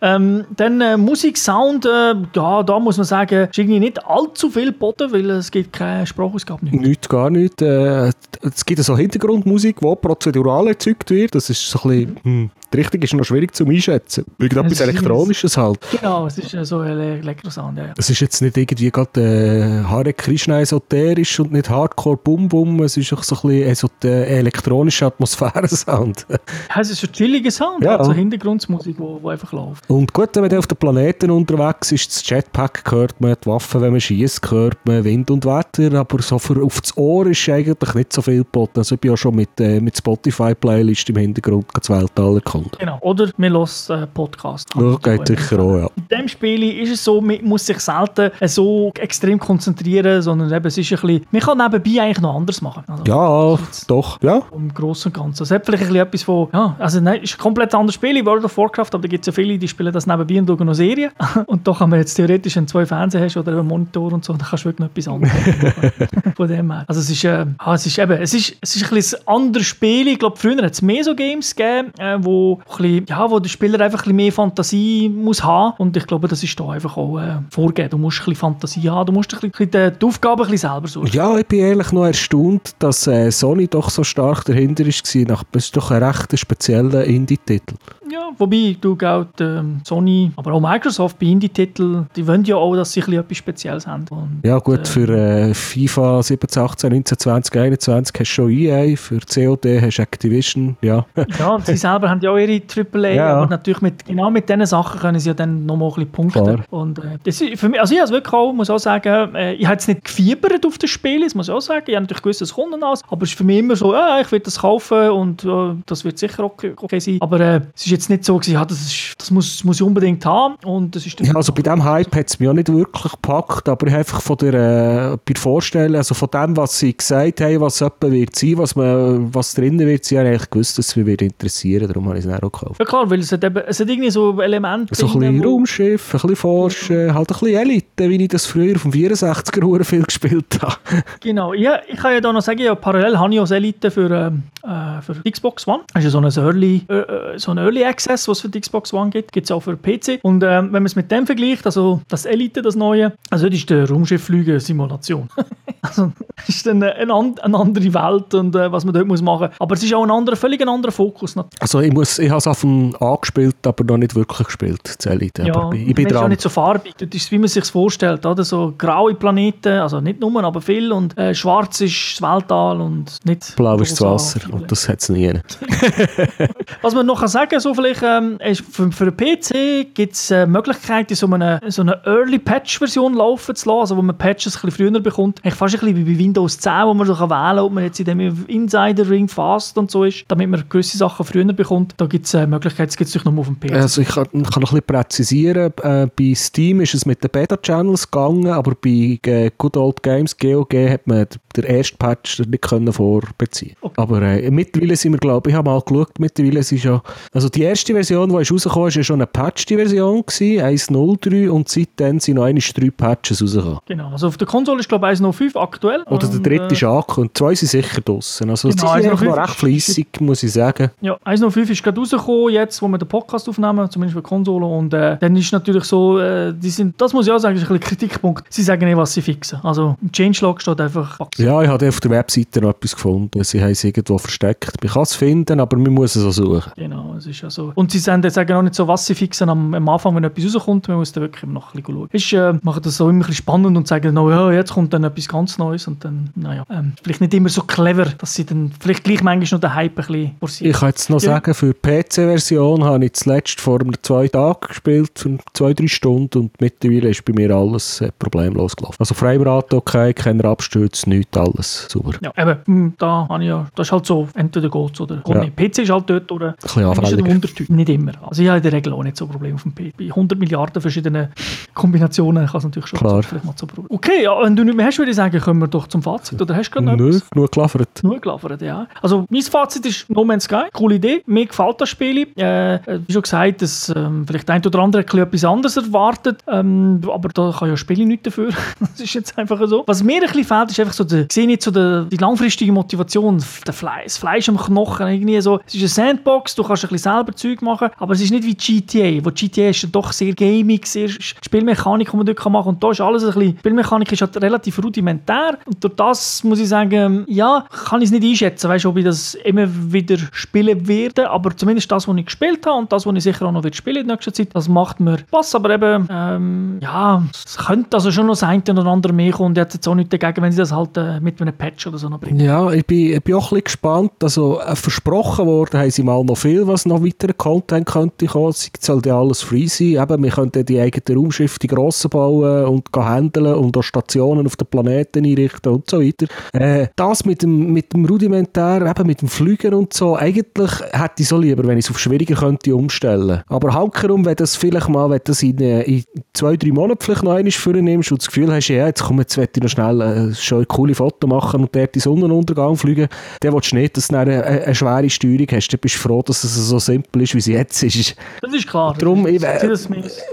Ähm, 0.00 0.44
dann 0.56 0.80
äh, 0.80 0.96
Musik, 0.96 1.38
Sound, 1.38 1.86
äh, 1.86 2.14
ja, 2.34 2.62
da 2.62 2.78
muss 2.78 2.96
man 2.96 3.04
sagen, 3.04 3.13
sagen, 3.14 3.48
ist 3.48 3.58
irgendwie 3.58 3.80
nicht 3.80 4.04
allzu 4.04 4.50
viel 4.50 4.72
geboten, 4.72 5.12
weil 5.12 5.30
es 5.30 5.50
gibt 5.50 5.72
keine 5.72 6.06
Sprachausgabe. 6.06 6.64
Nicht. 6.64 6.80
Nicht, 6.80 7.08
gar 7.08 7.30
nicht. 7.30 7.62
Äh, 7.62 8.10
es 8.42 8.64
gibt 8.64 8.82
so 8.82 8.96
Hintergrundmusik, 8.96 9.78
die 9.80 9.96
prozedural 9.96 10.68
erzeugt 10.68 11.10
wird. 11.10 11.34
Das 11.34 11.48
ist 11.50 11.68
so 11.68 11.88
ein 11.88 11.88
bisschen, 11.88 12.16
hm, 12.24 12.50
die 12.74 12.80
Richtung 12.80 13.02
ist 13.02 13.14
noch 13.14 13.24
schwierig 13.24 13.54
zu 13.54 13.64
einschätzen. 13.66 14.24
Irgendetwas 14.38 14.72
Es 14.72 14.80
ist- 14.80 14.88
Elektronisches 14.88 15.56
halt. 15.56 15.78
Genau, 15.90 16.26
es 16.26 16.38
ist 16.38 16.50
so 16.68 16.78
ein 16.80 16.98
Elektrosound, 17.00 17.78
ja. 17.78 17.84
ja. 17.86 17.94
Es 17.96 18.10
ist 18.10 18.20
jetzt 18.20 18.40
nicht 18.42 18.56
irgendwie 18.56 18.90
gerade 18.90 19.20
äh, 19.20 19.84
Hare 19.88 20.12
Krishna 20.12 20.60
esoterisch 20.60 21.38
und 21.40 21.52
nicht 21.52 21.68
Hardcore 21.70 22.16
Bum 22.16 22.48
Bum. 22.48 22.80
Es 22.82 22.96
ist 22.96 23.12
auch 23.12 23.22
so 23.22 23.36
ein 23.36 23.48
bisschen 23.48 23.88
esot- 23.90 24.04
äh, 24.04 24.38
elektronischer 24.38 25.06
Atmosphärensound. 25.06 26.26
Ja, 26.74 26.80
Es 26.80 26.90
ist 26.90 27.04
ein 27.04 27.12
chilliger 27.12 27.50
Sound, 27.50 27.84
Ja. 27.84 27.96
also 27.96 28.12
Hintergrundmusik, 28.12 28.96
wo, 28.98 29.18
wo 29.22 29.28
einfach 29.28 29.52
läuft. 29.52 29.88
Und 29.88 30.12
gut, 30.12 30.30
wenn 30.34 30.42
man 30.42 30.58
auf 30.58 30.66
den 30.66 30.76
Planeten 30.76 31.30
unterwegs 31.30 31.92
ist, 31.92 32.08
das 32.14 32.28
Jetpack 32.28 32.82
hört 32.90 33.20
man, 33.20 33.36
die 33.42 33.46
Waffen, 33.46 33.80
wenn 33.80 33.92
man 33.92 34.00
schießt, 34.00 34.50
hört 34.50 34.78
man 34.84 35.04
Wind 35.04 35.30
und 35.30 35.44
Wetter, 35.44 35.92
aber 35.98 36.20
so 36.22 36.38
für 36.38 36.62
auf 36.62 36.80
das 36.80 36.96
Ohr 36.96 37.26
ist 37.26 37.48
eigentlich 37.48 37.94
nicht 37.94 38.12
so 38.12 38.22
viel 38.22 38.38
geboten. 38.38 38.78
Also 38.78 38.94
ich 38.96 39.00
bin 39.00 39.10
ja 39.12 39.16
schon 39.16 39.34
mit, 39.36 39.60
äh, 39.60 39.80
mit 39.80 39.96
Spotify-Playlist 39.96 41.08
im 41.10 41.16
Hintergrund 41.16 41.66
das 41.74 41.88
Weltall 41.90 42.40
erkunden. 42.64 42.78
Genau. 42.78 42.98
Oder 43.00 43.30
man 43.36 43.52
hört 43.52 43.90
äh, 43.90 44.06
Podcast. 44.06 44.68
Das 44.74 45.02
geht 45.02 45.26
sicher 45.26 45.60
auch, 45.60 45.76
ja. 45.76 45.88
In 45.96 46.08
diesem 46.10 46.28
Spiel 46.28 46.82
ist 46.82 46.92
es 46.92 47.04
so, 47.04 47.20
man 47.20 47.38
muss 47.42 47.66
sich 47.66 47.78
selten 47.78 48.30
äh, 48.40 48.48
so 48.48 48.92
extrem 48.98 49.38
konzentrieren, 49.38 50.22
sondern 50.22 50.52
eben, 50.52 50.66
es 50.66 50.78
ist 50.78 50.92
ein 50.92 51.00
bisschen, 51.00 51.26
man 51.30 51.42
kann 51.42 51.58
nebenbei 51.58 52.02
eigentlich 52.02 52.20
noch 52.20 52.36
anders 52.36 52.60
machen. 52.62 52.84
Also, 52.86 53.04
Ja, 53.04 53.58
doch, 53.86 54.22
ja. 54.22 54.42
Im 54.54 54.72
Großen 54.72 55.10
und 55.10 55.14
Ganzen. 55.14 55.42
Es 55.42 55.50
hat 55.50 55.64
vielleicht 55.64 55.84
ein 55.84 55.88
bisschen 55.88 56.06
etwas 56.06 56.22
von, 56.22 56.48
ja, 56.52 56.76
also 56.78 57.00
nein, 57.00 57.20
es 57.22 57.30
ist 57.30 57.38
ein 57.38 57.42
komplett 57.42 57.74
anderes 57.74 57.94
Spiel, 57.94 58.16
in 58.16 58.26
World 58.26 58.44
of 58.44 58.56
Warcraft, 58.56 58.90
aber 58.92 59.02
da 59.02 59.08
gibt 59.08 59.22
es 59.22 59.26
ja 59.26 59.32
viele, 59.32 59.58
die 59.58 59.68
spielen 59.68 59.92
das 59.92 60.06
nebenbei 60.06 60.38
und 60.38 60.46
schauen 60.48 60.66
noch 60.66 60.74
Serien. 60.74 61.10
Und 61.46 61.66
da 61.66 61.72
kann 61.72 61.90
man 61.90 61.98
jetzt 61.98 62.14
theoretisch, 62.14 62.56
wenn 62.56 62.64
du 62.64 62.70
zwei 62.70 62.86
Fernseher 62.86 63.22
hast 63.22 63.36
oder 63.36 63.52
einen 63.52 63.66
Monitor 63.66 64.12
und 64.12 64.24
so, 64.24 64.32
dann 64.32 64.46
kannst 64.46 64.64
du 64.64 64.68
wirklich 64.68 64.80
noch 64.80 64.90
etwas 64.90 65.08
anderes 65.08 65.32
machen. 65.34 66.32
Von 66.36 66.48
dem 66.48 66.72
her. 66.72 66.84
Also 66.86 67.00
es 67.00 67.10
ist, 67.10 67.24
äh, 67.24 67.46
ah, 67.58 67.74
es 67.74 67.86
ist 67.86 67.98
eben, 67.98 68.12
es 68.20 68.34
ist, 68.34 68.56
es 68.60 68.76
ist 68.76 68.84
ein, 68.84 68.94
bisschen 68.94 69.20
ein 69.26 69.34
anderes 69.34 69.66
Spiel. 69.66 70.08
Ich 70.08 70.18
glaube, 70.18 70.36
früher 70.36 70.62
hat 70.62 70.72
es 70.72 70.82
mehr 70.82 71.04
so 71.04 71.14
Games 71.14 71.54
gegeben, 71.54 71.92
äh, 71.98 72.16
wo, 72.20 72.53
ein 72.58 72.76
bisschen, 72.76 73.06
ja, 73.08 73.30
wo 73.30 73.38
der 73.38 73.48
Spieler 73.48 73.80
einfach 73.80 74.00
ein 74.00 74.02
bisschen 74.02 74.16
mehr 74.16 74.32
Fantasie 74.32 75.08
muss 75.08 75.42
haben. 75.42 75.74
Und 75.78 75.96
ich 75.96 76.06
glaube, 76.06 76.28
das 76.28 76.42
ist 76.42 76.58
da 76.58 76.70
einfach 76.70 76.96
auch 76.96 77.18
äh, 77.18 77.38
vorgegeben. 77.50 77.90
Du 77.90 77.98
musst 77.98 78.20
ein 78.20 78.24
bisschen 78.26 78.36
Fantasie 78.36 78.88
haben, 78.88 79.06
du 79.06 79.12
musst 79.12 79.34
ein 79.34 79.50
bisschen 79.50 79.70
die, 79.70 80.06
Aufgabe 80.06 80.44
ein 80.44 80.50
bisschen 80.50 80.70
selber 80.70 80.88
suchen. 80.88 81.10
Ja, 81.12 81.36
ich 81.36 81.46
bin 81.46 81.60
ehrlich 81.60 81.92
noch 81.92 82.04
erstaunt, 82.04 82.74
dass 82.78 83.06
äh, 83.06 83.30
Sony 83.30 83.68
doch 83.68 83.90
so 83.90 84.04
stark 84.04 84.44
dahinter 84.44 84.86
ist. 84.86 85.14
Nach, 85.26 85.44
das 85.52 85.66
ist 85.66 85.76
doch 85.76 85.90
ein 85.90 86.02
recht 86.02 86.38
spezieller 86.38 87.04
Indie-Titel. 87.04 87.76
Ja, 88.10 88.30
wobei 88.38 88.76
du 88.80 88.96
auch 89.04 89.26
ähm, 89.40 89.80
Sony, 89.84 90.30
aber 90.36 90.52
auch 90.52 90.60
Microsoft 90.60 91.18
bei 91.18 91.26
Indie-Titeln, 91.26 92.06
die 92.14 92.26
wollen 92.26 92.44
ja 92.44 92.56
auch, 92.56 92.74
dass 92.76 92.92
sie 92.92 93.00
ein 93.00 93.06
bisschen 93.06 93.20
etwas 93.20 93.38
Spezielles 93.38 93.86
haben. 93.86 94.04
Und, 94.10 94.40
Ja 94.44 94.58
gut, 94.58 94.80
äh, 94.80 94.84
für 94.84 95.08
äh, 95.08 95.54
FIFA 95.54 96.22
17, 96.22 96.62
18, 96.62 96.90
19, 96.90 97.18
20, 97.18 97.56
21 97.56 98.20
hast 98.20 98.28
du 98.30 98.34
schon 98.34 98.50
EA, 98.50 98.96
für 98.96 99.18
COD 99.20 99.80
hast 99.80 99.98
du 99.98 100.02
Activision, 100.02 100.76
ja. 100.82 101.04
Ja, 101.38 101.48
und 101.54 101.66
sie 101.66 101.76
selber 101.76 102.08
haben 102.10 102.20
ja 102.20 102.30
auch 102.30 102.36
ihre 102.48 102.62
AAA, 102.92 103.14
Ja. 103.14 103.36
aber 103.36 103.46
natürlich 103.50 103.80
mit, 103.80 104.04
genau 104.04 104.30
mit 104.30 104.48
diesen 104.48 104.66
Sachen 104.66 105.00
können 105.00 105.18
sie 105.18 105.28
ja 105.28 105.34
dann 105.34 105.66
nochmal 105.66 105.88
ein 105.88 105.94
bisschen 105.94 106.10
punkten. 106.12 106.44
Klar. 106.44 106.64
Und 106.70 106.98
äh, 106.98 107.18
das 107.24 107.40
ist 107.40 107.58
für 107.58 107.68
mich, 107.68 107.80
also 107.80 107.94
ich 107.94 108.00
es 108.00 108.10
wirklich 108.10 108.32
auch, 108.32 108.52
muss 108.52 108.70
auch 108.70 108.78
sagen, 108.78 109.34
äh, 109.34 109.54
ich 109.54 109.64
habe 109.64 109.74
jetzt 109.74 109.88
nicht 109.88 110.04
gefiebert 110.04 110.64
auf 110.66 110.78
das 110.78 110.90
Spiel, 110.90 111.22
das 111.22 111.34
muss 111.34 111.48
ich 111.48 111.54
auch 111.54 111.60
sagen. 111.60 111.84
Ich 111.86 111.94
habe 111.94 112.02
natürlich 112.04 112.22
gewusst, 112.22 112.42
es 112.42 112.52
kommt 112.54 112.74
was, 112.80 113.02
aber 113.08 113.22
es 113.22 113.30
ist 113.30 113.38
für 113.38 113.44
mich 113.44 113.58
immer 113.58 113.76
so, 113.76 113.92
ja, 113.94 114.20
ich 114.20 114.30
will 114.32 114.40
das 114.40 114.58
kaufen 114.58 115.10
und 115.10 115.44
äh, 115.44 115.74
das 115.86 116.04
wird 116.04 116.18
sicher 116.18 116.44
okay, 116.44 116.72
okay 116.76 116.98
sein. 116.98 117.18
Aber 117.20 117.40
äh, 117.40 117.60
es 117.74 117.84
ist 117.86 117.90
jetzt 117.92 118.10
nicht 118.10 118.24
so 118.24 118.36
gewesen, 118.36 118.54
ja, 118.54 118.64
das, 118.64 118.80
ist, 118.80 119.14
das 119.18 119.30
muss, 119.30 119.64
muss 119.64 119.76
ich 119.76 119.82
unbedingt 119.82 120.24
haben 120.26 120.56
und 120.64 120.94
das 120.94 121.06
ist 121.06 121.20
ja 121.20 121.34
also 121.34 121.52
bei 121.52 121.62
diesem 121.62 121.84
Hype 121.84 122.14
hat 122.14 122.28
es 122.28 122.38
mich 122.38 122.48
auch 122.48 122.52
nicht 122.54 122.72
wirklich 122.72 123.12
gepackt, 123.12 123.68
aber 123.68 123.86
ich 123.86 123.92
habe 123.92 124.00
einfach 124.00 124.20
von 124.20 124.36
der, 124.38 124.54
äh, 124.54 125.16
bei 125.16 125.32
der 125.32 125.40
Vorstellung, 125.40 125.96
also 125.96 126.14
von 126.14 126.28
dem, 126.32 126.56
was 126.56 126.78
sie 126.78 126.96
gesagt 126.96 127.40
haben, 127.40 127.60
was 127.60 127.80
etwa 127.80 128.10
wird 128.10 128.34
sein, 128.36 128.58
was, 128.58 128.74
man, 128.76 129.32
was 129.34 129.54
drinnen 129.54 129.86
wird 129.86 130.04
sein, 130.04 130.18
habe 130.18 130.28
ich 130.28 130.34
eigentlich 130.34 130.50
gewusst, 130.50 130.78
dass 130.78 130.88
es 130.88 130.96
mich 130.96 131.06
wird 131.06 131.22
interessieren, 131.22 131.86
darum 131.88 132.08
habe 132.08 132.18
ich 132.18 132.23
es 132.24 132.30
dann 132.30 132.42
auch 132.42 132.52
gekauft. 132.52 132.78
Ja 132.80 132.84
klar, 132.84 133.08
weil 133.10 133.20
es 133.20 133.30
hat, 133.32 133.44
eben, 133.44 133.62
es 133.66 133.78
hat 133.80 133.88
irgendwie 133.88 134.10
so 134.10 134.40
Elemente 134.40 134.94
So 134.94 135.06
ein 135.06 135.18
bisschen 135.18 135.44
wo- 135.44 135.48
Raumschiff, 135.50 136.14
ein 136.14 136.20
bisschen 136.20 136.36
Forschen, 136.36 137.14
halt 137.14 137.30
ein 137.30 137.38
bisschen 137.38 137.56
Elite, 137.60 138.08
wie 138.10 138.22
ich 138.22 138.28
das 138.28 138.46
früher 138.46 138.74
dem 138.74 138.90
64er 138.92 139.62
Uhr 139.64 139.84
viel 139.84 140.02
gespielt 140.02 140.58
habe. 140.62 140.74
Genau, 141.20 141.54
ja, 141.54 141.78
ich 141.88 141.96
kann 141.96 142.12
ja 142.12 142.20
da 142.20 142.32
noch 142.32 142.42
sagen, 142.42 142.60
ja, 142.60 142.74
parallel 142.74 143.18
habe 143.18 143.32
ich 143.34 143.40
auch 143.40 143.50
Elite 143.50 143.90
für, 143.90 144.10
ähm, 144.10 144.42
äh, 144.62 145.00
für 145.02 145.14
die 145.14 145.30
Xbox 145.30 145.66
One. 145.66 145.80
Das 145.94 146.04
ist 146.04 146.12
ja 146.12 146.18
so 146.18 146.18
ein 146.18 146.44
Early, 146.46 146.82
äh, 146.88 146.94
äh, 146.94 147.38
so 147.38 147.50
ein 147.50 147.58
Early 147.58 147.84
Access, 147.84 148.28
was 148.28 148.38
es 148.38 148.42
für 148.42 148.48
die 148.48 148.60
Xbox 148.60 148.92
One 148.92 149.10
gibt, 149.10 149.32
gibt 149.32 149.46
es 149.46 149.50
auch 149.50 149.60
für 149.60 149.76
PC. 149.76 150.20
Und 150.22 150.42
ähm, 150.42 150.66
wenn 150.66 150.82
man 150.82 150.86
es 150.86 150.96
mit 150.96 151.10
dem 151.10 151.26
vergleicht, 151.26 151.64
also 151.66 152.00
das 152.08 152.24
Elite, 152.26 152.62
das 152.62 152.74
neue, 152.76 153.12
also 153.30 153.48
das 153.48 153.58
ist 153.58 153.70
der 153.70 153.88
Raumschiffflüge-Simulation. 153.88 155.28
also 155.82 156.12
das 156.36 156.48
ist 156.48 156.66
dann 156.66 156.82
eine, 156.82 156.94
eine 156.96 157.12
andere 157.58 157.94
Welt 157.94 158.34
und 158.34 158.54
äh, 158.54 158.70
was 158.70 158.84
man 158.84 158.94
dort 158.94 159.06
muss 159.06 159.22
machen 159.22 159.48
muss. 159.48 159.60
Aber 159.60 159.74
es 159.74 159.82
ist 159.82 159.94
auch 159.94 160.02
ein 160.04 160.10
anderer, 160.10 160.36
völlig 160.36 160.60
ein 160.60 160.68
anderer 160.68 160.92
Fokus. 160.92 161.36
natürlich. 161.36 161.60
Also 161.62 161.80
ich, 161.80 161.92
muss, 161.92 162.13
ich 162.18 162.30
habe 162.30 162.38
es 162.38 162.46
auf 162.46 162.60
dem 162.60 162.94
angespielt, 163.00 163.56
aber 163.64 163.84
noch 163.84 163.96
nicht 163.96 164.14
wirklich 164.14 164.46
gespielt, 164.46 164.80
das 164.84 165.06
Elite. 165.06 165.42
Ja, 165.46 165.54
aber 165.54 165.74
ich 165.74 165.94
bin 165.94 166.04
man 166.04 166.06
ist 166.06 166.16
auch 166.16 166.20
dran. 166.20 166.30
nicht 166.30 166.40
so 166.40 166.48
farbig. 166.48 166.94
Das 166.98 167.08
ist, 167.12 167.30
wie 167.30 167.38
man 167.38 167.48
sich 167.48 167.64
vorstellt. 167.64 168.24
Oder? 168.26 168.44
So 168.44 168.74
graue 168.76 169.14
Planeten, 169.14 169.78
also 169.78 170.00
nicht 170.00 170.20
nur, 170.20 170.42
aber 170.42 170.60
viel. 170.60 170.92
Und 170.92 171.16
äh, 171.18 171.34
schwarz 171.34 171.80
ist 171.80 172.20
das 172.20 172.22
Weltall 172.22 172.80
und 172.80 173.18
nicht 173.24 173.56
Blau 173.56 173.78
ist 173.78 173.92
das 173.92 174.00
Wasser 174.00 174.40
violett. 174.40 174.54
und 174.62 174.72
das 174.72 174.88
hat 174.88 175.00
es 175.00 175.08
nie. 175.08 175.24
Was 176.82 176.94
man 176.94 177.06
noch 177.06 177.20
kann 177.20 177.28
sagen 177.28 177.60
so 177.60 177.74
vielleicht, 177.74 178.02
ähm, 178.02 178.38
ist, 178.40 178.62
für, 178.62 178.90
für 178.92 179.10
den 179.10 179.16
PC 179.16 179.94
gibt 179.94 180.14
es 180.14 180.30
äh, 180.30 180.46
Möglichkeiten, 180.46 181.14
so 181.14 181.26
eine, 181.26 181.60
so 181.68 181.82
eine 181.82 182.00
Early 182.04 182.38
Patch-Version 182.38 183.14
laufen 183.14 183.54
zu 183.54 183.68
lassen, 183.68 183.80
also 183.80 183.96
wo 183.96 184.02
man 184.02 184.16
Patches 184.16 184.56
ein 184.56 184.62
bisschen 184.62 184.90
früher 184.90 185.00
bekommt. 185.00 185.40
Eigentlich 185.42 185.54
fast 185.54 185.74
ein 185.74 185.80
bisschen 185.80 185.96
wie 185.96 186.12
bei 186.14 186.18
Windows 186.18 186.58
10, 186.58 186.72
wo 186.86 186.94
man 186.94 187.06
so 187.06 187.14
kann 187.14 187.30
wählen 187.30 187.56
kann, 187.56 187.58
ob 187.58 187.72
man 187.72 187.84
jetzt 187.84 188.00
in 188.00 188.06
dem 188.06 188.20
Insider-Ring 188.46 189.28
fast 189.28 189.78
und 189.78 189.90
so 189.90 190.04
ist, 190.04 190.24
damit 190.28 190.48
man 190.48 190.64
gewisse 190.68 190.96
Sachen 190.96 191.24
früher 191.24 191.44
bekommt. 191.52 191.94
Da 192.04 192.08
gibt 192.08 192.26
es 192.26 192.34
äh, 192.34 192.46
Möglichkeiten, 192.46 192.88
das 192.88 192.96
gibt 192.96 193.14
es 193.14 193.24
nur 193.24 193.38
auf 193.38 193.46
dem 193.46 193.58
PC. 193.58 193.72
Also 193.72 194.02
ich 194.02 194.08
kann, 194.08 194.24
kann 194.24 194.42
noch 194.42 194.54
ein 194.54 194.60
bisschen 194.60 194.82
präzisieren, 194.82 195.72
äh, 195.82 196.06
bei 196.14 196.34
Steam 196.34 196.82
ist 196.82 196.94
es 196.94 197.06
mit 197.06 197.22
den 197.22 197.30
Beta-Channels 197.30 198.10
gegangen, 198.10 198.48
aber 198.48 198.72
bei 198.74 199.18
äh, 199.24 199.50
Good 199.56 199.76
Old 199.76 200.02
Games, 200.02 200.36
GOG, 200.36 200.74
hat 200.74 201.06
man 201.06 201.26
den 201.56 201.64
ersten 201.64 201.96
Patch 201.96 202.40
nicht 202.40 202.62
können 202.62 202.92
vorbeziehen 202.92 203.76
Okay. 203.80 203.94
Aber 203.96 204.22
äh, 204.22 204.50
mittlerweile 204.50 204.96
sind 204.96 205.12
wir, 205.12 205.18
glaube 205.18 205.50
ich, 205.50 205.56
habe 205.56 205.70
mal 205.70 205.80
geschaut, 205.80 206.18
mittlerweile 206.18 206.60
ist 206.60 206.70
ja, 206.72 207.02
also 207.32 207.48
die 207.48 207.62
erste 207.62 207.92
Version, 207.92 208.28
die 208.28 208.42
ist 208.42 208.52
rausgekommen 208.52 208.88
ist, 208.88 208.96
ja 208.96 209.02
schon 209.02 209.16
eine 209.16 209.26
patchte 209.26 209.76
Version 209.76 210.24
gewesen, 210.26 210.60
1.03 210.60 211.48
und 211.48 211.68
seitdem 211.68 212.20
sind 212.20 212.34
noch 212.34 212.44
einmal 212.44 212.62
drei 212.74 212.90
Patches 212.90 213.40
rausgekommen. 213.40 213.78
Genau, 213.86 214.10
also 214.10 214.26
auf 214.28 214.36
der 214.36 214.46
Konsole 214.46 214.80
ist 214.80 214.88
glaube 214.88 215.10
ich 215.10 215.18
1.05 215.18 215.56
aktuell. 215.56 216.02
Oder 216.02 216.26
der 216.26 216.36
Und, 216.36 216.46
dritte 216.46 216.64
äh, 216.64 216.72
ist 216.72 216.84
angekündigt, 216.84 217.38
zwei 217.38 217.54
sind 217.54 217.68
sicher 217.68 218.00
draussen. 218.00 218.50
Also 218.50 218.68
Genau, 218.68 218.94
sie 218.94 219.02
sind 219.02 219.12
eigentlich 219.12 219.20
1.05 219.20 219.24
noch 219.24 219.36
recht 219.38 219.54
fleissig, 219.54 220.20
muss 220.20 220.42
ich 220.42 220.52
sagen. 220.52 220.90
Ja, 221.00 221.16
1.05 221.24 221.70
ist 221.70 221.82
gerade 221.82 221.93
rausgekommen, 221.96 222.50
jetzt, 222.50 222.80
wo 222.82 222.88
wir 222.88 222.98
den 222.98 223.08
Podcast 223.08 223.48
aufnehmen, 223.48 223.90
zumindest 223.90 224.14
für 224.16 224.22
die 224.22 224.28
Konsole. 224.28 224.66
Und 224.66 224.92
äh, 224.94 225.16
dann 225.18 225.36
ist 225.36 225.52
natürlich 225.52 225.84
so, 225.84 226.18
äh, 226.18 226.52
die 226.54 226.70
sind, 226.70 227.00
das 227.00 227.12
muss 227.12 227.26
ich 227.26 227.32
auch 227.32 227.38
sagen, 227.38 227.56
ist 227.56 227.62
ein 227.62 227.68
bisschen 227.78 227.80
Kritikpunkt. 227.98 228.44
Sie 228.50 228.62
sagen 228.62 228.84
nicht, 228.86 228.96
was 228.96 229.12
sie 229.12 229.22
fixen. 229.22 229.58
Also 229.62 229.96
im 230.02 230.10
Changelog 230.12 230.60
steht 230.60 230.80
einfach 230.80 231.18
Bugs. 231.18 231.38
Ja, 231.38 231.62
ich 231.62 231.68
habe 231.68 231.88
auf 231.88 232.00
der 232.00 232.10
Webseite 232.10 232.60
noch 232.60 232.70
etwas 232.70 232.94
gefunden. 232.94 233.42
Sie 233.44 233.60
haben 233.62 233.70
es 233.70 233.84
irgendwo 233.84 234.18
versteckt. 234.18 234.82
Man 234.82 234.92
kann 234.92 235.02
es 235.02 235.14
finden, 235.14 235.60
aber 235.60 235.76
man 235.76 235.92
muss 235.92 236.16
es 236.16 236.24
auch 236.24 236.32
suchen. 236.32 236.72
Genau, 236.76 237.14
es 237.18 237.26
ist 237.26 237.40
ja 237.40 237.50
so. 237.50 237.72
Und 237.74 237.90
sie 237.90 237.98
sagen, 237.98 238.28
sagen 238.30 238.52
auch 238.54 238.62
nicht 238.62 238.74
so, 238.74 238.86
was 238.88 239.06
sie 239.06 239.14
fixen 239.14 239.48
am, 239.48 239.74
am 239.74 239.88
Anfang, 239.88 240.14
wenn 240.16 240.24
etwas 240.24 240.54
rauskommt. 240.54 240.88
Man 240.88 240.98
muss 240.98 241.12
dann 241.12 241.22
wirklich 241.22 241.44
noch 241.50 241.74
ein 241.74 241.82
bisschen 241.82 241.94
schauen. 241.94 242.08
Ist, 242.12 242.32
äh, 242.32 242.52
machen 242.62 242.82
das 242.82 242.96
so 242.96 243.04
immer 243.08 243.16
ein 243.16 243.18
bisschen 243.20 243.34
spannend 243.36 243.76
und 243.76 243.86
sagen, 243.88 244.14
no, 244.14 244.30
ja, 244.30 244.50
jetzt 244.52 244.72
kommt 244.72 244.92
dann 244.92 245.04
etwas 245.04 245.28
ganz 245.28 245.58
Neues. 245.58 245.86
Und 245.86 246.04
dann, 246.04 246.30
naja, 246.34 246.64
ähm, 246.70 246.92
vielleicht 247.02 247.20
nicht 247.20 247.34
immer 247.34 247.48
so 247.48 247.62
clever, 247.62 248.06
dass 248.18 248.34
sie 248.34 248.44
dann 248.44 248.72
vielleicht 248.80 249.04
gleich 249.04 249.22
manchmal 249.22 249.58
noch 249.58 249.60
den 249.60 249.74
Hype 249.74 249.92
ein 249.92 249.94
bisschen 250.06 250.30
forcieren. 250.40 250.70
Ich 250.72 250.78
kann 250.78 250.88
jetzt 250.88 251.10
noch 251.10 251.20
Ja. 251.22 251.32
sagen, 251.34 251.54
für 251.54 251.74
PC-Version 251.84 252.82
habe 252.82 253.04
ich 253.04 253.12
zuletzt 253.12 253.60
vor 253.60 253.80
zwei 254.00 254.26
Tagen 254.28 254.58
gespielt, 254.68 255.28
zwei, 255.52 255.74
drei 255.74 255.86
Stunden 255.86 256.38
und 256.38 256.60
mittlerweile 256.60 257.10
ist 257.10 257.24
bei 257.26 257.34
mir 257.34 257.54
alles 257.54 258.00
äh, 258.00 258.10
problemlos 258.18 258.74
gelaufen. 258.74 258.96
Also 258.98 259.14
Framerate 259.14 259.76
okay, 259.76 260.14
keine 260.14 260.44
Abstürze, 260.44 261.08
nichts, 261.10 261.36
alles 261.36 261.86
super. 261.90 262.12
Ja, 262.22 262.32
eben, 262.38 262.58
hm, 262.64 262.94
da 262.96 263.26
habe 263.28 263.42
ich 263.42 263.48
ja, 263.50 263.66
das 263.74 263.88
ist 263.88 263.92
halt 263.92 264.06
so, 264.06 264.26
entweder 264.34 264.70
geht's 264.70 264.98
oder 265.00 265.16
geht 265.16 265.34
Ja. 265.34 265.40
nicht. 265.44 265.56
PC 265.56 265.78
ist 265.82 265.90
halt 265.90 266.08
dort 266.08 266.32
oder 266.32 266.56
Ein 266.74 266.92
ist 266.92 267.12
es 267.12 267.18
ein. 267.18 267.26
Wundertyp. 267.26 267.68
Nicht 267.68 267.88
immer. 267.90 268.12
Also 268.26 268.42
ich 268.42 268.48
habe 268.48 268.58
in 268.58 268.62
der 268.62 268.72
Regel 268.72 268.92
auch 268.94 269.02
nicht 269.02 269.16
so 269.18 269.26
Probleme 269.26 269.54
auf 269.56 269.62
dem 269.64 269.74
PC. 269.74 269.94
Bei 269.98 270.04
100 270.06 270.38
Milliarden 270.38 270.80
verschiedenen 270.80 271.28
Kombinationen 271.74 272.46
kann 272.46 272.58
es 272.58 272.64
natürlich 272.64 272.86
schon 272.88 272.98
Klar. 272.98 273.22
vielleicht 273.22 273.44
mal 273.44 273.52
so 273.56 273.66
Probleme. 273.66 273.90
Okay, 273.90 274.22
ja, 274.22 274.32
wenn 274.42 274.56
du 274.56 274.64
nicht 274.64 274.76
mehr 274.76 274.86
hast, 274.86 274.98
würde 274.98 275.10
ich 275.10 275.16
sagen, 275.16 275.38
kommen 275.38 275.60
wir 275.60 275.68
doch 275.68 275.86
zum 275.86 276.02
Fazit. 276.02 276.40
Oder 276.40 276.56
hast 276.56 276.70
du 276.70 276.72
gerade 276.72 276.86
noch 276.86 276.96
Nö, 276.96 277.08
etwas? 277.08 277.28
genug 277.30 277.52
geliefert. 277.52 278.00
Nur 278.02 278.20
geliefert, 278.20 278.62
ja. 278.62 278.86
Also 279.02 279.26
mein 279.28 279.42
Fazit 279.42 279.84
ist 279.84 280.08
No 280.08 280.24
Man's 280.24 280.44
Sky, 280.44 280.64
coole 280.72 280.94
Idee, 280.96 281.22
mir 281.26 281.44
gefällt 281.46 281.73
das 281.80 281.88
Spiel. 281.88 282.26
Äh, 282.36 282.74
äh, 282.74 283.00
wie 283.06 283.12
schon 283.12 283.22
gesagt, 283.22 283.62
dass 283.62 283.92
ähm, 283.94 284.24
vielleicht 284.26 284.48
ein 284.50 284.64
oder 284.64 284.78
andere 284.80 285.02
etwas 285.02 285.44
anderes 285.44 285.76
erwartet, 285.76 286.40
ähm, 286.48 287.00
aber 287.08 287.28
da 287.28 287.54
kann 287.58 287.68
ja 287.68 287.76
Spiele 287.76 288.06
nichts 288.06 288.24
dafür. 288.24 288.50
das 288.80 289.00
ist 289.00 289.14
jetzt 289.14 289.38
einfach 289.38 289.60
so. 289.66 289.84
Was 289.86 290.02
mir 290.02 290.16
ein 290.16 290.20
bisschen 290.20 290.44
fehlt, 290.44 290.70
ist 290.70 290.80
einfach 290.80 290.92
so, 290.92 291.04
der, 291.04 291.26
sehe 291.30 291.46
nicht 291.46 291.62
so 291.62 291.70
der, 291.70 292.04
die 292.04 292.16
langfristige 292.16 292.72
Motivation, 292.72 293.42
der 293.66 293.74
das 294.04 294.16
Fleisch 294.18 294.48
am 294.48 294.56
Knochen, 294.56 295.06
irgendwie 295.08 295.40
so. 295.40 295.60
Es 295.66 295.74
ist 295.74 295.80
eine 295.80 295.88
Sandbox, 295.88 296.54
du 296.54 296.62
kannst 296.62 296.84
ein 296.84 296.90
bisschen 296.90 297.12
selber 297.12 297.34
Zeug 297.34 297.62
machen, 297.62 297.90
aber 297.98 298.14
es 298.14 298.20
ist 298.20 298.30
nicht 298.30 298.44
wie 298.44 298.54
GTA, 298.54 299.24
wo 299.24 299.30
GTA 299.30 299.68
ist 299.68 299.82
ja 299.82 299.88
doch 299.90 300.12
sehr 300.12 300.34
gaming, 300.34 300.80
sehr 300.84 301.08
Spielmechanik, 301.08 302.10
die 302.10 302.16
man 302.16 302.26
dort 302.26 302.44
machen 302.44 302.52
kann. 302.52 302.74
Und 302.74 302.82
da 302.82 302.90
ist 302.90 303.00
alles 303.00 303.24
ein 303.24 303.32
bisschen, 303.32 303.58
Spielmechanik 303.58 304.12
ist 304.12 304.20
halt 304.20 304.36
relativ 304.42 304.82
rudimentär. 304.82 305.58
Und 305.66 305.82
durch 305.82 305.94
das 305.94 306.44
muss 306.44 306.58
ich 306.58 306.68
sagen, 306.68 307.24
ja, 307.28 307.66
kann 307.70 308.00
ich 308.00 308.06
es 308.06 308.12
nicht 308.12 308.24
einschätzen, 308.24 308.68
weißt, 308.68 308.86
ob 308.86 308.96
ich 308.96 309.04
das 309.04 309.34
immer 309.34 309.66
wieder 309.92 310.16
spielen 310.32 310.86
werde. 310.86 311.30
Aber 311.30 311.56
zumindest 311.64 311.90
das, 311.90 312.06
was 312.06 312.16
ich 312.16 312.26
gespielt 312.26 312.66
habe 312.66 312.78
und 312.78 312.92
das, 312.92 313.06
was 313.06 313.14
ich 313.16 313.22
sicher 313.22 313.46
auch 313.46 313.52
noch 313.52 313.64
spielen 313.72 314.02
in 314.02 314.06
nächster 314.08 314.32
Zeit, 314.32 314.48
das 314.52 314.68
macht 314.68 315.00
mir 315.00 315.18
Spaß. 315.18 315.54
Aber 315.54 315.70
eben, 315.70 316.06
ähm, 316.10 316.78
ja, 316.82 317.22
es 317.32 317.56
könnte 317.56 317.96
also 317.96 318.12
schon 318.12 318.26
noch 318.26 318.34
das 318.34 318.42
eine 318.42 318.62
oder 318.68 318.86
andere 318.86 319.14
mehr 319.14 319.32
kommen. 319.32 319.48
Und 319.48 319.56
jetzt 319.56 319.86
auch 319.88 319.94
nicht 319.94 320.12
dagegen, 320.12 320.42
wenn 320.42 320.52
sie 320.52 320.58
das 320.58 320.72
halt 320.72 320.96
äh, 320.96 321.20
mit 321.20 321.40
einem 321.40 321.54
Patch 321.54 321.86
oder 321.86 321.96
so 321.96 322.08
noch 322.10 322.20
bringen. 322.20 322.40
Ja, 322.40 322.70
ich 322.70 322.84
bin, 322.86 323.14
ich 323.14 323.22
bin 323.22 323.34
auch 323.34 323.44
ein 323.44 323.48
bisschen 323.48 323.64
gespannt. 323.64 324.12
Also, 324.22 324.60
äh, 324.60 324.76
versprochen 324.76 325.46
worden 325.46 325.80
haben 325.80 325.90
sie 325.90 326.02
mal 326.02 326.22
noch 326.22 326.36
viel, 326.36 326.66
was 326.66 326.84
noch 326.84 327.02
weiterer 327.02 327.32
Content 327.32 327.86
könnte 327.86 328.26
kommen. 328.26 328.50
Es 328.50 328.70
soll 328.80 329.00
ja 329.06 329.18
alles 329.18 329.40
free 329.40 329.66
sein. 329.66 330.02
Eben, 330.02 330.22
wir 330.22 330.30
könnten 330.30 330.66
die 330.66 330.78
eigenen 330.78 331.18
Raumschiffe, 331.18 331.58
die 331.58 331.68
grossen 331.68 332.10
bauen 332.10 332.66
und 332.66 332.88
handeln 332.94 333.54
und 333.54 333.76
auch 333.76 333.82
Stationen 333.82 334.46
auf 334.46 334.56
den 334.56 334.66
Planeten 334.66 335.24
einrichten 335.24 335.72
und 335.72 335.88
so 335.88 336.00
weiter. 336.00 336.26
Äh, 336.52 336.88
das 336.96 337.24
mit 337.24 337.42
dem, 337.42 337.72
mit 337.72 337.92
dem 337.94 338.04
Rudimentär, 338.04 338.84
eben 338.84 339.06
mit 339.06 339.22
dem 339.22 339.28
Flügen 339.28 339.72
und 339.72 339.94
so, 339.94 340.16
eigentlich 340.16 340.70
hätte 340.92 341.22
ich 341.22 341.28
so 341.28 341.38
lieber, 341.54 341.68
wenn 341.68 341.78
ich 341.78 341.86
es 341.86 341.90
auf 341.90 341.98
schwieriger 341.98 342.34
könnte 342.34 342.74
umstellen. 342.74 343.42
Aber 343.48 343.74
hankerum, 343.74 344.24
wenn 344.24 344.36
das 344.36 344.56
vielleicht 344.56 344.88
mal, 344.88 345.10
wenn 345.10 345.20
das 345.24 345.42
in, 345.42 345.58
äh, 345.60 345.82
in 345.82 346.04
zwei, 346.32 346.56
drei 346.56 346.70
Monaten 346.70 347.00
vielleicht 347.00 347.22
noch 347.22 347.32
einmal 347.32 347.52
vornimmst 347.52 348.12
und 348.12 348.20
das 348.20 348.28
Gefühl 348.28 348.52
hast, 348.52 348.68
ja, 348.68 348.86
jetzt 348.86 349.02
komm, 349.02 349.18
jetzt 349.18 349.36
ich 349.36 349.62
noch 349.62 349.68
schnell 349.68 350.00
äh, 350.00 350.34
schon 350.34 350.60
ein 350.60 350.68
coole 350.68 350.94
Foto 350.94 351.26
machen 351.26 351.62
und 351.62 351.74
dort 351.74 351.94
in 351.94 352.00
Sonnenuntergang 352.00 352.76
fliegen, 352.76 353.08
dann 353.40 353.52
willst 353.52 353.72
du 353.72 353.76
nicht, 353.76 353.96
dass 353.96 354.08
du 354.08 354.16
eine, 354.16 354.44
eine, 354.44 354.64
eine 354.64 354.74
schwere 354.74 355.10
Steuerung 355.10 355.46
hast. 355.52 355.68
Dann 355.68 355.80
bist 355.80 355.96
du 355.96 355.98
froh, 356.00 356.22
dass 356.22 356.44
es 356.44 356.54
so 356.54 356.78
simpel 356.78 357.22
ist, 357.22 357.34
wie 357.34 357.38
es 357.38 357.46
jetzt 357.46 357.82
ist. 357.82 358.16
Das 358.42 358.52
ist 358.52 358.68
klar. 358.68 358.94
Darum, 358.98 359.26
ich, 359.26 359.42
äh, 359.42 359.76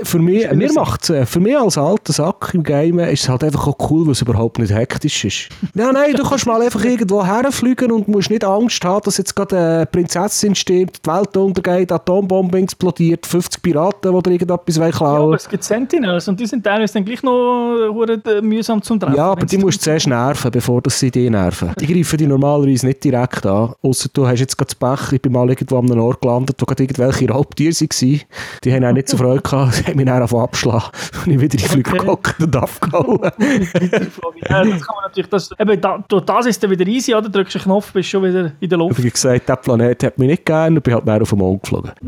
für 0.03 0.19
mich, 0.19 0.51
mir 0.51 0.73
macht's, 0.73 1.09
äh, 1.09 1.25
für 1.25 1.39
mich 1.39 1.57
als 1.57 1.77
alter 1.77 2.13
Sack 2.13 2.51
im 2.53 2.63
Game 2.63 2.99
ist 2.99 3.23
es 3.23 3.29
halt 3.29 3.43
einfach 3.43 3.67
auch 3.67 3.89
cool, 3.89 4.05
weil 4.05 4.13
es 4.13 4.21
überhaupt 4.21 4.59
nicht 4.59 4.73
hektisch 4.73 5.25
ist. 5.25 5.49
ja, 5.75 5.91
nein, 5.91 6.13
du 6.13 6.23
kannst 6.23 6.45
mal 6.45 6.61
einfach 6.61 6.83
irgendwo 6.83 7.25
herfliegen 7.25 7.91
und 7.91 8.07
musst 8.07 8.29
nicht 8.29 8.43
Angst 8.43 8.83
haben, 8.83 9.01
dass 9.03 9.17
jetzt 9.17 9.35
gerade 9.35 9.57
eine 9.57 9.85
Prinzessin 9.85 10.55
stirbt, 10.55 11.00
die 11.05 11.09
Welt 11.09 11.35
untergeht, 11.37 11.91
Atombombe 11.91 12.59
explodiert, 12.59 13.25
50 13.25 13.61
Piraten, 13.61 14.13
die 14.13 14.21
dir 14.23 14.31
irgendetwas 14.31 14.79
wollen 14.79 14.91
Ja, 14.91 14.97
klauen 14.97 15.21
aber 15.23 15.35
es 15.35 15.49
gibt 15.49 15.63
Sentinels 15.63 16.27
und 16.27 16.39
die 16.39 16.45
sind 16.45 16.63
teilweise 16.63 16.93
dann 16.93 17.05
gleich 17.05 17.23
noch 17.23 17.93
äh, 18.25 18.41
mühsam 18.41 18.81
zum 18.81 18.99
Treffen. 18.99 19.15
Ja, 19.15 19.31
aber 19.31 19.45
die 19.45 19.57
musst 19.57 19.79
du 19.81 19.83
zuerst 19.85 20.07
nerven, 20.07 20.51
bevor 20.51 20.81
das 20.81 20.99
sie 20.99 21.11
dich 21.11 21.29
nerven. 21.29 21.71
Die 21.79 21.87
greifen 21.87 22.17
dich 22.17 22.27
normalerweise 22.27 22.85
nicht 22.87 23.03
direkt 23.03 23.45
an. 23.45 23.73
Ausser 23.81 24.09
du 24.13 24.27
hast 24.27 24.39
jetzt 24.39 24.57
gerade 24.57 24.73
das 24.73 24.75
Pech, 24.75 25.13
ich 25.13 25.21
bin 25.21 25.31
mal 25.33 25.49
irgendwo 25.49 25.77
an 25.79 25.91
einem 25.91 26.01
Ort 26.01 26.21
gelandet, 26.21 26.55
wo 26.59 26.65
gerade 26.65 26.83
irgendwelche 26.83 27.29
Raubtiere 27.29 27.73
waren. 27.73 28.21
Die 28.63 28.73
haben 28.73 28.85
auch 28.85 28.91
nicht 28.93 29.09
so 29.09 29.17
Freude 29.17 29.41
gehabt, 29.41 29.73
sie 29.73 29.83
haben 29.85 29.97
mich 29.97 30.05
dann 30.05 30.15
angefangen 30.15 30.43
abschlagen. 30.43 30.89
Und 31.25 31.31
ich 31.31 31.39
wieder 31.39 31.53
in 31.53 31.59
die 31.59 31.67
Flüge 31.67 31.91
Okay. 31.91 31.99
gehockt 31.99 32.39
und 32.41 32.55
abgehauen. 32.55 33.19
ja, 33.21 33.29
das 33.29 34.81
kann 34.81 34.95
man 34.95 35.03
natürlich, 35.03 35.29
das, 35.29 35.49
eben, 35.59 35.81
da, 35.81 36.03
durch 36.07 36.23
das 36.25 36.45
ist 36.45 36.63
dann 36.63 36.69
wieder 36.71 36.87
easy, 36.87 37.13
oder? 37.13 37.29
Drückst 37.29 37.55
einen 37.57 37.63
Knopf, 37.63 37.91
bist 37.91 38.09
schon 38.09 38.23
wieder 38.23 38.51
in 38.59 38.69
der 38.69 38.77
Luft. 38.77 38.91
Ich 38.93 39.05
habe 39.05 39.11
gesagt, 39.11 39.49
der 39.49 39.55
Planet 39.57 40.03
hat 40.03 40.17
mich 40.17 40.27
nicht 40.29 40.45
gern 40.45 40.75
und 40.77 40.83
bin 40.91 40.95
halt 40.95 41.05
mehr 41.05 41.21
auf 41.21 41.29
den 41.29 41.39
Mond 41.39 41.63
geflogen. 41.63 41.91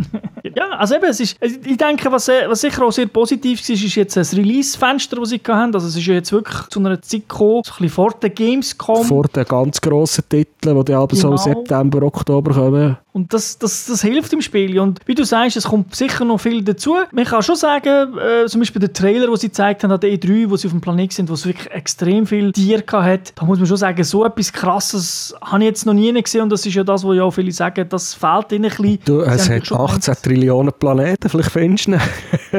Ja, 0.56 0.70
also 0.78 0.96
eben, 0.96 1.06
es 1.06 1.20
ist, 1.20 1.42
also 1.42 1.56
ich 1.66 1.78
denke, 1.78 2.12
was, 2.12 2.28
äh, 2.28 2.48
was 2.48 2.62
sicher 2.62 2.84
auch 2.84 2.92
sehr 2.92 3.08
positiv 3.08 3.60
war, 3.68 3.74
ist 3.76 3.96
jetzt 3.96 4.18
das 4.18 4.36
Release-Fenster, 4.36 5.16
das 5.16 5.30
sie 5.30 5.42
hatten. 5.48 5.74
Also 5.74 5.88
es 5.88 5.96
ist 5.96 6.06
ja 6.06 6.14
jetzt 6.16 6.32
wirklich 6.32 6.68
zu 6.68 6.80
einer 6.80 7.02
Zeit 7.02 7.28
gekommen, 7.28 7.64
so 7.66 7.72
ein 7.72 7.78
bisschen 7.78 7.90
vor 7.90 8.12
der 8.22 8.30
Gamescom. 8.30 9.04
Vor 9.04 9.24
den 9.24 9.46
ganz 9.46 9.82
grossen 9.82 10.24
Titeln, 10.30 10.78
die 10.78 10.84
dann 10.92 11.02
aber 11.02 11.16
so 11.16 11.30
im 11.30 11.38
Genau. 11.38 11.44
September, 11.44 12.04
Oktober 12.04 12.54
kommen. 12.54 12.98
Und 13.14 13.32
das, 13.32 13.60
das, 13.60 13.86
das 13.86 14.02
hilft 14.02 14.34
im 14.34 14.42
Spiel. 14.42 14.80
Und 14.80 15.00
wie 15.06 15.14
du 15.14 15.24
sagst, 15.24 15.56
es 15.56 15.66
kommt 15.66 15.96
sicher 15.96 16.26
noch 16.26 16.40
viel 16.40 16.64
dazu. 16.64 16.96
Man 17.12 17.26
kann 17.26 17.44
schon 17.44 17.56
sagen, 17.56 18.18
äh, 18.18 18.48
zum 18.48 18.60
Beispiel 18.60 18.80
der 18.80 18.92
Trailer, 18.92 19.28
den 19.28 19.36
sie 19.36 19.50
gezeigt 19.50 19.84
haben 19.84 19.92
an 19.92 20.00
der 20.00 20.10
E3, 20.10 20.50
wo 20.50 20.58
sie 20.58 20.68
auf 20.68 20.74
dem 20.74 20.82
Planet 20.82 21.14
sind, 21.14 21.30
wo 21.30 21.36
es 21.36 21.46
wirklich 21.46 21.70
extrem 21.72 22.26
viel 22.26 22.52
Tiere 22.52 22.84
hat, 22.92 23.34
da 23.36 23.46
muss 23.46 23.60
man 23.60 23.68
schon 23.68 23.78
sagen, 23.78 24.04
so 24.04 24.26
etwas 24.26 24.52
Krasses 24.52 25.36
habe 25.44 25.60
ich 25.60 25.66
jetzt 25.66 25.86
noch 25.86 25.94
nie 25.94 26.12
gesehen. 26.12 26.42
Und 26.42 26.50
das 26.50 26.66
ist 26.66 26.74
ja 26.74 26.84
das, 26.84 27.04
was 27.04 27.16
ja 27.16 27.24
auch 27.24 27.32
viele 27.32 27.52
sagen, 27.52 27.88
das 27.88 28.16
fehlt 28.16 28.52
ihnen 28.52 28.66
ein 28.66 28.70
bisschen. 28.72 29.00
Du, 29.06 29.22
es 29.22 29.48
hat 29.48 29.68
schon 29.68 29.80
18 29.80 30.16
Trillionen 30.24 30.74
Planeten, 30.80 31.30
vielleicht 31.30 31.52
findest 31.52 31.88
du 31.88 31.92
ihn. 31.92 32.02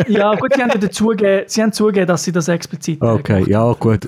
Ja, 0.09 0.35
gut, 0.35 0.53
sie 0.55 0.61
haben 0.61 0.71
ja 0.71 0.79
dazugegeben, 0.79 1.45
sie 1.47 1.63
haben 1.63 1.73
zugegeben, 1.73 2.09
dass 2.09 2.25
sie 2.25 2.33
das 2.33 2.49
explizit 2.49 3.01
Okay, 3.01 3.45
ja, 3.47 3.73
gut. 3.75 4.07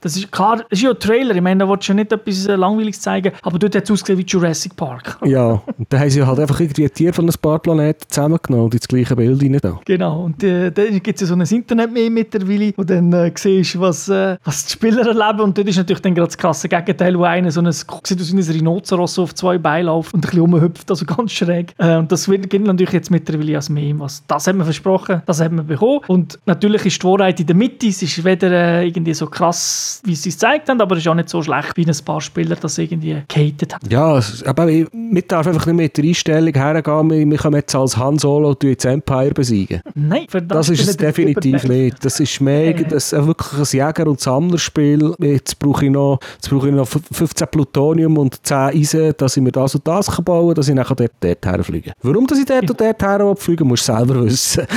Das 0.00 0.16
ist 0.16 0.32
klar, 0.32 0.56
das 0.56 0.78
ist 0.78 0.82
ja 0.82 0.90
ein 0.90 0.98
Trailer. 0.98 1.34
Ich 1.34 1.42
meine, 1.42 1.60
da 1.60 1.68
willst 1.68 1.88
du 1.88 1.92
ja 1.92 1.94
nicht 1.94 2.10
etwas 2.10 2.46
äh, 2.46 2.54
Langweiliges 2.54 3.00
zeigen, 3.00 3.32
aber 3.42 3.58
dort 3.58 3.74
hat 3.74 3.84
es 3.84 3.90
ausgesehen 3.90 4.18
wie 4.18 4.24
Jurassic 4.24 4.76
Park. 4.76 5.18
Ja, 5.24 5.62
dann 5.88 6.00
haben 6.00 6.10
sie 6.10 6.24
halt 6.24 6.38
einfach 6.38 6.60
irgendwie 6.60 6.88
Tiere 6.88 7.12
von 7.12 7.26
ein 7.28 7.34
paar 7.40 7.58
Planeten 7.58 8.00
zusammengenommen 8.08 8.66
und 8.66 8.74
ins 8.74 8.88
gleiche 8.88 9.14
Bild 9.14 9.42
rein. 9.42 9.58
da. 9.60 9.80
Genau, 9.84 10.24
und 10.24 10.42
äh, 10.42 10.70
da 10.70 10.84
gibt 10.86 11.20
es 11.20 11.20
ja 11.20 11.26
so 11.26 11.34
ein 11.34 11.40
Internet 11.40 11.92
mehr 11.92 12.10
mittlerweile, 12.10 12.72
wo 12.76 12.84
dann 12.84 13.12
äh, 13.12 13.32
siehst, 13.34 13.78
was, 13.78 14.08
äh, 14.08 14.36
was 14.44 14.66
die 14.66 14.72
Spieler 14.72 15.06
erleben. 15.06 15.40
Und 15.40 15.56
dort 15.56 15.68
ist 15.68 15.76
natürlich 15.76 16.02
dann 16.02 16.14
gerade 16.14 16.28
das 16.28 16.38
krasse 16.38 16.68
Gegenteil, 16.68 17.18
wo 17.18 17.24
einer 17.24 17.50
so 17.50 17.60
ein, 17.60 17.70
sieht 17.70 18.20
aus 18.20 18.32
wie 18.32 18.40
ein 18.40 18.50
Rhinoceros 18.50 19.18
auf 19.18 19.34
zwei 19.34 19.58
Beinen 19.58 19.86
läuft 19.86 20.14
und 20.14 20.20
ein 20.20 20.30
bisschen 20.30 20.40
rumhüpft, 20.40 20.90
also 20.90 21.04
ganz 21.04 21.32
schräg. 21.32 21.72
Äh, 21.78 21.96
und 21.96 22.10
das 22.10 22.28
wird 22.28 22.52
natürlich 22.52 22.92
jetzt 22.92 23.10
mittlerweile 23.10 23.56
als 23.56 23.68
Meme. 23.68 24.00
Was, 24.00 24.24
das 24.26 24.46
hat 24.46 24.56
man 24.56 24.64
versprochen, 24.64 25.22
das 25.26 25.40
hat 25.40 25.52
man 25.52 25.66
bekommen. 25.66 26.00
Und 26.08 26.38
natürlich 26.46 26.86
ist 26.86 27.02
die 27.02 27.06
Wahrheit 27.06 27.38
in 27.40 27.46
der 27.46 27.56
Mitte. 27.56 27.86
Es 27.86 28.02
ist 28.02 28.24
weder 28.24 28.50
äh, 28.50 28.86
irgendwie 28.86 29.14
so 29.14 29.26
krass, 29.26 30.02
wie 30.04 30.14
sie 30.14 30.30
es 30.30 30.36
gezeigt 30.36 30.68
haben, 30.68 30.80
aber 30.80 30.96
es 30.96 31.02
ist 31.02 31.08
auch 31.08 31.14
nicht 31.14 31.28
so 31.28 31.42
schlecht, 31.42 31.76
wie 31.76 31.86
ein 31.86 32.04
paar 32.04 32.20
Spieler 32.20 32.56
das 32.56 32.78
irgendwie 32.78 33.22
gehatet 33.28 33.74
haben. 33.74 33.88
Ja, 33.90 34.20
aber 34.44 34.68
ich, 34.68 34.86
man 34.92 35.22
darf 35.28 35.46
einfach 35.46 35.66
nicht 35.66 35.75
mit 35.76 35.96
der 35.96 36.04
Einstellung 36.04 36.54
hergehen, 36.54 37.10
wir, 37.10 37.26
wir 37.30 37.38
können 37.38 37.56
jetzt 37.56 37.74
als 37.74 37.96
Han 37.96 38.18
Solo 38.18 38.56
jetzt 38.62 38.84
Empire 38.84 39.30
besiegen. 39.32 39.80
Nein, 39.94 40.26
für 40.28 40.42
Das 40.42 40.68
ist 40.68 40.86
es 40.88 40.96
definitiv 40.96 41.64
nicht. 41.64 42.04
Das 42.04 42.20
ist 42.20 42.40
mega, 42.40 42.80
Nee. 42.80 42.86
das 42.88 43.12
ist 43.12 43.26
wirklich 43.26 43.52
ein 43.58 43.78
Jäger- 43.86 44.08
und 44.08 44.20
Sammlerspiel. 44.20 45.14
Jetzt 45.18 45.58
brauche 45.58 45.84
ich 45.84 45.90
noch, 45.90 46.18
jetzt 46.34 46.50
brauche 46.50 46.68
ich 46.68 46.74
noch 46.74 46.86
15 46.88 47.48
Plutonium 47.48 48.18
und 48.18 48.44
10 48.46 48.56
Eisen, 48.56 49.12
dass 49.16 49.36
ich 49.36 49.42
mir 49.42 49.52
das 49.52 49.74
und 49.74 49.86
das 49.86 50.06
bauen 50.22 50.48
kann, 50.48 50.54
dass 50.54 50.68
ich 50.68 50.74
nachher 50.74 50.94
dort, 50.94 51.12
dort 51.20 51.46
herfliege. 51.46 51.92
Warum 52.02 52.26
dass 52.26 52.38
ich 52.38 52.44
dort 52.46 52.68
und 52.70 52.80
dort 52.80 53.02
her 53.02 53.34
fliegen 53.36 53.60
will, 53.60 53.68
musst 53.68 53.88
du 53.88 53.92
selber 53.94 54.24
wissen. 54.24 54.66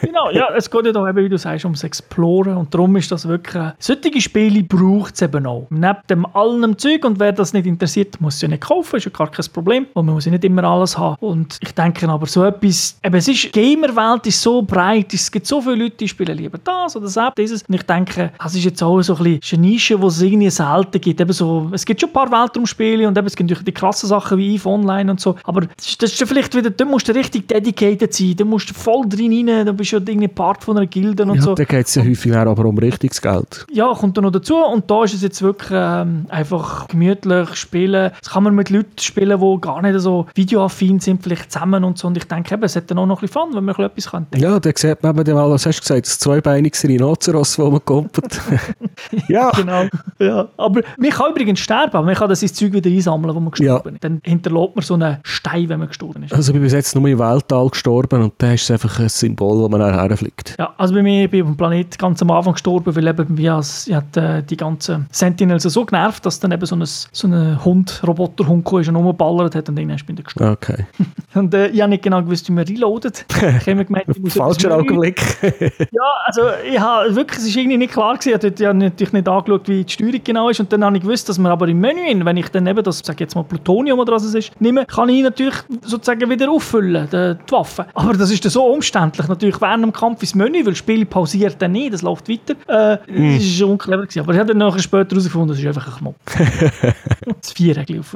Genau, 0.00 0.30
ja, 0.30 0.48
es 0.56 0.70
geht 0.70 0.86
ja 0.86 0.92
da 0.92 1.08
eben, 1.08 1.24
wie 1.24 1.28
du 1.28 1.38
sagst, 1.38 1.64
ums 1.64 1.82
Exploren 1.84 2.56
und 2.56 2.72
darum 2.72 2.96
ist 2.96 3.10
das 3.12 3.26
wirklich, 3.28 3.54
äh, 3.62 3.72
solche 3.78 4.20
Spiele 4.20 4.62
braucht 4.62 5.14
es 5.14 5.22
eben 5.22 5.46
auch. 5.46 5.66
Neben 5.70 5.96
dem 6.08 6.26
allen 6.34 6.78
Zeug 6.78 7.04
und 7.04 7.18
wer 7.20 7.32
das 7.32 7.52
nicht 7.52 7.66
interessiert, 7.66 8.20
muss 8.20 8.36
es 8.36 8.40
ja 8.42 8.48
nicht 8.48 8.62
kaufen, 8.62 8.96
ist 8.96 9.04
ja 9.04 9.10
gar 9.10 9.30
kein 9.30 9.44
Problem 9.52 9.86
und 9.94 10.06
man 10.06 10.14
muss 10.14 10.24
ja 10.24 10.30
nicht 10.32 10.35
immer 10.44 10.64
alles 10.64 10.96
haben 10.96 11.16
und 11.20 11.58
ich 11.62 11.72
denke 11.72 12.08
aber 12.08 12.26
so 12.26 12.44
etwas, 12.44 12.98
eben 13.02 13.16
es 13.16 13.28
ist, 13.28 13.54
die 13.54 13.76
Gamerwelt 13.76 14.26
ist 14.26 14.40
so 14.40 14.62
breit, 14.62 15.12
es 15.14 15.30
gibt 15.30 15.46
so 15.46 15.60
viele 15.60 15.76
Leute, 15.76 15.96
die 15.98 16.08
spielen 16.08 16.36
lieber 16.36 16.58
das 16.58 16.96
oder 16.96 17.06
das, 17.06 17.34
dieses 17.36 17.62
und 17.62 17.74
ich 17.74 17.82
denke, 17.82 18.32
das 18.38 18.54
ist 18.54 18.64
jetzt 18.64 18.82
auch 18.82 19.00
so 19.02 19.16
ein 19.16 19.38
bisschen 19.38 19.58
eine 19.58 19.66
Nische, 19.68 20.00
wo 20.00 20.08
es 20.08 20.20
irgendwie 20.20 20.50
selten 20.50 21.00
gibt, 21.00 21.20
eben 21.20 21.32
so, 21.32 21.68
es 21.72 21.84
gibt 21.84 22.00
schon 22.00 22.10
ein 22.10 22.12
paar 22.12 22.30
Weltraumspiele 22.30 23.06
und 23.08 23.16
eben, 23.16 23.26
es 23.26 23.36
gibt 23.36 23.50
natürlich 23.50 23.64
die 23.64 23.72
krassen 23.72 24.08
Sachen 24.08 24.38
wie 24.38 24.54
EVE 24.54 24.68
Online 24.68 25.10
und 25.10 25.20
so, 25.20 25.36
aber 25.44 25.62
das 25.62 25.86
ist, 25.86 26.02
das 26.02 26.12
ist 26.12 26.20
ja 26.20 26.26
vielleicht 26.26 26.54
wieder, 26.54 26.70
da 26.70 26.84
musst 26.84 27.08
du 27.08 27.12
richtig 27.12 27.48
dedicated 27.48 28.12
sein, 28.12 28.34
da 28.36 28.44
musst 28.44 28.70
du 28.70 28.74
voll 28.74 29.08
drin 29.08 29.48
rein, 29.48 29.66
da 29.66 29.72
bist 29.72 29.92
du 29.92 29.96
ja 29.96 30.02
irgendwie 30.06 30.28
Part 30.28 30.64
von 30.64 30.76
einer 30.76 30.86
Gilde 30.86 31.24
und 31.24 31.34
Ja, 31.36 31.42
so. 31.42 31.54
da 31.54 31.64
geht 31.64 31.86
es 31.86 31.94
ja 31.94 32.04
häufig 32.04 32.32
dann 32.32 32.48
aber 32.48 32.64
um 32.64 32.78
richtiges 32.78 33.20
Geld. 33.20 33.66
Ja, 33.72 33.92
kommt 33.94 34.16
da 34.16 34.20
noch 34.20 34.30
dazu. 34.30 34.56
Und 34.56 34.90
da 34.90 35.04
ist 35.04 35.14
es 35.14 35.22
jetzt 35.22 35.42
wirklich 35.42 35.70
ähm, 35.72 36.26
einfach 36.28 36.88
gemütlich 36.88 37.54
spielen. 37.54 38.12
Das 38.20 38.30
kann 38.30 38.44
man 38.44 38.54
mit 38.54 38.70
Leuten 38.70 38.98
spielen, 38.98 39.40
die 39.40 39.60
gar 39.60 39.82
nicht 39.82 39.98
so 40.00 40.25
videoaffin 40.34 41.00
sind, 41.00 41.22
vielleicht 41.22 41.52
zusammen 41.52 41.84
und 41.84 41.98
so. 41.98 42.08
Und 42.08 42.16
ich 42.16 42.24
denke, 42.24 42.54
eben, 42.54 42.62
es 42.62 42.76
hat 42.76 42.90
dann 42.90 42.98
auch 42.98 43.06
noch 43.06 43.18
ein 43.18 43.26
bisschen 43.26 43.42
Fun, 43.42 43.54
wenn 43.54 43.64
man 43.64 43.74
ein 43.74 43.90
bisschen 43.90 43.90
etwas 43.90 44.10
könnte. 44.10 44.38
Ja, 44.38 44.58
da 44.60 44.70
sieht 44.74 45.02
man 45.02 45.18
eben 45.18 45.34
mal, 45.34 45.50
was 45.50 45.66
hast 45.66 45.78
du 45.78 45.82
gesagt, 45.82 46.06
das 46.06 46.18
zweibeiniges 46.18 46.84
Rhinoceros, 46.84 47.56
das 47.56 47.58
man 47.58 47.84
kumpelt. 47.84 48.40
ja, 49.28 49.50
Genau. 49.56 49.84
Ja. 50.18 50.48
Aber 50.56 50.80
man 50.98 51.10
kann 51.10 51.30
übrigens 51.30 51.60
sterben, 51.60 51.96
aber 51.96 52.06
man 52.06 52.14
kann 52.14 52.28
das 52.28 52.42
ins 52.42 52.54
Zeug 52.54 52.72
wieder 52.72 52.90
einsammeln, 52.90 53.34
wo 53.34 53.40
man 53.40 53.50
gestorben 53.50 53.94
ist. 53.94 54.04
Dann 54.04 54.20
hinterlässt 54.24 54.76
man 54.76 54.84
so 54.84 54.94
einen 54.94 55.18
Stein, 55.22 55.68
wenn 55.68 55.78
man 55.78 55.88
gestorben 55.88 56.22
ist. 56.22 56.32
also 56.32 56.50
ich 56.50 56.54
bin 56.54 56.62
bis 56.62 56.72
jetzt 56.72 56.94
nur 56.94 57.08
im 57.08 57.18
Weltall 57.18 57.68
gestorben 57.68 58.22
und 58.22 58.34
da 58.38 58.52
ist 58.52 58.62
es 58.62 58.70
einfach 58.70 58.98
ein 58.98 59.08
Symbol, 59.08 59.58
wo 59.58 59.68
man 59.68 59.80
nachher 59.80 60.08
herfliegt. 60.08 60.54
Ja, 60.58 60.74
also 60.76 60.94
bei 60.94 61.02
mir, 61.02 61.24
ich 61.24 61.30
bin 61.30 61.42
auf 61.42 61.48
dem 61.48 61.56
Planet 61.56 61.98
ganz 61.98 62.22
am 62.22 62.30
Anfang 62.30 62.54
gestorben, 62.54 62.94
weil 62.94 63.06
eben 63.06 63.38
ich 63.38 63.94
hat, 63.94 64.16
äh, 64.16 64.42
die 64.42 64.56
ganzen 64.56 65.06
Sentinels 65.10 65.64
so 65.64 65.84
genervt, 65.84 66.24
dass 66.24 66.40
dann 66.40 66.52
eben 66.52 66.64
so 66.64 66.76
ein, 66.76 66.84
so 66.84 67.28
ein 67.28 67.64
Hund, 67.64 68.02
Roboterhund 68.06 68.66
ist 68.72 68.88
und 68.88 68.96
rumballert 68.96 69.54
hat 69.54 69.68
und 69.68 69.76
dann 69.76 69.84
bin 70.06 70.16
ich 70.16 70.24
gestorben. 70.24 70.52
Okay. 70.52 70.86
Und 71.34 71.52
äh, 71.52 71.68
ich 71.68 71.80
habe 71.80 71.90
nicht 71.90 72.02
genau 72.02 72.22
gewusst, 72.22 72.48
wie 72.48 72.52
man 72.52 72.64
reloadet. 72.64 73.26
Ich 73.36 73.72
habe 73.72 73.74
mir 73.74 73.84
gemeint, 73.84 74.06
ich 74.08 74.18
muss 74.18 74.34
Falscher 74.34 74.74
Augenblick. 74.76 75.20
Ja, 75.92 76.02
also 76.24 76.42
ich 76.68 76.78
habe 76.78 77.14
wirklich, 77.14 77.38
es 77.38 77.46
ist 77.46 77.56
irgendwie 77.56 77.76
nicht 77.76 77.92
klar 77.92 78.16
gewesen. 78.16 78.54
Ich 78.54 78.66
habe 78.66 78.78
natürlich 78.78 79.12
nicht 79.12 79.28
angeschaut, 79.28 79.68
wie 79.68 79.84
die 79.84 79.92
Steuerung 79.92 80.20
genau 80.22 80.48
ist. 80.48 80.60
Und 80.60 80.72
dann 80.72 80.84
habe 80.84 80.96
ich 80.96 81.02
gewusst, 81.02 81.28
dass 81.28 81.38
man 81.38 81.52
aber 81.52 81.68
im 81.68 81.80
Menü, 81.80 82.24
wenn 82.24 82.36
ich 82.36 82.48
dann 82.48 82.66
eben 82.66 82.82
das, 82.82 83.02
sag 83.04 83.20
jetzt 83.20 83.34
mal 83.34 83.44
Plutonium 83.44 83.98
oder 83.98 84.12
was 84.12 84.24
es 84.24 84.34
ist, 84.34 84.60
nehme, 84.60 84.86
kann 84.86 85.08
ich 85.08 85.22
natürlich 85.22 85.54
sozusagen 85.82 86.28
wieder 86.28 86.50
auffüllen, 86.50 87.08
die, 87.10 87.36
die 87.46 87.52
Waffe. 87.52 87.86
Aber 87.94 88.14
das 88.14 88.30
ist 88.30 88.44
dann 88.44 88.52
so 88.52 88.64
umständlich 88.66 89.28
natürlich, 89.28 89.60
während 89.60 89.84
dem 89.84 89.92
Kampf 89.92 90.22
ins 90.22 90.34
Menü, 90.34 90.58
weil 90.58 90.72
das 90.72 90.78
Spiel 90.78 91.04
pausiert 91.06 91.60
dann 91.60 91.72
nicht, 91.72 91.92
das 91.92 92.02
läuft 92.02 92.28
weiter. 92.28 92.54
Äh, 92.68 92.96
mm. 93.10 93.34
Das 93.36 93.44
ist 93.44 93.62
unclever 93.62 94.02
gewesen. 94.02 94.20
Aber 94.20 94.32
ich 94.32 94.38
habe 94.38 94.48
dann 94.48 94.58
nachher 94.58 94.80
später 94.80 95.10
herausgefunden, 95.10 95.48
das 95.48 95.58
ist 95.58 95.66
einfach 95.66 95.86
ein 95.88 95.98
Knopf. 95.98 96.94
das 97.40 97.52
vier 97.52 97.76
Regeln 97.76 98.00
auf 98.00 98.14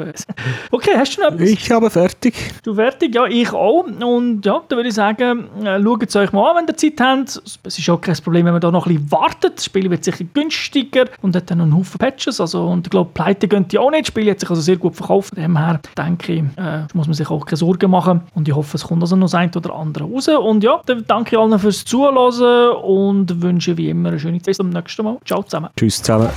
Okay, 0.70 0.91
hast 0.97 1.16
du 1.16 1.22
noch 1.22 1.32
etwas? 1.32 1.49
Ich 1.49 1.64
habe 1.81 1.91
fertig. 1.91 2.35
Du 2.62 2.74
fertig? 2.74 3.14
Ja, 3.14 3.26
ich 3.26 3.53
auch. 3.53 3.85
Und 3.85 4.45
ja, 4.45 4.61
da 4.68 4.76
würde 4.76 4.89
ich 4.89 4.95
sagen, 4.95 5.49
äh, 5.64 5.83
schaut 5.83 6.03
es 6.03 6.16
euch 6.16 6.33
mal 6.33 6.51
an, 6.51 6.57
wenn 6.59 6.68
ihr 6.68 6.76
Zeit 6.76 7.01
habt. 7.01 7.43
Es 7.64 7.78
ist 7.78 7.89
auch 7.89 8.01
kein 8.01 8.16
Problem, 8.16 8.47
wenn 8.47 8.53
man 8.53 8.61
da 8.61 8.70
noch 8.70 8.87
ein 8.87 8.95
bisschen 8.95 9.12
wartet. 9.12 9.57
Das 9.57 9.64
Spiel 9.64 9.91
wird 9.91 10.05
sicher 10.05 10.24
günstiger 10.33 11.07
und 11.22 11.35
hat 11.35 11.51
dann 11.51 11.59
noch 11.59 11.64
einen 11.64 11.76
Haufen 11.76 11.99
Patches. 11.99 12.41
Also, 12.41 12.66
und 12.66 12.87
ich 12.87 12.91
glaube, 12.91 13.11
pleite 13.14 13.49
gehen 13.49 13.66
die 13.68 13.78
auch 13.78 13.91
nicht. 13.91 14.03
Das 14.03 14.09
Spiel 14.09 14.31
hat 14.31 14.41
sich 14.41 14.51
also 14.51 14.62
sehr 14.62 14.76
gut 14.76 14.97
verkauft. 14.97 15.35
Von 15.35 15.43
dem 15.43 15.57
her 15.57 15.81
denke 15.97 16.33
ich, 16.33 16.41
äh, 16.57 16.87
muss 16.95 17.07
man 17.07 17.14
sich 17.14 17.31
auch 17.31 17.45
keine 17.45 17.57
Sorgen 17.57 17.91
machen. 17.91 18.22
Und 18.35 18.49
ich 18.49 18.55
hoffe, 18.55 18.76
es 18.76 18.85
kommt 18.85 19.03
also 19.03 19.16
noch 19.16 19.26
das 19.26 19.35
ein 19.35 19.51
oder 19.55 19.74
andere 19.74 20.05
raus. 20.05 20.28
Und 20.28 20.64
ja, 20.64 20.81
dann 20.87 21.05
danke 21.07 21.37
ich 21.37 21.41
allen 21.41 21.59
fürs 21.59 21.85
Zuhören 21.85 22.76
und 22.83 23.43
wünsche 23.43 23.76
wie 23.76 23.91
immer 23.91 24.11
eine 24.11 24.18
schöne 24.18 24.39
Zeit. 24.39 24.47
Bis 24.47 24.57
zum 24.57 24.70
nächsten 24.70 25.05
Mal. 25.05 25.18
Ciao 25.24 25.43
zusammen. 25.43 25.68
Tschüss 25.76 26.03
zusammen. 26.03 26.28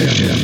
Yeah. 0.00 0.39